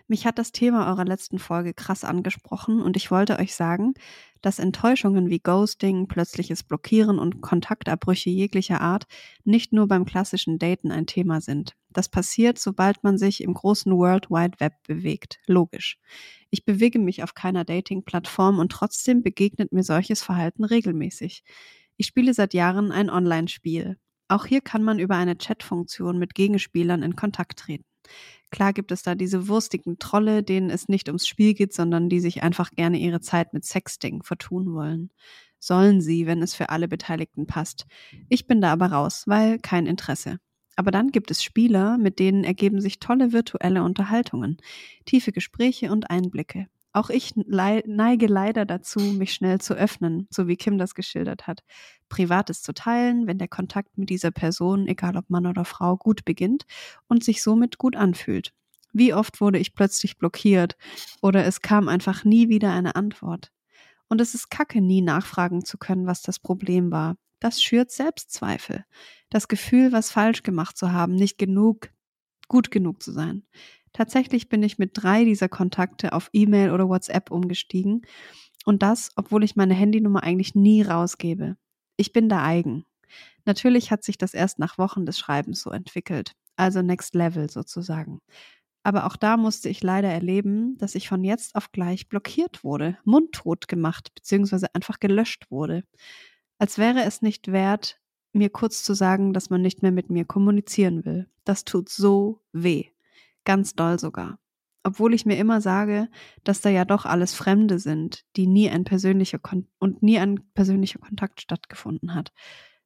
[0.10, 3.94] Mich hat das Thema eurer letzten Folge krass angesprochen und ich wollte euch sagen,
[4.42, 9.06] dass Enttäuschungen wie Ghosting, plötzliches Blockieren und Kontaktabbrüche jeglicher Art
[9.44, 11.76] nicht nur beim klassischen Daten ein Thema sind.
[11.90, 15.40] Das passiert, sobald man sich im großen World Wide Web bewegt.
[15.46, 15.98] Logisch.
[16.52, 21.44] Ich bewege mich auf keiner Dating-Plattform und trotzdem begegnet mir solches Verhalten regelmäßig.
[21.98, 23.98] Ich spiele seit Jahren ein Online-Spiel.
[24.30, 27.84] Auch hier kann man über eine Chat-Funktion mit Gegenspielern in Kontakt treten.
[28.50, 32.20] Klar gibt es da diese wurstigen Trolle, denen es nicht ums Spiel geht, sondern die
[32.20, 35.12] sich einfach gerne ihre Zeit mit Sexting vertun wollen.
[35.60, 37.86] Sollen sie, wenn es für alle Beteiligten passt.
[38.30, 40.40] Ich bin da aber raus, weil kein Interesse.
[40.76, 44.58] Aber dann gibt es Spieler, mit denen ergeben sich tolle virtuelle Unterhaltungen,
[45.06, 46.68] tiefe Gespräche und Einblicke.
[46.94, 51.64] Auch ich neige leider dazu, mich schnell zu öffnen, so wie Kim das geschildert hat.
[52.10, 56.26] Privates zu teilen, wenn der Kontakt mit dieser Person, egal ob Mann oder Frau, gut
[56.26, 56.66] beginnt
[57.08, 58.54] und sich somit gut anfühlt.
[58.94, 60.76] Wie oft wurde ich plötzlich blockiert
[61.22, 63.52] oder es kam einfach nie wieder eine Antwort.
[64.08, 67.18] Und es ist kacke, nie nachfragen zu können, was das Problem war.
[67.40, 68.86] Das schürt Selbstzweifel.
[69.30, 71.90] Das Gefühl, was falsch gemacht zu haben, nicht genug,
[72.48, 73.44] gut genug zu sein.
[73.98, 78.04] Tatsächlich bin ich mit drei dieser Kontakte auf E-Mail oder WhatsApp umgestiegen.
[78.64, 81.58] Und das, obwohl ich meine Handynummer eigentlich nie rausgebe.
[81.96, 82.86] Ich bin da eigen.
[83.46, 86.34] Natürlich hat sich das erst nach Wochen des Schreibens so entwickelt.
[86.58, 88.20] Also Next Level sozusagen.
[88.84, 93.00] Aber auch da musste ich leider erleben, dass ich von jetzt auf gleich blockiert wurde,
[93.04, 95.84] mundtot gemacht, beziehungsweise einfach gelöscht wurde.
[96.60, 98.00] Als wäre es nicht wert,
[98.32, 101.28] mir kurz zu sagen, dass man nicht mehr mit mir kommunizieren will.
[101.46, 102.92] Das tut so weh.
[103.48, 104.40] Ganz doll sogar.
[104.84, 106.10] Obwohl ich mir immer sage,
[106.44, 110.52] dass da ja doch alles Fremde sind, die nie ein persönlicher Kon und nie ein
[110.54, 112.34] persönlicher Kontakt stattgefunden hat.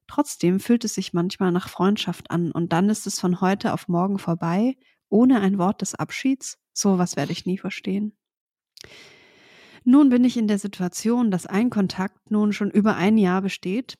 [0.06, 3.88] Trotzdem fühlt es sich manchmal nach Freundschaft an und dann ist es von heute auf
[3.88, 4.76] morgen vorbei,
[5.08, 6.60] ohne ein Wort des Abschieds.
[6.72, 8.16] So was werde ich nie verstehen.
[9.82, 13.98] Nun bin ich in der Situation, dass ein Kontakt nun schon über ein Jahr besteht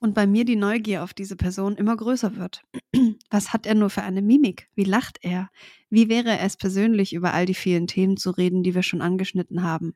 [0.00, 2.64] und bei mir die Neugier auf diese Person immer größer wird.
[3.30, 4.68] Was hat er nur für eine Mimik?
[4.74, 5.50] Wie lacht er?
[5.90, 9.62] Wie wäre es persönlich, über all die vielen Themen zu reden, die wir schon angeschnitten
[9.62, 9.94] haben?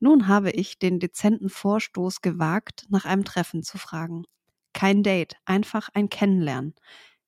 [0.00, 4.24] Nun habe ich den dezenten Vorstoß gewagt, nach einem Treffen zu fragen.
[4.72, 6.74] Kein Date, einfach ein Kennenlernen.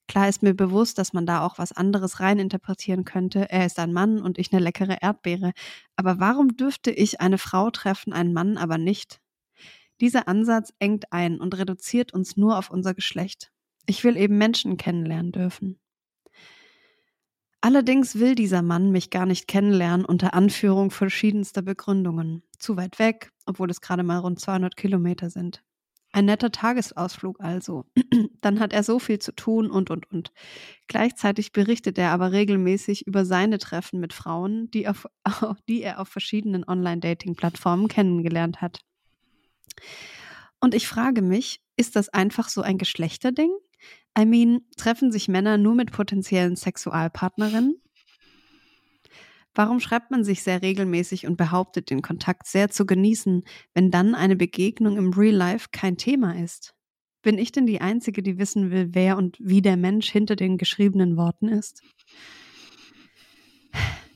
[0.06, 3.48] Klar ist mir bewusst, dass man da auch was anderes reininterpretieren könnte.
[3.50, 5.52] Er ist ein Mann und ich eine leckere Erdbeere.
[5.96, 9.20] Aber warum dürfte ich eine Frau treffen, einen Mann aber nicht?
[10.05, 13.51] Dieser Ansatz engt ein und reduziert uns nur auf unser Geschlecht.
[13.86, 15.81] Ich will eben Menschen kennenlernen dürfen.
[17.62, 22.43] Allerdings will dieser Mann mich gar nicht kennenlernen unter Anführung verschiedenster Begründungen.
[22.59, 25.64] Zu weit weg, obwohl es gerade mal rund 200 Kilometer sind.
[26.12, 27.86] Ein netter Tagesausflug also.
[28.43, 30.32] Dann hat er so viel zu tun und, und, und.
[30.86, 35.09] Gleichzeitig berichtet er aber regelmäßig über seine Treffen mit Frauen, die, auf,
[35.66, 38.85] die er auf verschiedenen Online-Dating-Plattformen kennengelernt hat.
[40.60, 43.51] Und ich frage mich, ist das einfach so ein Geschlechterding?
[44.18, 47.80] I mean, treffen sich Männer nur mit potenziellen Sexualpartnerinnen?
[49.55, 54.14] Warum schreibt man sich sehr regelmäßig und behauptet, den Kontakt sehr zu genießen, wenn dann
[54.14, 56.74] eine Begegnung im Real Life kein Thema ist?
[57.22, 60.59] Bin ich denn die Einzige, die wissen will, wer und wie der Mensch hinter den
[60.59, 61.82] geschriebenen Worten ist?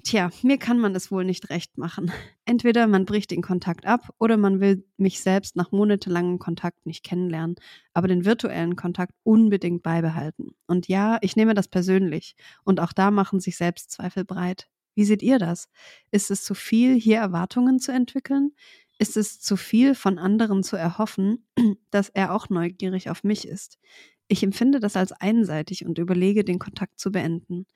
[0.09, 2.10] Tja, mir kann man es wohl nicht recht machen.
[2.47, 7.05] Entweder man bricht den Kontakt ab oder man will mich selbst nach monatelangem Kontakt nicht
[7.05, 7.56] kennenlernen,
[7.93, 10.52] aber den virtuellen Kontakt unbedingt beibehalten.
[10.66, 12.36] Und ja, ich nehme das persönlich.
[12.64, 14.70] Und auch da machen sich Selbstzweifel breit.
[14.94, 15.68] Wie seht ihr das?
[16.10, 18.52] Ist es zu viel, hier Erwartungen zu entwickeln?
[18.98, 21.47] Ist es zu viel von anderen zu erhoffen,
[21.90, 23.78] dass er auch neugierig auf mich ist?
[24.26, 27.66] Ich empfinde das als einseitig und überlege, den Kontakt zu beenden.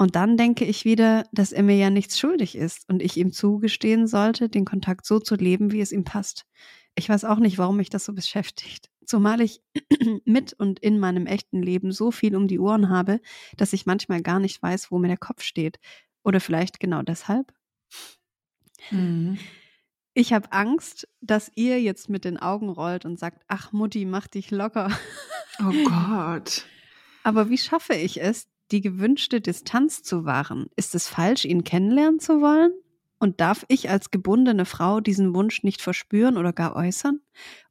[0.00, 3.32] Und dann denke ich wieder, dass er mir ja nichts schuldig ist und ich ihm
[3.32, 6.46] zugestehen sollte, den Kontakt so zu leben, wie es ihm passt.
[6.94, 8.90] Ich weiß auch nicht, warum mich das so beschäftigt.
[9.04, 9.60] Zumal ich
[10.24, 13.20] mit und in meinem echten Leben so viel um die Ohren habe,
[13.56, 15.80] dass ich manchmal gar nicht weiß, wo mir der Kopf steht.
[16.22, 17.52] Oder vielleicht genau deshalb?
[18.92, 19.38] Mhm.
[20.14, 24.28] Ich habe Angst, dass ihr jetzt mit den Augen rollt und sagt, ach Mutti, mach
[24.28, 24.96] dich locker.
[25.60, 26.66] Oh Gott.
[27.24, 30.66] Aber wie schaffe ich es, die gewünschte Distanz zu wahren?
[30.76, 32.72] Ist es falsch, ihn kennenlernen zu wollen?
[33.20, 37.20] Und darf ich als gebundene Frau diesen Wunsch nicht verspüren oder gar äußern?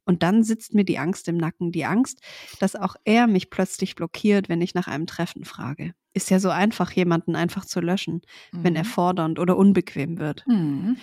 [0.04, 2.20] Und dann sitzt mir die Angst im Nacken, die Angst,
[2.60, 5.94] dass auch er mich plötzlich blockiert, wenn ich nach einem Treffen frage.
[6.12, 8.22] Ist ja so einfach, jemanden einfach zu löschen,
[8.52, 8.64] mhm.
[8.64, 8.88] wenn er mhm.
[8.88, 10.46] fordernd oder unbequem wird.
[10.46, 10.96] Mhm.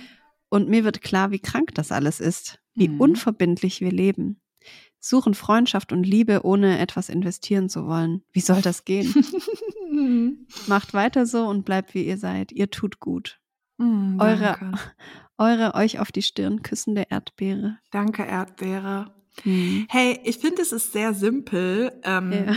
[0.49, 3.01] Und mir wird klar, wie krank das alles ist, wie mhm.
[3.01, 4.39] unverbindlich wir leben.
[4.99, 8.23] Suchen Freundschaft und Liebe, ohne etwas investieren zu wollen.
[8.31, 9.13] Wie soll das gehen?
[10.67, 12.51] Macht weiter so und bleibt wie ihr seid.
[12.51, 13.39] Ihr tut gut.
[13.77, 14.57] Mm, eure,
[15.38, 17.80] eure euch auf die Stirn küssende Erdbeere.
[17.91, 19.13] Danke, Erdbeere.
[19.43, 19.88] Mhm.
[19.89, 21.99] Hey, ich finde, es ist sehr simpel.
[22.03, 22.55] Ähm, ja.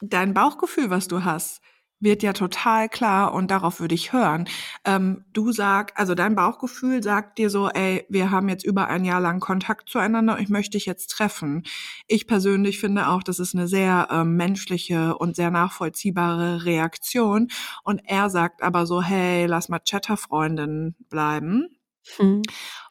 [0.00, 1.60] Dein Bauchgefühl, was du hast,
[2.00, 4.48] wird ja total klar und darauf würde ich hören.
[4.84, 9.04] Ähm, du sag, also dein Bauchgefühl sagt dir so, ey, wir haben jetzt über ein
[9.04, 11.62] Jahr lang Kontakt zueinander, ich möchte dich jetzt treffen.
[12.06, 17.48] Ich persönlich finde auch, das ist eine sehr ähm, menschliche und sehr nachvollziehbare Reaktion.
[17.84, 21.68] Und er sagt aber so, hey, lass mal Chatterfreundin bleiben.
[22.16, 22.42] Hm.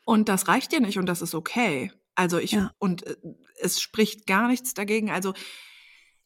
[0.06, 1.92] Und das reicht dir nicht und das ist okay.
[2.16, 2.72] Also ich, ja.
[2.80, 3.16] und äh,
[3.62, 5.10] es spricht gar nichts dagegen.
[5.10, 5.34] Also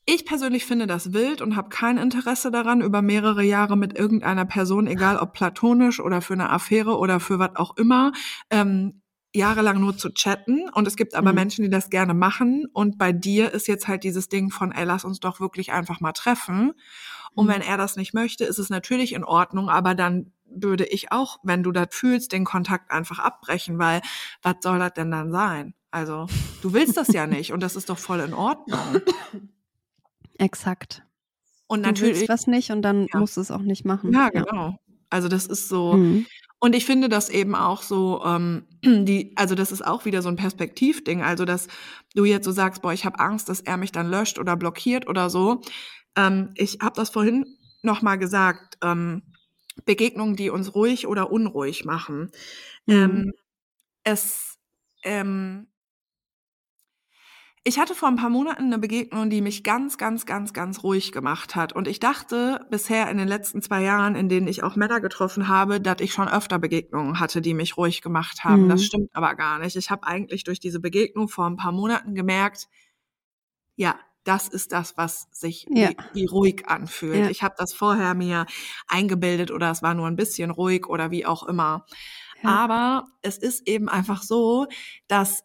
[0.06, 4.46] ich persönlich finde das wild und habe kein Interesse daran, über mehrere Jahre mit irgendeiner
[4.46, 8.12] Person, egal ob platonisch oder für eine Affäre oder für was auch immer,
[8.50, 9.02] ähm,
[9.34, 10.70] jahrelang nur zu chatten.
[10.70, 11.36] Und es gibt aber mhm.
[11.36, 12.66] Menschen, die das gerne machen.
[12.74, 16.02] Und bei dir ist jetzt halt dieses Ding von, ey, lass uns doch wirklich einfach
[16.02, 16.74] mal treffen.
[17.34, 17.52] Und mhm.
[17.52, 21.40] wenn er das nicht möchte, ist es natürlich in Ordnung, aber dann würde ich auch,
[21.44, 24.02] wenn du das fühlst, den Kontakt einfach abbrechen, weil
[24.44, 25.74] was soll das denn dann sein?
[25.90, 26.28] Also,
[26.62, 28.80] du willst das ja nicht und das ist doch voll in Ordnung.
[30.38, 31.04] Exakt.
[31.68, 32.14] Und natürlich.
[32.14, 33.20] Du willst was nicht und dann ja.
[33.20, 34.14] musst du es auch nicht machen.
[34.14, 34.70] Ja, genau.
[34.70, 34.78] Ja.
[35.10, 35.94] Also das ist so.
[35.94, 36.26] Mhm.
[36.60, 40.30] Und ich finde das eben auch so, ähm, die, also das ist auch wieder so
[40.30, 41.22] ein Perspektivding.
[41.22, 41.68] Also, dass
[42.16, 45.08] du jetzt so sagst, boah, ich habe Angst, dass er mich dann löscht oder blockiert
[45.08, 45.62] oder so.
[46.16, 49.24] Ähm, ich habe das vorhin nochmal gesagt, ähm,
[49.86, 52.32] Begegnungen, die uns ruhig oder unruhig machen.
[52.86, 52.94] Mhm.
[52.94, 53.32] Ähm,
[54.04, 54.58] es,
[55.04, 55.68] ähm,
[57.66, 61.14] ich hatte vor ein paar Monaten eine Begegnung, die mich ganz, ganz, ganz, ganz ruhig
[61.14, 61.72] gemacht hat.
[61.72, 65.48] Und ich dachte bisher in den letzten zwei Jahren, in denen ich auch Männer getroffen
[65.48, 68.66] habe, dass ich schon öfter Begegnungen hatte, die mich ruhig gemacht haben.
[68.66, 68.70] Mhm.
[68.70, 69.78] Das stimmt aber gar nicht.
[69.78, 72.68] Ich habe eigentlich durch diese Begegnung vor ein paar Monaten gemerkt,
[73.76, 73.96] ja,
[74.26, 75.90] das ist das, was sich ja.
[75.90, 77.18] wie, wie, ruhig anfühlt.
[77.18, 77.30] Ja.
[77.30, 78.46] Ich habe das vorher mir
[78.88, 81.86] eingebildet oder es war nur ein bisschen ruhig oder wie auch immer.
[82.42, 82.50] Ja.
[82.50, 84.68] Aber es ist eben einfach so,
[85.08, 85.44] dass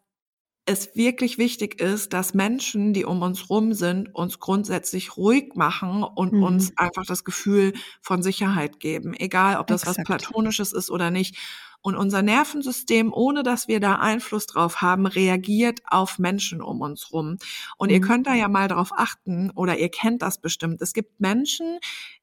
[0.69, 6.03] es wirklich wichtig ist, dass Menschen, die um uns rum sind, uns grundsätzlich ruhig machen
[6.03, 6.43] und mhm.
[6.43, 7.73] uns einfach das Gefühl
[8.03, 9.99] von Sicherheit geben, egal ob das Exakt.
[9.99, 11.37] was Platonisches ist oder nicht.
[11.81, 17.13] Und unser Nervensystem, ohne dass wir da Einfluss drauf haben, reagiert auf Menschen um uns
[17.13, 17.39] rum.
[17.79, 17.95] Und mhm.
[17.95, 20.83] ihr könnt da ja mal drauf achten oder ihr kennt das bestimmt.
[20.83, 21.79] Es gibt Menschen,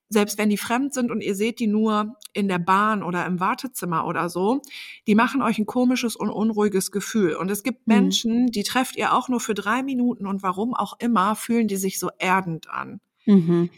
[0.09, 3.39] selbst wenn die fremd sind und ihr seht die nur in der Bahn oder im
[3.39, 4.61] Wartezimmer oder so,
[5.07, 7.35] die machen euch ein komisches und unruhiges Gefühl.
[7.35, 7.93] Und es gibt mhm.
[7.93, 11.77] Menschen, die trefft ihr auch nur für drei Minuten und warum auch immer, fühlen die
[11.77, 12.99] sich so erdend an.
[13.25, 13.69] Mhm.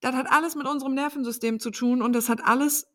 [0.00, 2.88] Das hat alles mit unserem Nervensystem zu tun und das hat alles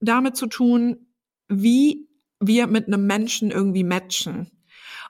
[0.00, 1.06] damit zu tun,
[1.48, 2.08] wie
[2.40, 4.50] wir mit einem Menschen irgendwie matchen.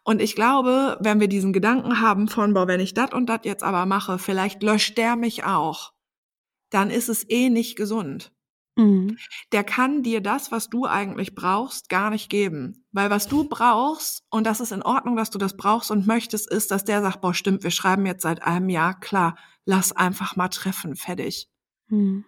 [0.05, 3.40] Und ich glaube, wenn wir diesen Gedanken haben von, boah, wenn ich das und das
[3.44, 5.93] jetzt aber mache, vielleicht löscht der mich auch,
[6.73, 8.32] dann ist es eh nicht gesund.
[8.77, 9.19] Mhm.
[9.53, 12.85] Der kann dir das, was du eigentlich brauchst, gar nicht geben.
[12.93, 16.51] Weil was du brauchst, und das ist in Ordnung, dass du das brauchst und möchtest,
[16.51, 20.36] ist, dass der sagt, boah, stimmt, wir schreiben jetzt seit einem Jahr, klar, lass einfach
[20.36, 21.49] mal treffen, fertig.
[21.89, 22.24] Mhm.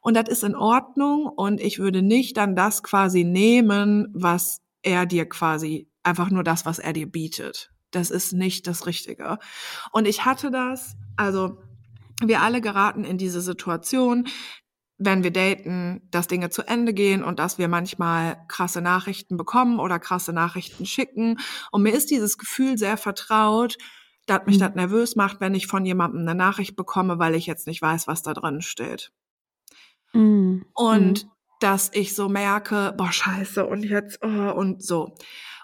[0.00, 5.06] Und das ist in Ordnung und ich würde nicht dann das quasi nehmen, was er
[5.06, 7.70] dir quasi, einfach nur das, was er dir bietet.
[7.90, 9.38] Das ist nicht das Richtige.
[9.92, 11.58] Und ich hatte das, also
[12.28, 14.28] wir alle geraten in diese Situation,
[14.98, 19.80] wenn wir daten, dass Dinge zu Ende gehen und dass wir manchmal krasse Nachrichten bekommen
[19.80, 21.38] oder krasse Nachrichten schicken.
[21.72, 23.78] Und mir ist dieses Gefühl sehr vertraut,
[24.26, 24.60] dass mich Mhm.
[24.60, 28.06] das nervös macht, wenn ich von jemandem eine Nachricht bekomme, weil ich jetzt nicht weiß,
[28.06, 29.10] was da drin steht.
[30.12, 30.66] Mhm.
[30.74, 31.26] Und
[31.60, 35.14] dass ich so merke, boah, scheiße, und jetzt, oh, und so.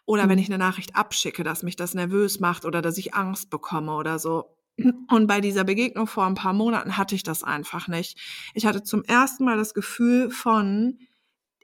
[0.05, 0.43] Oder wenn Mhm.
[0.43, 4.19] ich eine Nachricht abschicke, dass mich das nervös macht oder dass ich Angst bekomme oder
[4.19, 4.56] so.
[5.09, 8.19] Und bei dieser Begegnung vor ein paar Monaten hatte ich das einfach nicht.
[8.55, 10.99] Ich hatte zum ersten Mal das Gefühl von,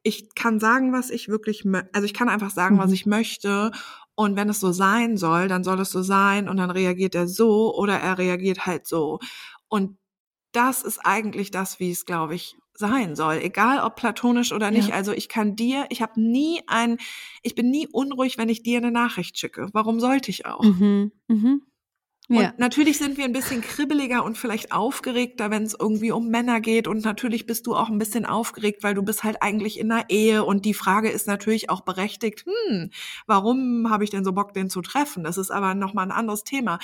[0.02, 2.94] ich kann sagen, was ich wirklich, also ich kann einfach sagen, was Mhm.
[2.94, 3.70] ich möchte.
[4.14, 7.28] Und wenn es so sein soll, dann soll es so sein und dann reagiert er
[7.28, 9.18] so oder er reagiert halt so.
[9.68, 9.96] Und
[10.52, 13.36] das ist eigentlich das, wie es, glaube ich, sein soll.
[13.42, 14.88] Egal ob platonisch oder nicht.
[14.88, 14.94] Ja.
[14.94, 16.98] Also ich kann dir, ich habe nie ein,
[17.42, 19.68] ich bin nie unruhig, wenn ich dir eine Nachricht schicke.
[19.72, 20.62] Warum sollte ich auch?
[20.62, 21.12] Mhm.
[21.28, 21.62] Mhm.
[22.28, 22.50] Ja.
[22.50, 26.60] Und natürlich sind wir ein bisschen kribbeliger und vielleicht aufgeregter, wenn es irgendwie um Männer
[26.60, 26.86] geht.
[26.86, 30.08] Und natürlich bist du auch ein bisschen aufgeregt, weil du bist halt eigentlich in einer
[30.08, 30.44] Ehe.
[30.44, 32.90] Und die Frage ist natürlich auch berechtigt, hm,
[33.26, 35.24] warum habe ich denn so Bock, den zu treffen?
[35.24, 36.78] Das ist aber nochmal ein anderes Thema.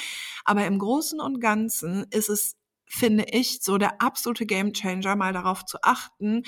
[0.45, 2.57] Aber im Großen und Ganzen ist es,
[2.87, 6.43] finde ich, so der absolute Gamechanger, mal darauf zu achten,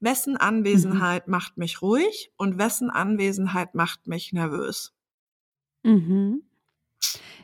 [0.00, 4.92] wessen Anwesenheit macht mich ruhig und wessen Anwesenheit macht mich nervös.
[5.82, 6.42] Mhm.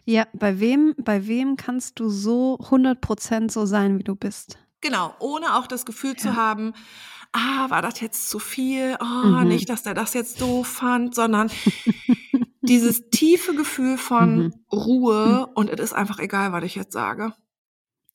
[0.09, 4.57] Ja, bei wem, bei wem kannst du so 100% so sein, wie du bist?
[4.81, 6.17] Genau, ohne auch das Gefühl Ja.
[6.17, 6.75] zu haben,
[7.33, 8.97] ah, war das jetzt zu viel?
[9.01, 9.49] Oh, Mhm.
[9.49, 11.51] nicht, dass der das jetzt doof fand, sondern
[12.63, 14.53] dieses tiefe Gefühl von Mhm.
[14.73, 17.33] Ruhe und es ist einfach egal, was ich jetzt sage.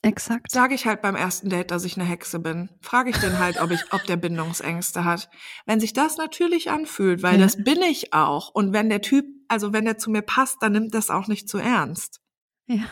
[0.03, 0.49] Exakt.
[0.49, 2.69] Sage ich halt beim ersten Date, dass ich eine Hexe bin.
[2.81, 5.29] Frage ich den halt, ob ich, ob der Bindungsängste hat.
[5.67, 7.45] Wenn sich das natürlich anfühlt, weil Ja.
[7.45, 8.49] das bin ich auch.
[8.49, 11.49] Und wenn der Typ, also wenn der zu mir passt, dann nimmt das auch nicht
[11.49, 12.21] zu ernst.
[12.67, 12.85] Ja.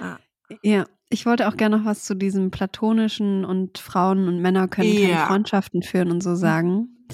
[0.00, 0.18] Ja.
[0.62, 4.92] ja, ich wollte auch gerne noch was zu diesem platonischen und Frauen und Männer können
[4.92, 5.26] keine Ja.
[5.26, 7.06] Freundschaften führen und so sagen.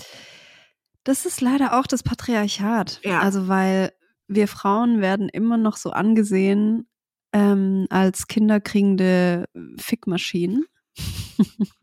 [1.04, 3.00] Das ist leider auch das Patriarchat.
[3.02, 3.20] Ja.
[3.20, 3.92] Also, weil
[4.26, 6.86] wir Frauen werden immer noch so angesehen
[7.32, 9.46] ähm, als kinderkriegende
[9.78, 10.64] Fickmaschinen,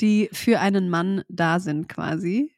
[0.00, 2.55] die für einen Mann da sind quasi.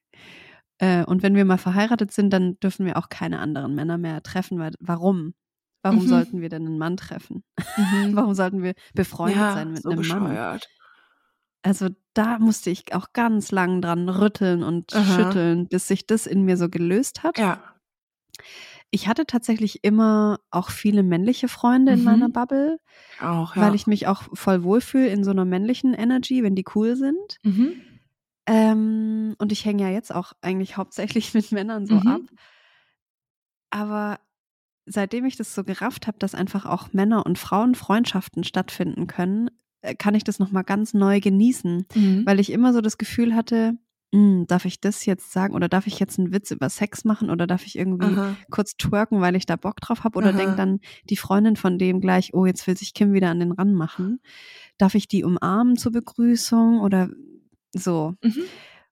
[0.78, 4.22] Äh, und wenn wir mal verheiratet sind, dann dürfen wir auch keine anderen Männer mehr
[4.22, 4.58] treffen.
[4.58, 5.34] Weil, warum?
[5.82, 6.08] Warum Mhm.
[6.08, 7.44] sollten wir denn einen Mann treffen?
[8.26, 10.24] Warum sollten wir befreundet ja, sein mit so einem Mann?
[10.24, 10.68] bescheuert.
[11.62, 15.02] Also da musste ich auch ganz lang dran rütteln und Aha.
[15.16, 17.38] schütteln, bis sich das in mir so gelöst hat.
[17.38, 17.62] Ja.
[18.90, 22.04] Ich hatte tatsächlich immer auch viele männliche Freunde in Mhm.
[22.04, 22.78] meiner Bubble,
[23.20, 23.62] Auch, ja.
[23.62, 27.36] weil ich mich auch voll wohlfühle in so einer männlichen Energy, wenn die cool sind.
[27.44, 27.72] mhm.
[28.48, 32.06] Ähm, und ich hänge ja jetzt auch eigentlich hauptsächlich mit Männern so Mhm.
[32.08, 32.20] ab.
[33.70, 34.18] Aber
[34.86, 39.50] seitdem ich das so gerafft habe, dass einfach auch Männer- und Frauenfreundschaften stattfinden können,
[39.82, 41.86] äh, kann ich das nochmal ganz neu genießen.
[41.94, 42.22] Mhm.
[42.26, 43.74] Weil ich immer so das Gefühl hatte,
[44.14, 47.28] "Hm, darf ich das jetzt sagen oder darf ich jetzt einen Witz über Sex machen
[47.28, 48.36] oder darf ich irgendwie Aha.
[48.50, 50.80] kurz twerken, weil ich da Bock drauf habe oder denkt dann
[51.10, 54.20] die Freundin von dem gleich, oh, jetzt will sich Kim wieder an den Ran machen.
[54.78, 57.10] Darf ich die umarmen zur Begrüßung oder
[57.72, 58.14] so?
[58.22, 58.44] Mhm.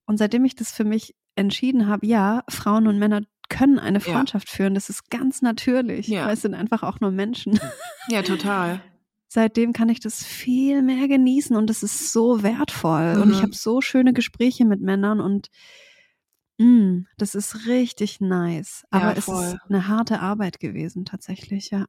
[0.06, 4.04] Und seitdem ich das für mich entschieden habe, ja, Frauen und Männer können eine Ja.
[4.04, 6.26] Freundschaft führen, das ist ganz natürlich, Ja.
[6.26, 7.58] weil es sind einfach auch nur Menschen.
[8.08, 8.80] Ja, total.
[9.28, 13.18] Seitdem kann ich das viel mehr genießen und es ist so wertvoll.
[13.20, 13.42] Und ich Mhm.
[13.42, 15.48] habe so schöne Gespräche mit Männern und
[16.58, 18.84] mm, das ist richtig nice.
[18.92, 19.44] Ja, Aber es voll.
[19.44, 21.86] ist eine harte Arbeit gewesen, tatsächlich, ja.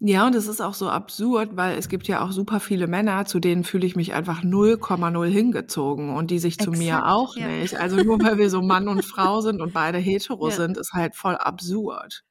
[0.00, 3.24] Ja, und es ist auch so absurd, weil es gibt ja auch super viele Männer,
[3.24, 7.36] zu denen fühle ich mich einfach 0,0 hingezogen und die sich zu mir Exakt, auch
[7.36, 7.48] ja.
[7.48, 7.80] nicht.
[7.80, 10.54] Also nur weil wir so Mann und Frau sind und beide hetero Ja.
[10.54, 12.24] sind, ist halt voll absurd.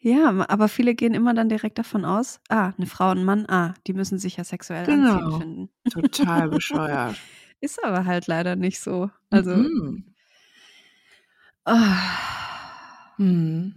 [0.00, 3.46] Ja, aber viele gehen immer dann direkt davon aus, ah, eine Frau und ein Mann,
[3.48, 5.38] ah, die müssen sich ja sexuell anziehen Genau.
[5.38, 5.70] finden.
[5.88, 7.16] Total bescheuert.
[7.60, 9.10] Ist aber halt leider nicht so.
[9.30, 10.14] Also, Mhm.
[11.64, 13.74] ah, Mhm.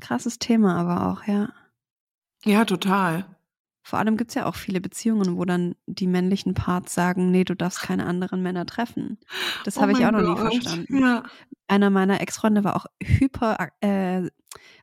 [0.00, 1.48] krasses Thema aber auch, ja.
[2.44, 3.36] Ja, total.
[3.82, 7.44] vor allem gibt es ja auch viele Beziehungen, wo dann die männlichen Parts sagen, nee,
[7.44, 9.18] du darfst keine anderen Männer treffen.
[9.64, 10.52] Das Oh habe ich auch noch nie Gott.
[10.54, 10.98] verstanden.
[11.02, 11.24] Ja.
[11.68, 14.28] Einer meiner Ex-Freunde war auch hyper äh,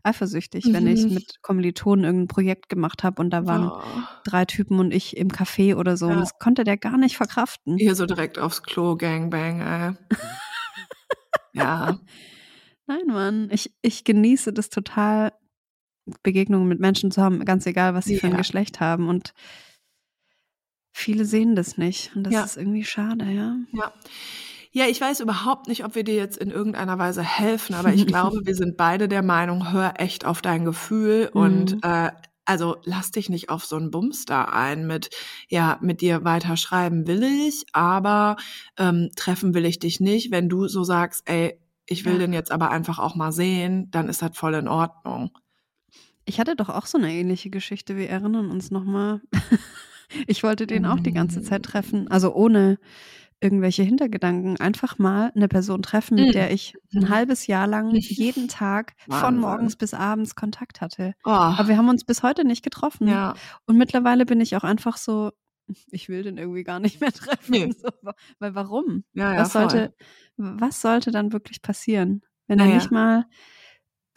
[0.03, 1.13] eifersüchtig, wenn ich Mhm.
[1.13, 4.01] mit Kommilitonen irgendein Projekt gemacht habe und da waren Oh.
[4.23, 6.07] drei Typen und ich im Café oder so.
[6.07, 6.19] Und Ja.
[6.21, 7.77] das konnte der gar nicht verkraften.
[7.77, 9.93] Hier so direkt aufs Klo, Gangbang, ey.
[11.53, 11.97] ja.
[12.87, 15.33] Nein, Mann, ich, ich genieße das total,
[16.23, 18.37] Begegnungen mit Menschen zu haben, ganz egal, was sie für ein Ja.
[18.37, 19.07] Geschlecht haben.
[19.09, 19.33] Und
[20.93, 22.15] viele sehen das nicht.
[22.15, 22.43] Und das Ja.
[22.43, 23.55] ist irgendwie schade, ja.
[23.73, 23.91] Ja.
[24.71, 28.05] Ja, ich weiß überhaupt nicht, ob wir dir jetzt in irgendeiner Weise helfen, aber ich
[28.05, 31.79] glaube, wir sind beide der Meinung, hör echt auf dein Gefühl und Mhm.
[31.83, 32.11] äh,
[32.45, 35.09] also lass dich nicht auf so einen Bums da ein mit,
[35.49, 38.37] ja, mit dir weiter schreiben will ich, aber
[38.77, 40.31] ähm, treffen will ich dich nicht.
[40.31, 42.19] Wenn du so sagst, ey, ich will Ja.
[42.19, 45.31] den jetzt aber einfach auch mal sehen, dann ist das voll in Ordnung.
[46.29, 47.95] Ich hatte doch auch so eine ähnliche Geschichte.
[47.97, 49.21] Wir erinnern uns nochmal.
[50.25, 52.07] Ich wollte den auch die ganze Zeit treffen.
[52.07, 52.79] Also ohne
[53.41, 54.57] irgendwelche Hintergedanken.
[54.57, 56.31] Einfach mal eine Person treffen, mit Mhm.
[56.31, 57.09] der ich ein Mhm.
[57.09, 61.13] halbes Jahr lang jeden Tag von morgens bis abends Kontakt hatte.
[61.25, 63.09] Oh, Aber wir haben uns bis heute nicht getroffen.
[63.09, 63.35] ja.
[63.65, 65.31] Und mittlerweile bin ich auch einfach so,
[65.91, 67.51] ich will den irgendwie gar nicht mehr treffen.
[67.51, 67.73] Nee.
[67.77, 67.89] So,
[68.39, 69.03] weil warum?
[69.13, 69.69] Ja, ja, was voll.
[69.69, 69.93] sollte,
[70.37, 73.25] was sollte dann wirklich passieren, wenn er nicht mal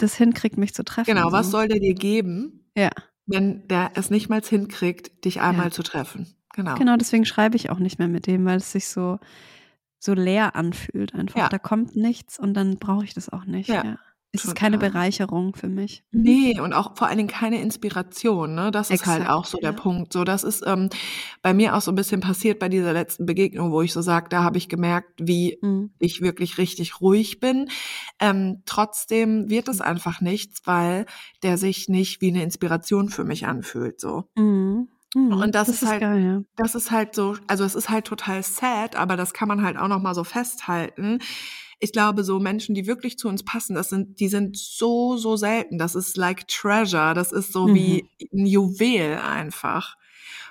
[0.03, 1.15] das hinkriegt, mich zu treffen?
[1.15, 1.53] Genau, was so?
[1.53, 2.91] soll der dir geben, Ja,
[3.27, 5.71] wenn der es nicht mal hinkriegt, dich einmal Ja.
[5.73, 6.35] zu treffen?
[6.55, 6.75] Genau.
[6.75, 9.21] genau, deswegen schreibe ich auch nicht mehr mit dem, weil es sich so,
[10.01, 11.39] so leer anfühlt einfach.
[11.39, 11.49] Ja.
[11.49, 13.69] Da kommt nichts und dann brauche ich das auch nicht.
[13.69, 13.99] Ja.
[14.33, 14.91] Es ist keine total.
[14.91, 16.05] Bereicherung für mich.
[16.13, 16.23] Mhm.
[16.23, 18.71] Nee, und auch vor allen Dingen keine Inspiration, ne?
[18.71, 19.77] Das ist halt Exakt, auch so der ja.
[19.77, 20.13] Punkt.
[20.13, 20.89] So, das ist ähm,
[21.43, 24.31] bei mir auch so ein bisschen passiert bei dieser letzten Begegnung, wo ich so sag,
[24.31, 25.91] da habe ich gemerkt, wie Mhm.
[25.99, 27.69] ich wirklich richtig ruhig bin.
[28.21, 31.07] Ähm, trotzdem wird es einfach nichts, weil
[31.43, 34.01] der sich nicht wie eine Inspiration für mich anfühlt.
[34.01, 34.25] So.
[34.37, 34.89] Mhm.
[35.17, 35.33] Mhm.
[35.33, 36.41] Und das ist halt- geil, ja.
[36.55, 39.77] Das ist halt so, also es ist halt total sad, aber das kann man halt
[39.77, 41.19] auch noch mal so festhalten.
[41.81, 45.37] Ich glaube, so Menschen, die wirklich zu uns passen, das sind, die sind so, so
[45.37, 45.79] selten.
[45.79, 47.15] Das ist like treasure.
[47.15, 47.75] Das ist so Mhm.
[47.75, 49.97] wie ein Juwel einfach.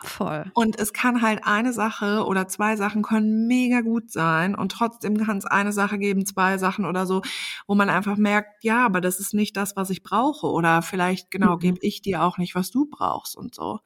[0.01, 0.49] Voll.
[0.55, 5.17] Und es kann halt eine Sache oder zwei Sachen können mega gut sein und trotzdem
[5.17, 7.21] kann es eine Sache geben, zwei Sachen oder so,
[7.67, 11.31] wo man einfach merkt, ja, aber das ist nicht das, was ich brauche oder vielleicht
[11.31, 11.59] genau Mhm.
[11.59, 13.79] gebe ich dir auch nicht, was du brauchst und so.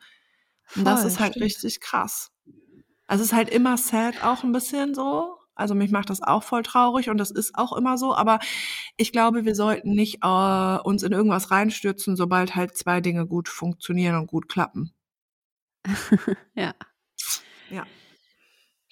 [0.76, 1.46] Und das Voll, ist halt stimmt.
[1.46, 2.32] richtig krass.
[3.08, 5.36] Also es ist halt immer sad auch ein bisschen so.
[5.56, 8.16] Also mich macht das auch voll traurig und das ist auch immer so.
[8.16, 8.40] Aber
[8.98, 13.50] ich glaube, wir sollten nicht äh, uns in irgendwas reinstürzen, sobald halt zwei Dinge gut
[13.50, 14.94] funktionieren und gut klappen.
[16.56, 16.74] ja.
[17.70, 17.86] Ja.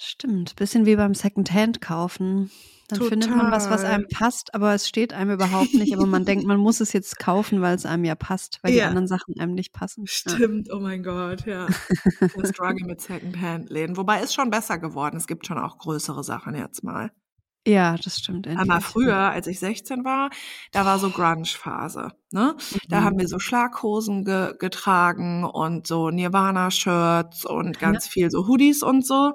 [0.04, 0.56] Stimmt.
[0.56, 2.50] Bisschen wie beim Secondhand kaufen.
[2.90, 3.96] Dann findet man was, was Total.
[3.96, 5.96] einem passt, aber es steht einem überhaupt nicht.
[5.96, 8.80] Aber man denkt, man muss es jetzt kaufen, weil es einem ja passt, weil die
[8.80, 8.88] Ja.
[8.88, 10.06] anderen Sachen einem nicht passen.
[10.06, 10.12] Ja.
[10.12, 11.68] Stimmt, oh mein Gott, ja.
[12.36, 13.96] Der Struggle mit Secondhand-Läden.
[13.96, 15.18] Wobei ist schon besser geworden.
[15.18, 17.12] Es gibt schon auch größere Sachen jetzt mal.
[17.68, 18.48] Ja, das stimmt.
[18.48, 18.84] Aber endlich.
[18.86, 20.30] früher, als ich 16 war,
[20.72, 22.12] da war so Grunge-Phase.
[22.32, 22.56] Ne?
[22.90, 23.04] Da Mhm.
[23.06, 29.06] haben wir so Schlaghosen ge getragen und so Nirvana-Shirts und ganz viel so Hoodies und
[29.06, 29.34] so.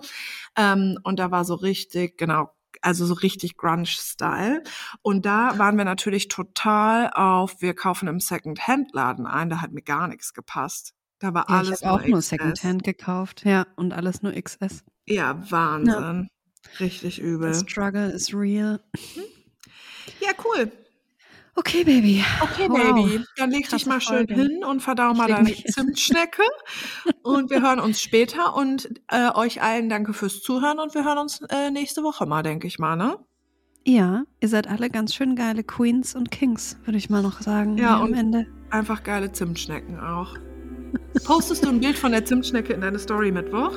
[0.57, 2.51] Ähm, und da war so richtig, genau,
[2.83, 4.63] also so richtig Grunge-Style.
[5.03, 9.51] Und da waren wir natürlich total auf, wir kaufen im Second-Hand-Laden ein.
[9.51, 10.95] Da hat mir gar nichts gepasst.
[11.19, 12.29] Da war Ja, ich alles habe auch nur XS.
[12.31, 13.45] Secondhand gekauft.
[13.45, 14.85] Ja, und alles nur XS.
[15.07, 16.29] Ja, Wahnsinn.
[16.81, 17.55] Richtig The übel.
[17.55, 18.81] struggle is real.
[20.21, 20.71] Ja, cool.
[21.59, 22.23] Okay, Baby.
[22.43, 22.95] Okay, Wow.
[23.09, 23.25] Baby.
[23.37, 24.35] Dann leg dich mal schön Folge.
[24.35, 25.55] hin und verdau mal deine.
[25.55, 26.43] Zimtschnecke.
[27.23, 28.55] und wir hören uns später.
[28.55, 30.79] Und äh, euch allen danke fürs Zuhören.
[30.79, 33.19] Und wir hören uns äh, nächste Woche mal, denke ich mal, ne?
[33.87, 37.79] Ja, ihr seid alle ganz schön geile Queens und Kings, würde ich mal noch sagen.
[37.79, 38.47] Ja, hier am und- Ende.
[38.71, 40.37] Einfach geile Zimtschnecken auch.
[41.25, 43.73] Postest du ein Bild von der Zimtschnecke in deine Story Mittwoch?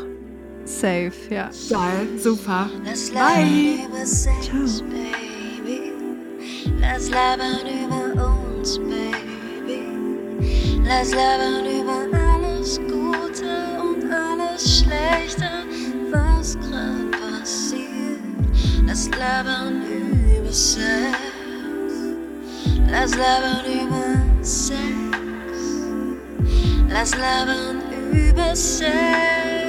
[0.69, 1.49] Safe, ja.
[1.69, 2.69] Geil, super.
[2.85, 3.17] Lass Bye.
[3.17, 4.87] labern über Sex, Ciao.
[4.87, 5.93] Baby.
[6.79, 9.87] Lass labern über uns, Baby.
[10.85, 15.49] Lass labern über alles Gute und alles Schlechte,
[16.11, 18.19] was grad passiert.
[18.85, 19.81] Lass labern
[20.37, 21.17] über Sex.
[22.91, 24.77] Lass labern über Sex.
[26.89, 27.81] Lass labern
[28.13, 29.68] über Sex.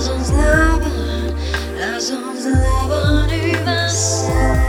[0.00, 1.36] thousands loving,
[1.76, 4.66] thousands loving in my sight.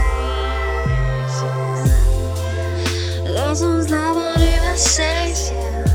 [3.24, 4.42] Thousands loving
[4.76, 5.91] in.